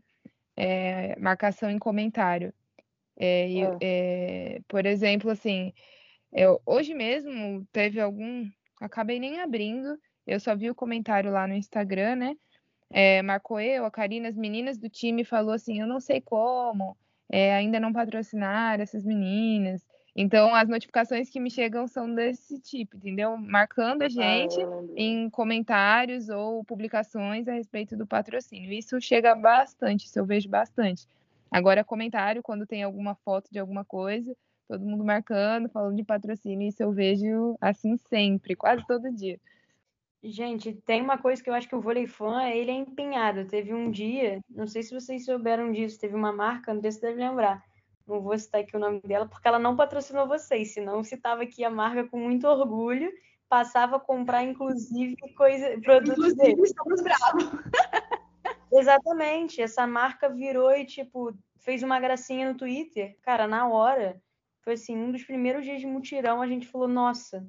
é 0.57 1.19
marcação 1.19 1.71
em 1.71 1.79
comentário. 1.79 2.53
É, 3.17 3.53
é. 3.53 3.79
É, 3.81 4.61
por 4.69 4.87
exemplo, 4.87 5.31
assim, 5.31 5.73
eu, 6.33 6.61
hoje 6.65 6.95
mesmo 6.95 7.67
teve 7.73 8.01
algum, 8.01 8.49
acabei 8.85 9.19
nem 9.19 9.41
abrindo, 9.41 9.99
eu 10.27 10.39
só 10.39 10.55
vi 10.55 10.71
o 10.71 10.75
comentário 10.75 11.31
lá 11.31 11.47
no 11.47 11.55
Instagram, 11.55 12.17
né? 12.17 12.37
É, 12.91 13.23
marcou 13.23 13.59
eu, 13.59 13.87
a 13.87 13.91
Karina, 13.91 14.29
as 14.29 14.37
meninas 14.37 14.79
do 14.79 14.89
time 14.89 15.25
falou 15.25 15.53
assim, 15.55 15.81
eu 15.81 15.87
não 15.87 15.99
sei 15.99 16.21
como, 16.21 16.97
é, 17.31 17.55
ainda 17.55 17.81
não 17.81 17.93
patrocinaram 17.93 18.83
essas 18.83 19.05
meninas. 19.05 19.83
Então, 20.15 20.55
as 20.55 20.69
notificações 20.69 21.31
que 21.31 21.41
me 21.41 21.51
chegam 21.51 21.87
são 21.87 22.15
desse 22.15 22.61
tipo, 22.61 22.99
entendeu? 22.99 23.35
Marcando 23.39 24.03
a 24.03 24.09
gente 24.11 24.63
ah, 24.63 24.85
em 24.95 25.31
comentários 25.31 26.29
ou 26.29 26.63
publicações 26.65 27.49
a 27.49 27.53
respeito 27.55 27.97
do 27.97 28.07
patrocínio. 28.07 28.71
Isso 28.71 29.01
chega 29.01 29.35
bastante, 29.35 30.05
isso 30.05 30.19
eu 30.19 30.27
vejo 30.27 30.51
bastante. 30.51 31.07
Agora, 31.51 31.83
comentário, 31.83 32.43
quando 32.43 32.67
tem 32.67 32.83
alguma 32.83 33.15
foto 33.15 33.51
de 33.51 33.59
alguma 33.59 33.87
coisa, 33.87 34.37
todo 34.69 34.85
mundo 34.85 35.05
marcando, 35.05 35.69
falando 35.69 35.97
de 35.97 36.05
patrocínio, 36.05 36.69
isso 36.69 36.83
eu 36.83 36.93
vejo 36.93 37.57
assim 37.61 37.97
sempre, 37.97 38.57
quase 38.57 38.87
todo 38.87 39.13
dia. 39.13 39.39
Gente, 40.25 40.73
tem 40.73 41.03
uma 41.03 41.19
coisa 41.19 41.43
que 41.43 41.51
eu 41.51 41.55
acho 41.55 41.69
que 41.69 41.75
o 41.75 41.81
vôlei 41.81 42.07
fã, 42.07 42.45
ele 42.45 42.71
é 42.71 42.75
empenhado. 42.75 43.45
Teve 43.45 43.75
um 43.75 43.91
dia, 43.91 44.41
não 44.49 44.69
sei 44.69 44.83
se 44.85 44.95
vocês 44.95 45.25
souberam 45.25 45.73
disso, 45.73 45.99
teve 45.99 46.15
uma 46.15 46.33
marca, 46.33 46.73
não 46.73 46.81
sei 46.81 46.93
se 46.93 47.01
deve 47.01 47.19
lembrar. 47.19 47.61
Não 48.07 48.21
vou 48.21 48.39
citar 48.39 48.61
aqui 48.61 48.77
o 48.77 48.81
nome 48.81 49.01
dela, 49.01 49.27
porque 49.27 49.49
ela 49.49 49.59
não 49.59 49.75
patrocinou 49.75 50.29
vocês, 50.29 50.75
senão 50.75 51.03
citava 51.03 51.43
aqui 51.43 51.65
a 51.65 51.71
marca 51.71 52.07
com 52.07 52.19
muito 52.19 52.47
orgulho, 52.47 53.11
passava 53.49 53.97
a 53.97 54.01
comprar, 54.01 54.45
inclusive, 54.45 55.17
coisa, 55.37 55.81
produtos 55.81 56.33
inclusive, 56.33 56.63
estamos 56.63 57.03
bravos. 57.03 57.45
Exatamente, 58.73 59.61
essa 59.61 59.87
marca 59.87 60.29
virou 60.29 60.73
e, 60.73 60.87
tipo, 60.87 61.37
fez 61.59 61.83
uma 61.83 61.99
gracinha 61.99 62.51
no 62.51 62.57
Twitter. 62.57 63.17
Cara, 63.23 63.47
na 63.47 63.69
hora, 63.69 64.21
foi 64.63 64.75
assim, 64.75 64.97
um 64.97 65.13
dos 65.13 65.25
primeiros 65.25 65.65
dias 65.65 65.81
de 65.81 65.87
mutirão, 65.87 66.41
a 66.41 66.47
gente 66.47 66.67
falou, 66.67 66.89
nossa, 66.89 67.47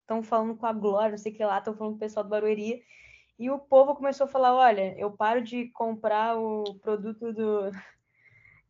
estão 0.00 0.22
falando 0.22 0.56
com 0.56 0.66
a 0.66 0.72
Glória, 0.72 1.10
não 1.10 1.18
sei 1.18 1.32
o 1.32 1.34
que 1.34 1.44
lá, 1.44 1.58
estão 1.58 1.74
falando 1.74 1.92
com 1.92 1.96
o 1.96 2.00
pessoal 2.00 2.24
do 2.24 2.30
Barueri. 2.30 2.82
E 3.38 3.50
o 3.50 3.58
povo 3.58 3.94
começou 3.94 4.26
a 4.26 4.28
falar: 4.28 4.54
olha, 4.54 4.96
eu 4.98 5.10
paro 5.10 5.42
de 5.42 5.68
comprar 5.70 6.38
o 6.38 6.62
produto 6.80 7.32
do, 7.32 7.70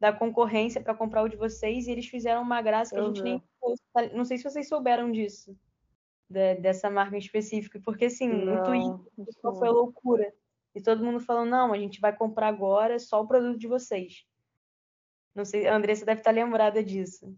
da 0.00 0.12
concorrência 0.12 0.80
para 0.80 0.94
comprar 0.94 1.22
o 1.22 1.28
de 1.28 1.36
vocês, 1.36 1.86
e 1.86 1.90
eles 1.90 2.06
fizeram 2.06 2.42
uma 2.42 2.62
graça 2.62 2.94
que 2.94 3.00
eu 3.00 3.04
a 3.04 3.08
gente 3.08 3.22
nem. 3.22 3.42
Não 4.14 4.24
sei 4.24 4.38
se 4.38 4.44
vocês 4.44 4.68
souberam 4.68 5.10
disso, 5.10 5.56
de, 6.28 6.54
dessa 6.56 6.88
marca 6.88 7.16
em 7.16 7.18
específico, 7.18 7.80
porque 7.84 8.06
assim, 8.06 8.28
não, 8.28 8.56
no 8.56 8.62
Twitter 8.64 9.58
foi 9.58 9.68
loucura. 9.68 10.32
E 10.74 10.80
todo 10.80 11.04
mundo 11.04 11.20
falando: 11.20 11.50
não, 11.50 11.72
a 11.72 11.78
gente 11.78 12.00
vai 12.00 12.16
comprar 12.16 12.48
agora 12.48 12.98
só 12.98 13.20
o 13.20 13.26
produto 13.26 13.58
de 13.58 13.66
vocês. 13.66 14.24
Não 15.34 15.44
sei, 15.44 15.66
a 15.66 15.74
Andressa 15.74 16.04
deve 16.04 16.20
estar 16.20 16.30
lembrada 16.30 16.82
disso. 16.82 17.34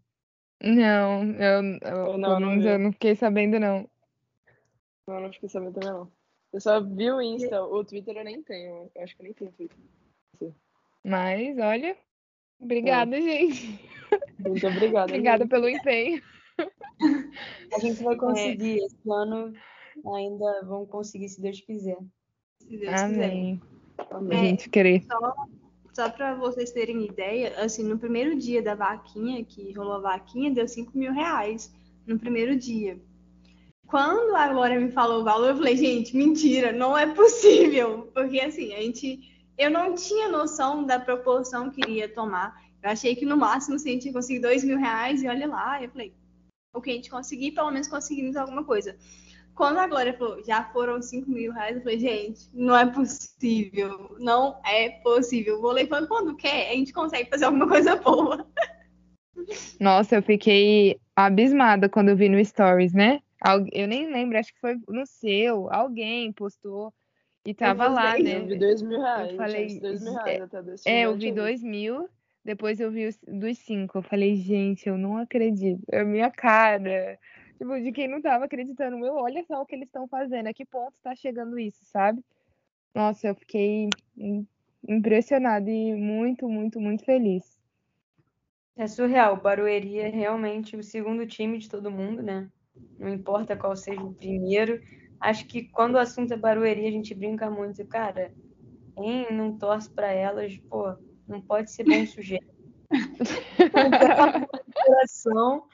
Não, 0.63 1.25
eu, 1.33 1.63
eu, 1.83 2.19
não, 2.19 2.41
não, 2.41 2.63
eu 2.63 2.79
não 2.79 2.93
fiquei 2.93 3.15
sabendo, 3.17 3.59
não. 3.59 3.89
Não, 5.07 5.21
não 5.21 5.33
fiquei 5.33 5.49
sabendo 5.49 5.75
também, 5.75 5.91
não. 5.91 6.11
Eu 6.53 6.61
só 6.61 6.81
vi 6.81 7.11
o 7.11 7.21
Insta, 7.21 7.63
o 7.63 7.85
Twitter 7.85 8.17
eu 8.17 8.25
nem 8.25 8.43
tenho. 8.43 8.91
Eu 8.95 9.03
acho 9.03 9.17
que 9.17 9.23
eu 9.23 9.25
nem 9.25 9.33
tenho 9.35 9.53
Twitter. 9.53 9.77
Sim. 10.39 10.55
Mas, 11.05 11.59
olha, 11.59 11.97
obrigada, 12.61 13.17
é. 13.17 13.21
gente. 13.21 13.91
Muito 14.39 14.67
obrigada. 14.67 15.13
obrigada 15.13 15.45
gente. 15.45 15.51
pelo 15.51 15.69
empenho. 15.69 16.23
A 17.75 17.79
gente 17.81 18.03
vai 18.03 18.17
conseguir. 18.17 18.81
É. 18.81 18.87
Esse 18.87 19.11
ano 19.11 19.53
ainda 20.15 20.63
vamos 20.65 20.89
conseguir, 20.89 21.29
se 21.29 21.41
Deus 21.41 21.61
quiser. 21.61 21.99
Se 22.61 22.77
Deus 22.79 23.03
Amém. 23.03 23.61
quiser. 23.61 24.15
Amém. 24.15 24.39
A 24.39 24.45
gente 24.45 24.71
querer. 24.71 25.03
Só 25.03 25.35
só 25.95 26.11
para 26.11 26.35
vocês 26.35 26.73
terem 26.73 27.05
ideia, 27.05 27.55
assim, 27.57 27.85
no 27.85 27.97
primeiro 27.97 28.37
dia 28.37 28.61
da 28.61 28.75
vaquinha, 28.75 29.45
que 29.45 29.73
rolou 29.73 29.95
a 29.95 30.01
vaquinha, 30.01 30.51
deu 30.51 30.67
5 30.67 30.99
mil 30.99 31.13
reais 31.13 31.73
no 32.05 32.19
primeiro 32.19 32.57
dia. 32.57 33.01
Quando 33.87 34.35
a 34.35 34.49
Glória 34.49 34.81
me 34.81 34.91
falou 34.91 35.21
o 35.21 35.25
valor, 35.25 35.51
eu 35.51 35.57
falei, 35.57 35.77
gente, 35.77 36.17
mentira, 36.17 36.73
não 36.73 36.99
é 36.99 37.07
possível. 37.15 38.11
Porque 38.13 38.41
assim, 38.41 38.75
a 38.75 38.83
gente. 38.83 39.33
Eu 39.57 39.71
não 39.71 39.95
tinha 39.95 40.29
noção 40.29 40.85
da 40.85 40.99
proporção 40.99 41.71
que 41.71 41.81
iria 41.81 42.13
tomar. 42.13 42.61
Eu 42.83 42.91
achei 42.91 43.15
que 43.15 43.25
no 43.25 43.37
máximo 43.37 43.77
assim, 43.77 43.91
a 43.91 43.93
gente 43.93 44.13
conseguir 44.13 44.41
2 44.41 44.65
mil 44.65 44.77
reais 44.77 45.23
e 45.23 45.29
olha 45.29 45.47
lá. 45.47 45.81
Eu 45.81 45.89
falei, 45.91 46.13
o 46.75 46.81
que 46.81 46.91
a 46.91 46.95
gente 46.95 47.09
conseguir, 47.09 47.53
pelo 47.53 47.71
menos 47.71 47.87
conseguimos 47.87 48.35
alguma 48.35 48.65
coisa. 48.65 48.97
Quando 49.55 49.79
a 49.79 49.87
Glória 49.87 50.17
falou, 50.17 50.43
já 50.43 50.65
foram 50.65 51.01
5 51.01 51.31
mil 51.31 51.53
reais, 51.53 51.77
eu 51.77 51.83
falei, 51.83 51.99
gente, 51.99 52.49
não 52.53 52.77
é 52.77 52.87
possível. 52.87 54.17
Não 54.19 54.61
é 54.67 54.89
possível. 55.03 55.61
Vou 55.61 55.71
levando 55.71 56.09
quando 56.09 56.37
quer, 56.37 56.71
a 56.71 56.75
gente 56.75 56.93
consegue 56.93 57.31
fazer 57.31 57.45
alguma 57.45 57.69
coisa 57.69 57.95
boa. 57.97 58.47
Nossa, 59.81 60.17
eu 60.17 60.23
fiquei 60.23 60.99
abismada 61.15 61.89
quando 61.89 62.09
eu 62.09 62.17
vi 62.17 62.29
no 62.29 62.45
Stories, 62.45 62.93
né? 62.93 63.21
Eu 63.73 63.87
nem 63.87 64.11
lembro, 64.11 64.39
acho 64.39 64.53
que 64.53 64.61
foi 64.61 64.77
no 64.89 65.07
seu, 65.07 65.71
alguém 65.71 66.33
postou 66.33 66.93
e 67.45 67.53
tava 67.53 67.89
lá, 67.89 68.19
né? 68.19 68.39
Eu 68.39 68.47
vi 68.47 68.59
dois 68.59 68.81
mil 68.81 69.01
reais. 69.01 69.31
Eu 69.31 69.37
falei, 69.37 69.81
dois 69.81 70.03
mil 70.03 70.15
reais 70.15 70.41
até 70.41 70.63
desse 70.63 70.89
É, 70.89 71.03
eu 71.03 71.15
vi 71.15 71.31
dois 71.31 71.63
mil, 71.63 72.09
depois 72.43 72.81
eu 72.81 72.91
vi 72.91 73.07
os, 73.07 73.19
dos 73.27 73.59
cinco. 73.59 73.99
Eu 73.99 74.03
falei, 74.03 74.35
gente, 74.37 74.89
eu 74.89 74.97
não 74.97 75.19
acredito. 75.19 75.83
É 75.93 76.01
a 76.01 76.05
minha 76.05 76.31
cara. 76.31 77.19
Tipo, 77.59 77.81
de 77.81 77.93
quem 77.93 78.09
não 78.09 78.21
tava 78.21 78.45
acreditando, 78.45 78.99
meu, 78.99 79.15
olha 79.15 79.45
só 79.45 79.63
o 79.63 79.67
que 79.67 79.75
eles 79.75 79.87
estão 79.87 80.09
fazendo, 80.09 80.49
a 80.49 80.55
que 80.55 80.65
ponto 80.65 80.95
tá 81.03 81.15
chegando 81.15 81.59
isso, 81.59 81.85
sabe? 81.85 82.23
Nossa, 82.95 83.29
eu 83.29 83.35
fiquei 83.35 83.89
impressionada 84.87 85.71
e 85.71 85.95
muito, 85.95 86.49
muito, 86.49 86.81
muito 86.81 87.05
feliz. 87.05 87.59
É 88.77 88.87
surreal. 88.87 89.35
O 89.35 89.41
Barueri 89.41 90.01
é 90.01 90.09
realmente 90.09 90.77
o 90.77 90.83
segundo 90.83 91.27
time 91.27 91.59
de 91.59 91.69
todo 91.69 91.91
mundo, 91.91 92.23
né? 92.23 92.49
Não 92.99 93.09
importa 93.09 93.57
qual 93.57 93.77
seja 93.77 94.03
o 94.03 94.15
primeiro, 94.15 94.81
acho 95.21 95.47
que 95.47 95.69
quando 95.69 95.95
o 95.95 95.99
assunto 95.99 96.35
é 96.35 96.37
Barueri, 96.37 96.87
a 96.87 96.91
gente 96.91 97.15
brinca 97.15 97.51
muito. 97.51 97.87
Cara, 97.87 98.33
quem 98.97 99.33
não 99.33 99.57
torce 99.57 99.91
para 99.91 100.13
elas, 100.13 100.57
pô, 100.69 100.95
não 101.27 101.41
pode 101.41 101.71
ser 101.71 101.85
bom 101.85 102.05
sujeito. 102.07 102.53
coração. 104.75 105.65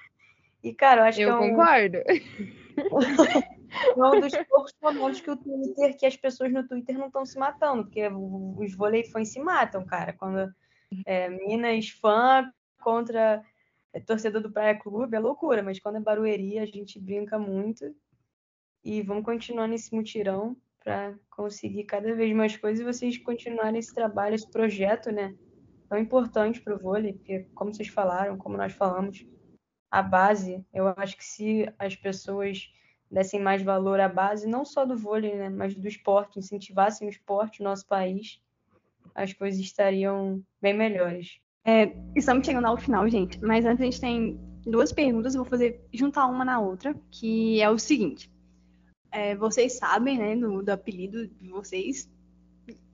E, 0.63 0.75
cara, 0.75 1.03
eu 1.03 1.05
acho 1.07 1.21
eu 1.21 1.29
que 1.29 1.33
é 1.33 1.37
um... 1.37 1.51
concordo. 1.51 1.99
é 3.97 4.05
um 4.05 4.21
dos 4.21 4.37
poucos 4.49 4.75
momentos 4.83 5.21
que 5.21 5.31
o 5.31 5.37
Twitter, 5.37 5.97
que 5.97 6.07
as 6.07 6.17
pessoas 6.17 6.53
no 6.53 6.67
Twitter 6.67 6.99
não 6.99 7.07
estão 7.07 7.25
se 7.25 7.39
matando, 7.39 7.85
porque 7.85 8.07
os 8.09 8.75
voleifões 8.75 9.33
se 9.33 9.41
matam, 9.41 9.85
cara. 9.85 10.13
Quando 10.13 10.53
é, 11.07 11.29
Minas 11.29 11.89
fã 11.89 12.51
contra 12.81 13.43
é, 13.93 14.01
torcedor 14.01 14.43
do 14.43 14.53
Praia 14.53 14.79
Clube, 14.79 15.17
é 15.17 15.21
loucura, 15.21 15.63
mas 15.63 15.81
quando 15.81 15.97
é 15.97 16.01
Barueri, 16.01 16.59
a 16.59 16.67
gente 16.67 17.01
brinca 17.01 17.39
muito. 17.39 17.95
E 18.85 19.03
vamos 19.03 19.25
continuar 19.25 19.67
nesse 19.67 19.95
mutirão 19.95 20.57
para 20.83 21.15
conseguir 21.29 21.85
cada 21.85 22.15
vez 22.15 22.35
mais 22.35 22.57
coisas 22.57 22.81
e 22.81 22.85
vocês 22.85 23.19
continuarem 23.19 23.79
esse 23.79 23.95
trabalho, 23.95 24.35
esse 24.35 24.51
projeto, 24.51 25.13
né? 25.13 25.35
Tão 25.89 25.99
importante 25.99 26.61
para 26.61 26.75
o 26.75 26.79
vôlei, 26.79 27.13
porque, 27.13 27.47
como 27.55 27.75
vocês 27.75 27.89
falaram, 27.89 28.39
como 28.39 28.57
nós 28.57 28.73
falamos, 28.73 29.27
a 29.91 30.03
base, 30.03 30.65
eu 30.73 30.89
acho 30.97 31.17
que 31.17 31.25
se 31.25 31.69
as 31.79 31.97
pessoas 31.97 32.71
dessem 33.11 33.41
mais 33.41 33.63
valor 33.63 33.99
à 33.99 34.09
base, 34.09 34.47
não 34.47 34.65
só 34.65 34.85
do 34.85 34.97
vôlei, 34.97 35.35
né, 35.35 35.49
mas 35.49 35.75
do 35.75 35.89
esporte, 35.89 36.39
incentivassem 36.39 37.09
o 37.09 37.11
esporte 37.11 37.61
no 37.61 37.69
nosso 37.69 37.87
país, 37.87 38.41
as 39.15 39.33
coisas 39.33 39.59
estariam 39.61 40.43
bem 40.63 40.73
melhores. 40.73 41.41
É, 41.65 41.93
estamos 42.15 42.47
chegando 42.47 42.67
ao 42.67 42.77
final, 42.77 43.09
gente, 43.09 43.41
mas 43.41 43.67
antes 43.67 43.81
a 43.81 43.85
gente 43.85 44.01
tem 44.01 44.41
duas 44.65 44.93
perguntas, 44.93 45.35
eu 45.35 45.43
vou 45.43 45.51
fazer 45.51 45.85
juntar 45.93 46.27
uma 46.27 46.45
na 46.45 46.61
outra, 46.61 46.95
que 47.11 47.61
é 47.61 47.69
o 47.69 47.79
seguinte. 47.79 48.31
É, 49.11 49.35
vocês 49.35 49.77
sabem, 49.77 50.19
né, 50.19 50.37
do, 50.37 50.63
do 50.63 50.71
apelido 50.71 51.27
de 51.27 51.49
vocês. 51.49 52.09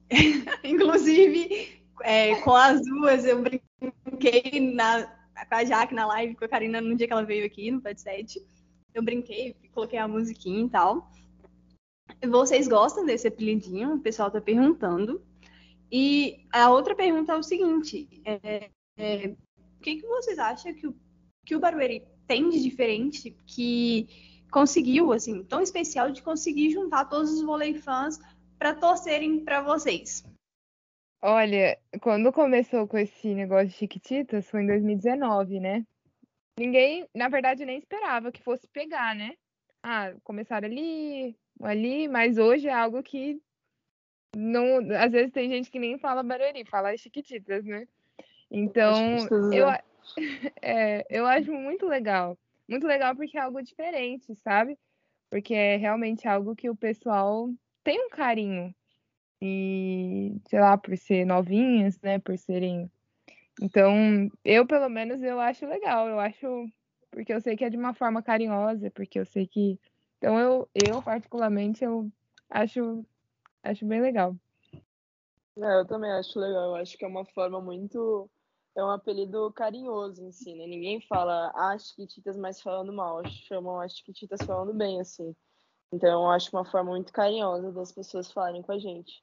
Inclusive, 0.65 1.83
é, 2.03 2.37
com 2.37 2.55
as 2.55 2.81
duas, 2.83 3.25
eu 3.27 3.43
brinquei 3.43 4.73
na, 4.75 5.16
com 5.45 5.55
a 5.55 5.64
Jaque 5.64 5.95
na 5.95 6.07
live, 6.07 6.34
com 6.34 6.45
a 6.45 6.49
Karina 6.49 6.80
no 6.80 6.97
dia 6.97 7.07
que 7.07 7.12
ela 7.12 7.24
veio 7.24 7.45
aqui 7.45 7.70
no 7.70 7.82
7. 7.82 8.45
Eu 8.95 9.03
brinquei, 9.03 9.55
coloquei 9.74 9.99
a 9.99 10.09
musiquinha 10.09 10.64
e 10.64 10.70
tal. 10.70 11.11
Vocês 12.26 12.66
gostam 12.66 13.05
desse 13.05 13.28
apelidinho? 13.28 13.95
O 13.95 14.01
pessoal 14.01 14.30
tá 14.30 14.41
perguntando. 14.41 15.22
E 15.91 16.47
a 16.53 16.70
outra 16.70 16.95
pergunta 16.95 17.32
é 17.32 17.37
o 17.37 17.43
seguinte: 17.43 18.09
é, 18.24 18.70
é, 18.97 19.28
o 19.78 19.82
que, 19.82 19.97
que 19.97 20.07
vocês 20.07 20.39
acham 20.39 20.72
que 20.74 20.87
o, 20.87 20.97
que 21.45 21.55
o 21.55 21.61
Barueri 21.61 22.03
tem 22.26 22.49
de 22.49 22.61
diferente 22.61 23.37
que 23.47 24.09
conseguiu, 24.51 25.12
assim, 25.12 25.45
tão 25.45 25.61
especial 25.61 26.11
de 26.11 26.22
conseguir 26.22 26.70
juntar 26.70 27.05
todos 27.05 27.30
os 27.32 27.43
vôlei 27.43 27.74
fãs 27.74 28.18
para 28.59 28.74
torcerem 28.74 29.45
para 29.45 29.61
vocês? 29.61 30.24
Olha, 31.29 31.77
quando 32.01 32.33
começou 32.33 32.87
com 32.87 32.97
esse 32.97 33.35
negócio 33.35 33.66
de 33.66 33.74
Chiquititas, 33.74 34.49
foi 34.49 34.62
em 34.62 34.68
2019, 34.68 35.59
né? 35.59 35.85
Ninguém, 36.57 37.05
na 37.12 37.29
verdade, 37.29 37.64
nem 37.64 37.79
esperava 37.79 38.31
que 38.31 38.41
fosse 38.45 38.68
pegar, 38.68 39.12
né? 39.12 39.33
Ah, 39.83 40.14
começaram 40.22 40.68
ali, 40.68 41.37
ali, 41.61 42.07
mas 42.07 42.39
hoje 42.39 42.68
é 42.68 42.72
algo 42.72 43.03
que 43.03 43.43
não, 44.37 44.79
às 44.97 45.11
vezes 45.11 45.33
tem 45.33 45.51
gente 45.51 45.68
que 45.68 45.81
nem 45.81 45.99
fala 45.99 46.22
Barueri, 46.22 46.64
fala 46.64 46.97
Chiquititas, 46.97 47.64
né? 47.64 47.89
Então, 48.49 48.95
eu, 49.53 49.68
é. 49.68 49.83
é, 50.62 51.07
eu 51.11 51.27
acho 51.27 51.53
muito 51.53 51.87
legal. 51.87 52.39
Muito 52.68 52.87
legal 52.87 53.16
porque 53.16 53.37
é 53.37 53.41
algo 53.41 53.61
diferente, 53.61 54.33
sabe? 54.37 54.79
Porque 55.29 55.55
é 55.55 55.77
realmente 55.77 56.29
algo 56.29 56.55
que 56.55 56.70
o 56.70 56.77
pessoal 56.77 57.51
tem 57.83 58.01
um 58.07 58.11
carinho. 58.11 58.72
E, 59.41 60.41
sei 60.49 60.61
lá, 60.61 60.76
por 60.78 60.97
ser 60.97 61.24
novinhas, 61.26 62.01
né? 62.01 62.18
Por 62.18 62.37
serem. 62.39 62.91
Então, 63.61 64.30
eu, 64.45 64.66
pelo 64.66 64.89
menos, 64.89 65.22
eu 65.22 65.41
acho 65.41 65.66
legal. 65.66 66.09
Eu 66.09 66.18
acho. 66.18 66.47
Porque 67.11 67.32
eu 67.32 67.41
sei 67.41 67.57
que 67.57 67.64
é 67.64 67.70
de 67.70 67.76
uma 67.76 67.95
forma 67.95 68.22
carinhosa, 68.22 68.91
porque 68.91 69.18
eu 69.18 69.26
sei 69.26 69.47
que. 69.47 69.78
Então, 70.18 70.39
eu, 70.39 70.68
eu 70.74 71.03
particularmente, 71.03 71.84
eu 71.84 72.11
acho, 72.51 73.05
acho 73.62 73.87
bem 73.87 74.01
legal. 74.01 74.37
É, 75.59 75.80
eu 75.80 75.87
também 75.87 76.11
acho 76.12 76.39
legal. 76.39 76.70
Eu 76.70 76.76
acho 76.76 76.97
que 76.97 77.05
é 77.05 77.09
uma 77.09 77.24
forma 77.24 77.61
muito. 77.61 78.28
É 78.76 78.84
um 78.84 78.91
apelido 78.91 79.51
carinhoso 79.53 80.22
em 80.22 80.30
si, 80.30 80.55
né? 80.55 80.66
Ninguém 80.66 81.01
fala 81.01 81.51
as 81.55 81.89
Chiquititas 81.89 82.37
mais 82.37 82.61
falando 82.61 82.93
mal. 82.93 83.22
Chamam 83.26 83.80
as 83.80 83.97
Chiquititas 83.97 84.45
falando 84.45 84.74
bem, 84.74 85.01
assim. 85.01 85.34
Então, 85.93 86.24
eu 86.24 86.30
acho 86.30 86.51
uma 86.55 86.64
forma 86.64 86.91
muito 86.91 87.12
carinhosa 87.12 87.72
das 87.72 87.93
pessoas 87.93 88.30
falarem 88.32 88.62
com 88.62 88.72
a 88.72 88.78
gente. 88.78 89.22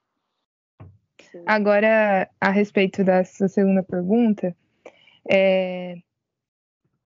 Agora, 1.45 2.30
a 2.39 2.49
respeito 2.49 3.03
da 3.03 3.24
sua 3.24 3.47
segunda 3.47 3.84
pergunta, 3.84 4.55
é, 5.30 5.95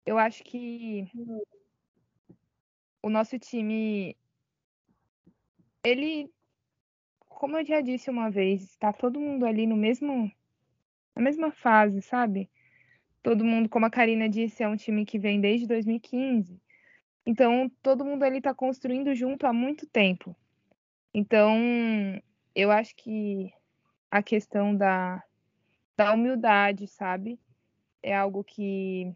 eu 0.06 0.18
acho 0.18 0.44
que 0.44 1.10
o 3.02 3.10
nosso 3.10 3.38
time, 3.40 4.18
ele, 5.84 6.30
como 7.28 7.58
eu 7.58 7.66
já 7.66 7.82
disse 7.82 8.10
uma 8.10 8.30
vez, 8.30 8.64
está 8.64 8.92
todo 8.92 9.20
mundo 9.20 9.46
ali 9.46 9.66
no 9.66 9.76
mesmo, 9.76 10.32
na 11.16 11.22
mesma 11.22 11.52
fase, 11.52 12.02
sabe? 12.02 12.50
Todo 13.24 13.46
mundo, 13.46 13.70
como 13.70 13.86
a 13.86 13.90
Karina 13.90 14.30
disse, 14.30 14.64
é 14.64 14.68
um 14.68 14.78
time 14.78 15.06
que 15.06 15.20
vem 15.20 15.40
desde 15.40 15.68
2015. 15.68 16.62
Então, 17.28 17.70
todo 17.84 18.06
mundo 18.06 18.24
ali 18.24 18.38
está 18.38 18.54
construindo 18.54 19.14
junto 19.14 19.46
há 19.46 19.52
muito 19.52 19.86
tempo. 19.86 20.34
Então, 21.14 21.58
eu 22.56 22.72
acho 22.72 22.96
que 22.96 23.52
a 24.10 24.24
questão 24.24 24.74
da, 24.74 25.22
da 25.98 26.14
humildade, 26.14 26.88
sabe? 26.88 27.38
É 28.02 28.16
algo 28.16 28.46
que, 28.46 29.14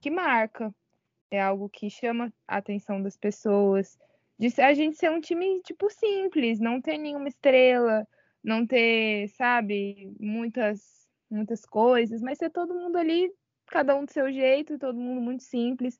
que 0.00 0.12
marca, 0.12 0.72
é 1.28 1.42
algo 1.42 1.68
que 1.68 1.90
chama 1.90 2.32
a 2.46 2.58
atenção 2.58 3.02
das 3.02 3.16
pessoas. 3.16 3.98
De 4.38 4.48
a 4.62 4.72
gente 4.72 4.96
ser 4.96 5.10
um 5.10 5.20
time, 5.20 5.60
tipo, 5.62 5.90
simples, 5.90 6.60
não 6.60 6.80
ter 6.80 6.98
nenhuma 6.98 7.26
estrela, 7.26 8.06
não 8.44 8.64
ter, 8.64 9.26
sabe, 9.30 10.14
muitas, 10.20 11.04
muitas 11.28 11.66
coisas, 11.66 12.22
mas 12.22 12.38
ser 12.38 12.50
todo 12.50 12.76
mundo 12.76 12.96
ali, 12.96 13.28
cada 13.66 13.96
um 13.96 14.04
do 14.04 14.12
seu 14.12 14.30
jeito, 14.30 14.78
todo 14.78 14.96
mundo 14.96 15.20
muito 15.20 15.42
simples. 15.42 15.98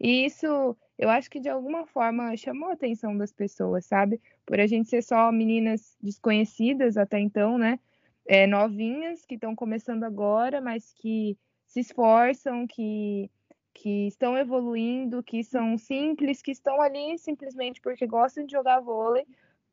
E 0.00 0.24
isso, 0.24 0.76
eu 0.98 1.08
acho 1.10 1.30
que 1.30 1.40
de 1.40 1.48
alguma 1.48 1.86
forma 1.86 2.36
chamou 2.36 2.70
a 2.70 2.72
atenção 2.72 3.16
das 3.16 3.32
pessoas, 3.32 3.86
sabe? 3.86 4.20
Por 4.44 4.60
a 4.60 4.66
gente 4.66 4.88
ser 4.88 5.02
só 5.02 5.30
meninas 5.32 5.96
desconhecidas 6.00 6.96
até 6.96 7.18
então, 7.18 7.58
né? 7.58 7.78
É, 8.26 8.46
novinhas 8.46 9.24
que 9.24 9.34
estão 9.34 9.54
começando 9.54 10.04
agora, 10.04 10.60
mas 10.60 10.92
que 10.94 11.36
se 11.66 11.80
esforçam, 11.80 12.66
que, 12.66 13.30
que 13.74 14.06
estão 14.06 14.36
evoluindo, 14.36 15.22
que 15.22 15.42
são 15.42 15.76
simples, 15.78 16.42
que 16.42 16.50
estão 16.50 16.80
ali 16.80 17.18
simplesmente 17.18 17.80
porque 17.80 18.06
gostam 18.06 18.44
de 18.44 18.52
jogar 18.52 18.80
vôlei, 18.80 19.26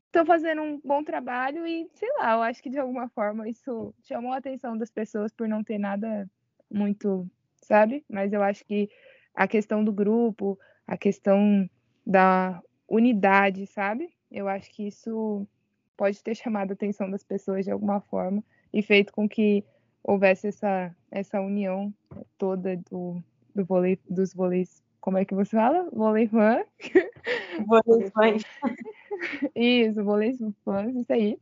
estão 0.05 0.25
fazendo 0.25 0.61
um 0.61 0.79
bom 0.83 1.03
trabalho 1.03 1.67
e, 1.67 1.87
sei 1.93 2.09
lá, 2.17 2.33
eu 2.33 2.41
acho 2.41 2.63
que 2.63 2.69
de 2.69 2.79
alguma 2.79 3.07
forma 3.09 3.47
isso 3.47 3.93
chamou 4.01 4.33
a 4.33 4.37
atenção 4.37 4.77
das 4.77 4.89
pessoas 4.89 5.31
por 5.31 5.47
não 5.47 5.63
ter 5.63 5.77
nada 5.77 6.29
muito, 6.69 7.29
sabe? 7.61 8.03
Mas 8.09 8.33
eu 8.33 8.41
acho 8.41 8.65
que 8.65 8.89
a 9.33 9.47
questão 9.47 9.83
do 9.83 9.91
grupo, 9.91 10.57
a 10.85 10.97
questão 10.97 11.69
da 12.05 12.61
unidade, 12.87 13.67
sabe? 13.67 14.09
Eu 14.31 14.47
acho 14.47 14.71
que 14.71 14.87
isso 14.87 15.47
pode 15.95 16.23
ter 16.23 16.35
chamado 16.35 16.71
a 16.71 16.73
atenção 16.73 17.09
das 17.09 17.23
pessoas 17.23 17.65
de 17.65 17.71
alguma 17.71 17.99
forma 18.01 18.43
e 18.73 18.81
feito 18.81 19.11
com 19.11 19.27
que 19.27 19.63
houvesse 20.03 20.47
essa, 20.47 20.95
essa 21.11 21.41
união 21.41 21.93
toda 22.37 22.77
do, 22.89 23.21
do 23.53 23.65
vôlei, 23.65 23.99
dos 24.09 24.33
vôleis. 24.33 24.81
Como 25.01 25.17
é 25.17 25.25
que 25.25 25.35
você 25.35 25.51
fala? 25.55 25.89
Vôlei 25.91 26.27
fã? 26.27 26.63
Vôlei 27.67 28.09
fãs. 28.11 28.43
isso, 29.55 30.03
vôlei 30.03 30.37
fãs, 30.63 30.95
isso 30.95 31.11
aí. 31.13 31.37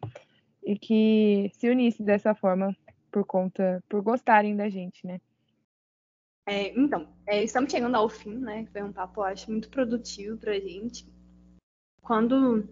E 0.63 0.77
que 0.77 1.51
se 1.53 1.69
unisse 1.69 2.03
dessa 2.03 2.35
forma 2.35 2.75
por 3.11 3.25
conta, 3.25 3.83
por 3.87 4.01
gostarem 4.01 4.55
da 4.55 4.69
gente, 4.69 5.05
né? 5.05 5.19
É, 6.49 6.73
então, 6.79 7.05
é, 7.25 7.43
estamos 7.43 7.69
chegando 7.69 7.95
ao 7.95 8.07
fim, 8.07 8.37
né? 8.37 8.65
Foi 8.71 8.81
um 8.81 8.93
papo, 8.93 9.21
acho, 9.21 9.51
muito 9.51 9.69
produtivo 9.69 10.37
pra 10.37 10.57
gente. 10.57 11.05
Quando 12.01 12.63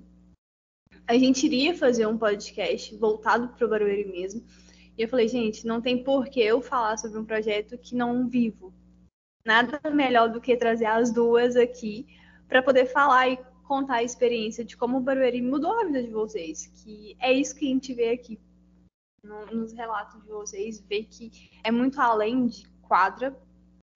a 1.06 1.18
gente 1.18 1.46
iria 1.46 1.78
fazer 1.78 2.08
um 2.08 2.18
podcast 2.18 2.96
voltado 2.96 3.50
pro 3.50 3.68
Barueri 3.68 4.06
mesmo, 4.06 4.46
e 4.98 5.02
eu 5.02 5.10
falei, 5.10 5.28
gente, 5.28 5.68
não 5.68 5.82
tem 5.82 6.02
por 6.02 6.30
que 6.30 6.40
eu 6.40 6.62
falar 6.62 6.98
sobre 6.98 7.20
um 7.20 7.26
projeto 7.26 7.78
que 7.78 7.94
não 7.94 8.30
vivo. 8.30 8.74
Nada 9.46 9.78
melhor 9.92 10.30
do 10.30 10.40
que 10.40 10.56
trazer 10.56 10.86
as 10.86 11.12
duas 11.12 11.58
aqui 11.58 12.08
para 12.48 12.64
poder 12.64 12.86
falar 12.86 13.28
e 13.28 13.38
contar 13.68 13.96
a 13.96 14.04
experiência 14.04 14.64
de 14.64 14.78
como 14.78 14.98
o 14.98 15.02
Barueri 15.02 15.42
mudou 15.42 15.78
a 15.78 15.84
vida 15.84 16.02
de 16.02 16.12
vocês. 16.12 16.68
Que 16.68 17.18
é 17.20 17.34
isso 17.34 17.54
que 17.54 17.66
a 17.66 17.70
gente 17.70 17.94
vê 17.94 18.12
aqui 18.12 18.40
nos 19.52 19.74
relatos 19.74 20.22
de 20.22 20.30
vocês, 20.30 20.80
vê 20.80 21.04
que 21.04 21.52
é 21.62 21.72
muito 21.72 22.00
além 22.00 22.48
de 22.48 22.66
quadra, 22.82 23.38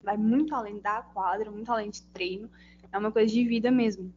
vai 0.01 0.17
muito 0.17 0.55
além 0.55 0.79
da 0.79 1.01
quadra, 1.01 1.51
muito 1.51 1.71
além 1.71 1.89
de 1.89 2.01
treino, 2.07 2.49
é 2.91 2.97
uma 2.97 3.11
coisa 3.11 3.31
de 3.31 3.45
vida 3.45 3.69
mesmo. 3.69 4.13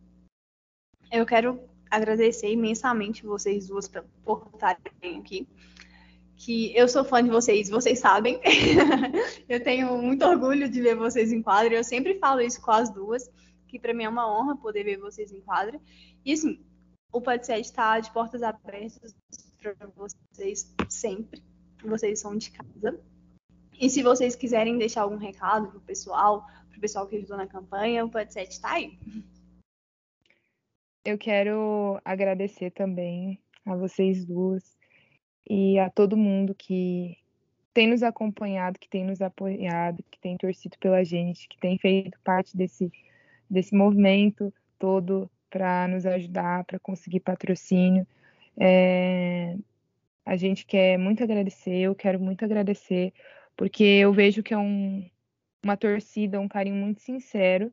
Eu 1.10 1.26
quero 1.26 1.60
agradecer 1.90 2.50
imensamente 2.50 3.26
vocês 3.26 3.66
duas 3.66 3.90
por 4.24 4.48
estarem 4.54 5.18
aqui. 5.18 5.46
Que 6.36 6.74
eu 6.74 6.88
sou 6.88 7.04
fã 7.04 7.22
de 7.22 7.30
vocês, 7.30 7.68
vocês 7.68 7.98
sabem. 7.98 8.40
eu 9.48 9.62
tenho 9.62 9.96
muito 9.98 10.24
orgulho 10.24 10.68
de 10.68 10.80
ver 10.80 10.96
vocês 10.96 11.30
em 11.32 11.42
quadra. 11.42 11.74
Eu 11.74 11.84
sempre 11.84 12.18
falo 12.18 12.40
isso 12.40 12.60
com 12.60 12.70
as 12.70 12.90
duas, 12.90 13.30
que 13.68 13.78
para 13.78 13.94
mim 13.94 14.04
é 14.04 14.08
uma 14.08 14.26
honra 14.26 14.56
poder 14.56 14.84
ver 14.84 14.98
vocês 14.98 15.30
em 15.30 15.40
quadra. 15.40 15.78
E 16.24 16.32
assim, 16.32 16.58
o 17.12 17.20
podcast 17.20 17.62
está 17.62 18.00
de 18.00 18.10
portas 18.10 18.42
abertas 18.42 19.14
para 19.60 19.74
vocês 19.94 20.74
sempre. 20.88 21.42
Vocês 21.84 22.20
são 22.20 22.36
de 22.36 22.50
casa. 22.50 22.98
E 23.82 23.90
se 23.90 24.00
vocês 24.00 24.36
quiserem 24.36 24.78
deixar 24.78 25.02
algum 25.02 25.16
recado 25.16 25.66
pro 25.66 25.80
pessoal, 25.80 26.46
pro 26.70 26.80
pessoal 26.80 27.04
que 27.08 27.16
ajudou 27.16 27.36
na 27.36 27.48
campanha, 27.48 28.04
o 28.04 28.08
podcast 28.08 28.54
está 28.54 28.74
aí. 28.74 28.96
Eu 31.04 31.18
quero 31.18 32.00
agradecer 32.04 32.70
também 32.70 33.40
a 33.66 33.74
vocês 33.74 34.24
duas 34.24 34.78
e 35.50 35.80
a 35.80 35.90
todo 35.90 36.16
mundo 36.16 36.54
que 36.54 37.18
tem 37.74 37.88
nos 37.88 38.04
acompanhado, 38.04 38.78
que 38.78 38.88
tem 38.88 39.04
nos 39.04 39.20
apoiado, 39.20 40.04
que 40.08 40.20
tem 40.20 40.36
torcido 40.36 40.78
pela 40.78 41.02
gente, 41.02 41.48
que 41.48 41.58
tem 41.58 41.76
feito 41.76 42.16
parte 42.22 42.56
desse, 42.56 42.88
desse 43.50 43.74
movimento 43.74 44.54
todo 44.78 45.28
para 45.50 45.88
nos 45.88 46.06
ajudar, 46.06 46.62
para 46.66 46.78
conseguir 46.78 47.18
patrocínio. 47.18 48.06
É, 48.56 49.56
a 50.24 50.36
gente 50.36 50.64
quer 50.64 50.96
muito 50.98 51.24
agradecer, 51.24 51.78
eu 51.78 51.96
quero 51.96 52.20
muito 52.20 52.44
agradecer, 52.44 53.12
porque 53.56 53.84
eu 53.84 54.12
vejo 54.12 54.42
que 54.42 54.54
é 54.54 54.58
um, 54.58 55.08
uma 55.62 55.76
torcida, 55.76 56.40
um 56.40 56.48
carinho 56.48 56.76
muito 56.76 57.00
sincero 57.00 57.72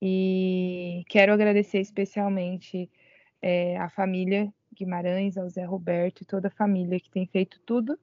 e 0.00 1.04
quero 1.08 1.32
agradecer 1.32 1.80
especialmente 1.80 2.90
é, 3.42 3.76
a 3.78 3.88
família 3.88 4.52
Guimarães, 4.72 5.36
ao 5.36 5.48
Zé 5.48 5.64
Roberto 5.64 6.22
e 6.22 6.24
toda 6.24 6.48
a 6.48 6.52
família 6.52 7.00
que 7.00 7.10
tem 7.10 7.26
feito 7.26 7.60
tudo 7.66 7.98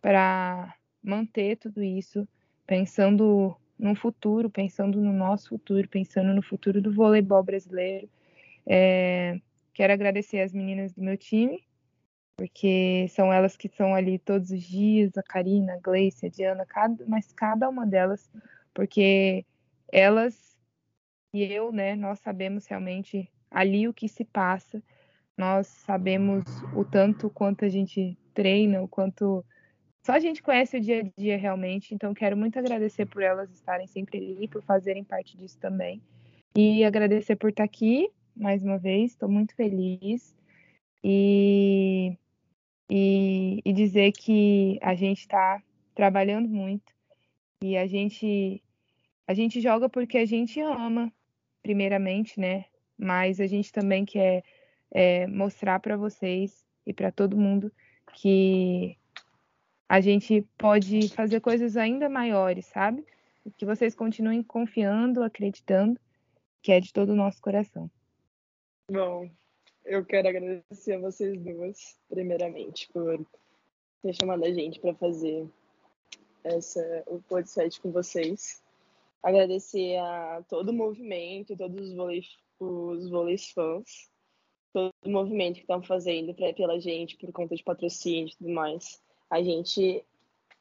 para 0.00 0.74
manter 1.02 1.56
tudo 1.56 1.82
isso, 1.82 2.26
pensando 2.66 3.56
no 3.78 3.94
futuro, 3.96 4.48
pensando 4.48 5.00
no 5.00 5.12
nosso 5.12 5.50
futuro, 5.50 5.88
pensando 5.88 6.32
no 6.32 6.42
futuro 6.42 6.80
do 6.80 6.92
voleibol 6.92 7.42
brasileiro. 7.42 8.08
É, 8.64 9.40
quero 9.74 9.92
agradecer 9.92 10.40
as 10.40 10.52
meninas 10.52 10.92
do 10.92 11.02
meu 11.02 11.16
time, 11.16 11.64
porque 12.36 13.06
são 13.10 13.32
elas 13.32 13.56
que 13.56 13.66
estão 13.66 13.94
ali 13.94 14.18
todos 14.18 14.50
os 14.50 14.62
dias, 14.62 15.16
a 15.16 15.22
Karina, 15.22 15.74
a 15.74 15.80
Gleice, 15.80 16.26
a 16.26 16.28
Diana, 16.28 16.66
cada, 16.66 17.04
mas 17.06 17.32
cada 17.32 17.68
uma 17.68 17.86
delas, 17.86 18.30
porque 18.74 19.44
elas 19.90 20.52
e 21.34 21.44
eu, 21.44 21.72
né, 21.72 21.94
nós 21.94 22.18
sabemos 22.20 22.66
realmente 22.66 23.30
ali 23.50 23.88
o 23.88 23.94
que 23.94 24.06
se 24.06 24.24
passa, 24.24 24.82
nós 25.36 25.66
sabemos 25.66 26.44
o 26.76 26.84
tanto 26.84 27.30
quanto 27.30 27.64
a 27.64 27.68
gente 27.68 28.18
treina, 28.34 28.82
o 28.82 28.88
quanto 28.88 29.44
só 30.04 30.12
a 30.12 30.18
gente 30.18 30.42
conhece 30.42 30.76
o 30.76 30.80
dia 30.80 31.00
a 31.00 31.20
dia 31.20 31.38
realmente, 31.38 31.94
então 31.94 32.12
quero 32.12 32.36
muito 32.36 32.58
agradecer 32.58 33.06
por 33.06 33.22
elas 33.22 33.50
estarem 33.50 33.86
sempre 33.86 34.18
ali, 34.18 34.48
por 34.48 34.62
fazerem 34.62 35.04
parte 35.04 35.36
disso 35.36 35.58
também. 35.58 36.02
E 36.56 36.84
agradecer 36.84 37.36
por 37.36 37.50
estar 37.50 37.64
aqui 37.64 38.10
mais 38.36 38.62
uma 38.62 38.78
vez, 38.78 39.12
estou 39.12 39.28
muito 39.28 39.54
feliz. 39.54 40.34
E, 41.04 42.16
e, 42.94 43.62
e 43.64 43.72
dizer 43.72 44.12
que 44.12 44.78
a 44.82 44.94
gente 44.94 45.20
está 45.20 45.62
trabalhando 45.94 46.46
muito 46.46 46.92
e 47.62 47.74
a 47.74 47.86
gente 47.86 48.62
a 49.26 49.32
gente 49.32 49.62
joga 49.62 49.88
porque 49.88 50.18
a 50.18 50.26
gente 50.26 50.60
ama 50.60 51.10
primeiramente, 51.62 52.38
né? 52.38 52.66
Mas 52.98 53.40
a 53.40 53.46
gente 53.46 53.72
também 53.72 54.04
quer 54.04 54.44
é, 54.90 55.26
mostrar 55.26 55.80
para 55.80 55.96
vocês 55.96 56.66
e 56.84 56.92
para 56.92 57.10
todo 57.10 57.34
mundo 57.34 57.72
que 58.12 58.98
a 59.88 59.98
gente 60.02 60.46
pode 60.58 61.08
fazer 61.14 61.40
coisas 61.40 61.78
ainda 61.78 62.10
maiores, 62.10 62.66
sabe? 62.66 63.06
Que 63.56 63.64
vocês 63.64 63.94
continuem 63.94 64.42
confiando, 64.42 65.22
acreditando, 65.22 65.98
que 66.60 66.70
é 66.70 66.78
de 66.78 66.92
todo 66.92 67.10
o 67.10 67.16
nosso 67.16 67.40
coração. 67.40 67.90
Bom, 68.90 69.30
eu 69.84 70.04
quero 70.04 70.28
agradecer 70.28 70.94
a 70.94 71.00
vocês 71.00 71.38
duas, 71.40 71.96
primeiramente, 72.08 72.88
por 72.92 73.24
ter 74.02 74.14
chamado 74.14 74.44
a 74.44 74.52
gente 74.52 74.80
para 74.80 74.94
fazer 74.94 75.46
essa, 76.44 77.04
o 77.06 77.20
podcast 77.22 77.80
com 77.80 77.92
vocês 77.92 78.62
agradecer 79.22 79.96
a 79.98 80.42
todo 80.48 80.70
o 80.70 80.74
movimento, 80.74 81.56
todos 81.56 81.88
os 81.88 81.94
vôleis, 81.94 82.26
os 82.58 83.08
vôleis 83.08 83.50
fãs, 83.50 84.10
todo 84.72 84.92
o 85.04 85.10
movimento 85.10 85.56
que 85.56 85.60
estão 85.60 85.82
fazendo 85.82 86.34
pra, 86.34 86.52
pela 86.52 86.80
gente, 86.80 87.16
por 87.16 87.30
conta 87.32 87.54
de 87.54 87.62
patrocínio 87.62 88.28
e 88.28 88.36
tudo 88.36 88.50
mais. 88.50 89.00
A 89.30 89.42
gente, 89.42 90.04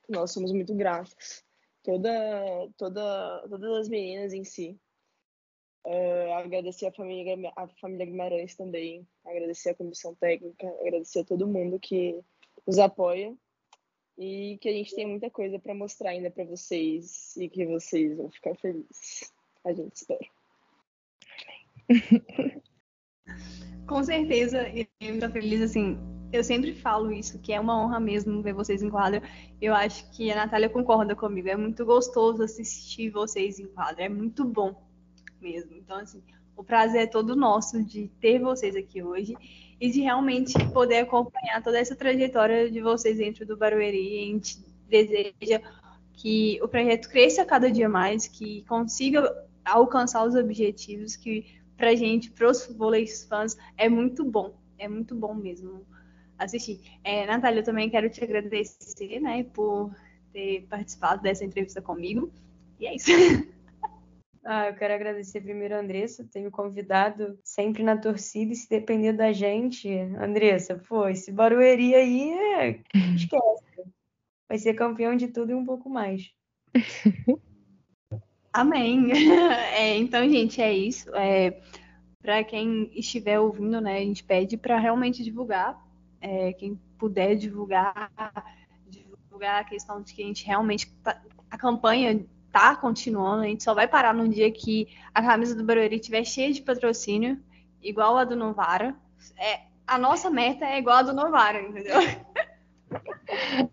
nós 0.07 0.31
somos 0.31 0.51
muito 0.51 0.75
gratos. 0.75 1.43
Toda, 1.83 2.11
toda, 2.77 3.47
todas 3.49 3.71
as 3.79 3.89
meninas 3.89 4.33
em 4.33 4.43
si. 4.43 4.79
Uh, 5.83 6.33
agradecer 6.33 6.85
a 6.85 6.91
família, 6.91 7.35
a 7.55 7.67
família 7.67 8.05
Guimarães 8.05 8.55
também, 8.55 9.07
agradecer 9.25 9.71
a 9.71 9.75
comissão 9.75 10.13
técnica, 10.13 10.67
agradecer 10.79 11.21
a 11.21 11.25
todo 11.25 11.47
mundo 11.47 11.79
que 11.79 12.21
nos 12.67 12.77
apoia 12.77 13.35
e 14.15 14.59
que 14.61 14.69
a 14.69 14.73
gente 14.73 14.93
tem 14.93 15.07
muita 15.07 15.31
coisa 15.31 15.57
para 15.57 15.73
mostrar 15.73 16.11
ainda 16.11 16.29
para 16.29 16.45
vocês 16.45 17.35
e 17.35 17.49
que 17.49 17.65
vocês 17.65 18.15
vão 18.15 18.29
ficar 18.29 18.55
felizes. 18.57 19.33
A 19.63 19.73
gente 19.73 19.95
espera. 19.95 20.19
Com 23.87 24.03
certeza, 24.03 24.69
eu 24.69 24.85
estou 25.15 25.31
feliz 25.31 25.61
assim. 25.61 25.97
Eu 26.31 26.43
sempre 26.43 26.73
falo 26.73 27.11
isso, 27.11 27.39
que 27.41 27.51
é 27.51 27.59
uma 27.59 27.83
honra 27.83 27.99
mesmo 27.99 28.41
ver 28.41 28.53
vocês 28.53 28.83
em 28.83 28.89
quadra. 28.89 29.21
Eu 29.59 29.73
acho 29.73 30.09
que 30.11 30.31
a 30.31 30.35
Natália 30.35 30.69
concorda 30.69 31.15
comigo. 31.15 31.49
É 31.49 31.57
muito 31.57 31.83
gostoso 31.85 32.43
assistir 32.43 33.09
vocês 33.09 33.59
em 33.59 33.67
quadra. 33.67 34.05
É 34.05 34.09
muito 34.09 34.45
bom 34.45 34.90
mesmo. 35.41 35.75
Então, 35.75 35.97
assim, 35.97 36.21
o 36.55 36.63
prazer 36.63 37.03
é 37.03 37.07
todo 37.07 37.35
nosso 37.35 37.83
de 37.83 38.09
ter 38.19 38.39
vocês 38.39 38.75
aqui 38.75 39.01
hoje 39.01 39.35
e 39.79 39.89
de 39.89 40.01
realmente 40.01 40.53
poder 40.71 40.99
acompanhar 40.99 41.61
toda 41.63 41.79
essa 41.79 41.95
trajetória 41.95 42.69
de 42.69 42.81
vocês 42.81 43.17
dentro 43.17 43.45
do 43.45 43.57
Barueri. 43.57 43.97
A 43.97 44.25
gente 44.33 44.59
deseja 44.87 45.61
que 46.13 46.59
o 46.61 46.67
projeto 46.67 47.09
cresça 47.09 47.43
cada 47.43 47.71
dia 47.71 47.89
mais, 47.89 48.27
que 48.27 48.63
consiga 48.67 49.47
alcançar 49.65 50.23
os 50.23 50.35
objetivos 50.35 51.15
que 51.15 51.59
pra 51.75 51.95
gente, 51.95 52.29
pros 52.29 52.67
vôleis 52.67 53.25
fãs, 53.25 53.57
é 53.75 53.89
muito 53.89 54.23
bom. 54.23 54.53
É 54.77 54.87
muito 54.87 55.15
bom 55.15 55.33
mesmo 55.33 55.83
assistir. 56.37 56.79
É, 57.03 57.25
Natália, 57.25 57.61
eu 57.61 57.63
também 57.63 57.89
quero 57.89 58.09
te 58.09 58.23
agradecer, 58.23 59.19
né, 59.19 59.43
por 59.45 59.91
ter 60.31 60.65
participado 60.69 61.21
dessa 61.21 61.43
entrevista 61.43 61.81
comigo. 61.81 62.31
E 62.79 62.85
é 62.85 62.95
isso. 62.95 63.11
Ah, 64.43 64.67
eu 64.67 64.75
quero 64.75 64.93
agradecer 64.93 65.39
primeiro 65.41 65.75
a 65.75 65.79
Andressa, 65.79 66.27
tenho 66.31 66.49
convidado 66.49 67.37
sempre 67.43 67.83
na 67.83 67.95
torcida, 67.95 68.53
e 68.53 68.55
se 68.55 68.67
depender 68.67 69.13
da 69.13 69.31
gente, 69.31 69.87
Andressa, 70.19 70.81
pô, 70.87 71.07
esse 71.07 71.31
Barueri 71.31 71.93
aí, 71.93 72.31
é... 72.31 72.79
esquece. 73.15 73.63
Vai 74.49 74.57
ser 74.57 74.73
campeão 74.73 75.15
de 75.15 75.27
tudo 75.27 75.51
e 75.51 75.55
um 75.55 75.63
pouco 75.63 75.89
mais. 75.89 76.31
Amém. 78.51 79.11
É, 79.73 79.97
então, 79.97 80.27
gente, 80.29 80.61
é 80.61 80.73
isso. 80.73 81.09
É, 81.15 81.61
para 82.21 82.43
quem 82.43 82.91
estiver 82.93 83.39
ouvindo, 83.39 83.79
né, 83.79 83.97
a 83.97 84.01
gente 84.01 84.23
pede 84.23 84.57
para 84.57 84.77
realmente 84.77 85.23
divulgar. 85.23 85.81
É, 86.19 86.53
quem 86.53 86.75
puder 86.99 87.35
divulgar, 87.35 88.11
divulgar 88.87 89.61
a 89.61 89.63
questão 89.63 90.03
de 90.03 90.13
que 90.13 90.21
a 90.21 90.25
gente 90.25 90.45
realmente 90.45 90.91
tá, 91.01 91.19
a 91.49 91.57
campanha 91.57 92.23
tá 92.51 92.75
continuando. 92.75 93.43
A 93.43 93.47
gente 93.47 93.63
só 93.63 93.73
vai 93.73 93.87
parar 93.87 94.13
num 94.13 94.29
dia 94.29 94.51
que 94.51 94.87
a 95.13 95.21
camisa 95.21 95.55
do 95.55 95.63
Barueri 95.63 95.95
estiver 95.95 96.23
cheia 96.23 96.51
de 96.51 96.61
patrocínio, 96.61 97.39
igual 97.81 98.17
a 98.17 98.23
do 98.23 98.35
Novara. 98.35 98.95
É, 99.37 99.61
a 99.87 99.97
nossa 99.97 100.29
meta 100.29 100.65
é 100.65 100.79
igual 100.79 100.97
a 100.97 101.03
do 101.03 101.13
Novara, 101.13 101.61
entendeu? 101.61 101.95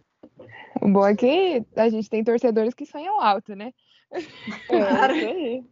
O 0.80 0.88
bom 0.88 1.04
é 1.04 1.14
que 1.14 1.64
a 1.76 1.88
gente 1.88 2.08
tem 2.08 2.22
torcedores 2.22 2.72
que 2.72 2.86
sonham 2.86 3.20
alto, 3.20 3.54
né? 3.54 3.72
Claro. 4.68 5.14
É, 5.14 5.62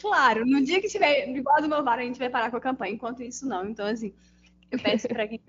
claro, 0.00 0.46
no 0.46 0.64
dia 0.64 0.80
que 0.80 0.88
tiver 0.88 1.28
igual 1.28 1.56
a 1.56 1.60
do 1.60 1.68
Novara, 1.68 2.00
a 2.00 2.04
gente 2.04 2.18
vai 2.18 2.30
parar 2.30 2.50
com 2.50 2.56
a 2.56 2.60
campanha. 2.60 2.94
Enquanto 2.94 3.22
isso, 3.22 3.46
não. 3.46 3.68
Então, 3.68 3.86
assim, 3.86 4.14
eu 4.70 4.80
peço 4.80 5.06
para 5.08 5.28
quem 5.28 5.40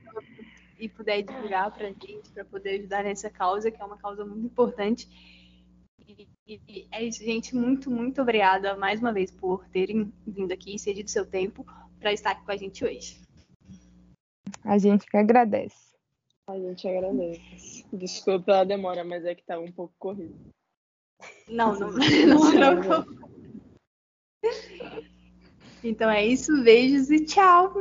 e 0.79 0.87
puder 0.87 1.21
divulgar 1.21 1.71
para 1.71 1.87
a 1.87 1.89
gente, 1.89 2.29
para 2.33 2.45
poder 2.45 2.79
ajudar 2.79 3.03
nessa 3.03 3.29
causa, 3.29 3.69
que 3.69 3.81
é 3.81 3.85
uma 3.85 3.97
causa 3.97 4.25
muito 4.25 4.45
importante. 4.45 5.07
E 6.47 6.87
é 6.91 7.03
isso, 7.03 7.23
gente. 7.23 7.55
Muito, 7.55 7.91
muito 7.91 8.21
obrigada 8.21 8.75
mais 8.75 8.99
uma 8.99 9.13
vez 9.13 9.29
por 9.29 9.67
terem 9.69 10.11
vindo 10.25 10.51
aqui 10.51 10.75
e 10.75 10.79
cedido 10.79 11.09
seu 11.09 11.25
tempo 11.25 11.63
para 11.99 12.11
estar 12.11 12.31
aqui 12.31 12.43
com 12.43 12.51
a 12.51 12.57
gente 12.57 12.83
hoje. 12.83 13.21
A 14.63 14.77
gente 14.77 15.05
que 15.05 15.17
agradece. 15.17 15.95
A 16.47 16.57
gente 16.57 16.87
agradece. 16.87 17.85
Desculpa 17.93 18.57
a 18.57 18.63
demora, 18.63 19.03
mas 19.03 19.23
é 19.23 19.35
que 19.35 19.43
tá 19.43 19.59
um 19.59 19.71
pouco 19.71 19.93
corrido. 19.99 20.35
Não, 21.47 21.77
não, 21.77 21.91
não 22.27 22.39
se 22.39 22.55
preocupe. 22.55 23.19
Então 25.83 26.09
é 26.09 26.25
isso, 26.25 26.63
beijos 26.63 27.11
e 27.11 27.23
tchau. 27.25 27.73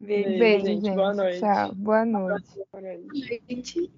Beijo, 0.00 0.38
Beijo, 0.38 0.66
gente. 0.66 0.84
gente. 0.84 0.94
Boa 0.94 1.14
noite. 1.14 1.38
Tchau. 1.38 1.74
Boa 1.74 2.04
noite. 2.04 2.62
Boa 2.72 2.82
noite. 2.82 3.92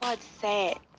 Pode 0.00 0.24
ser. 0.40 0.89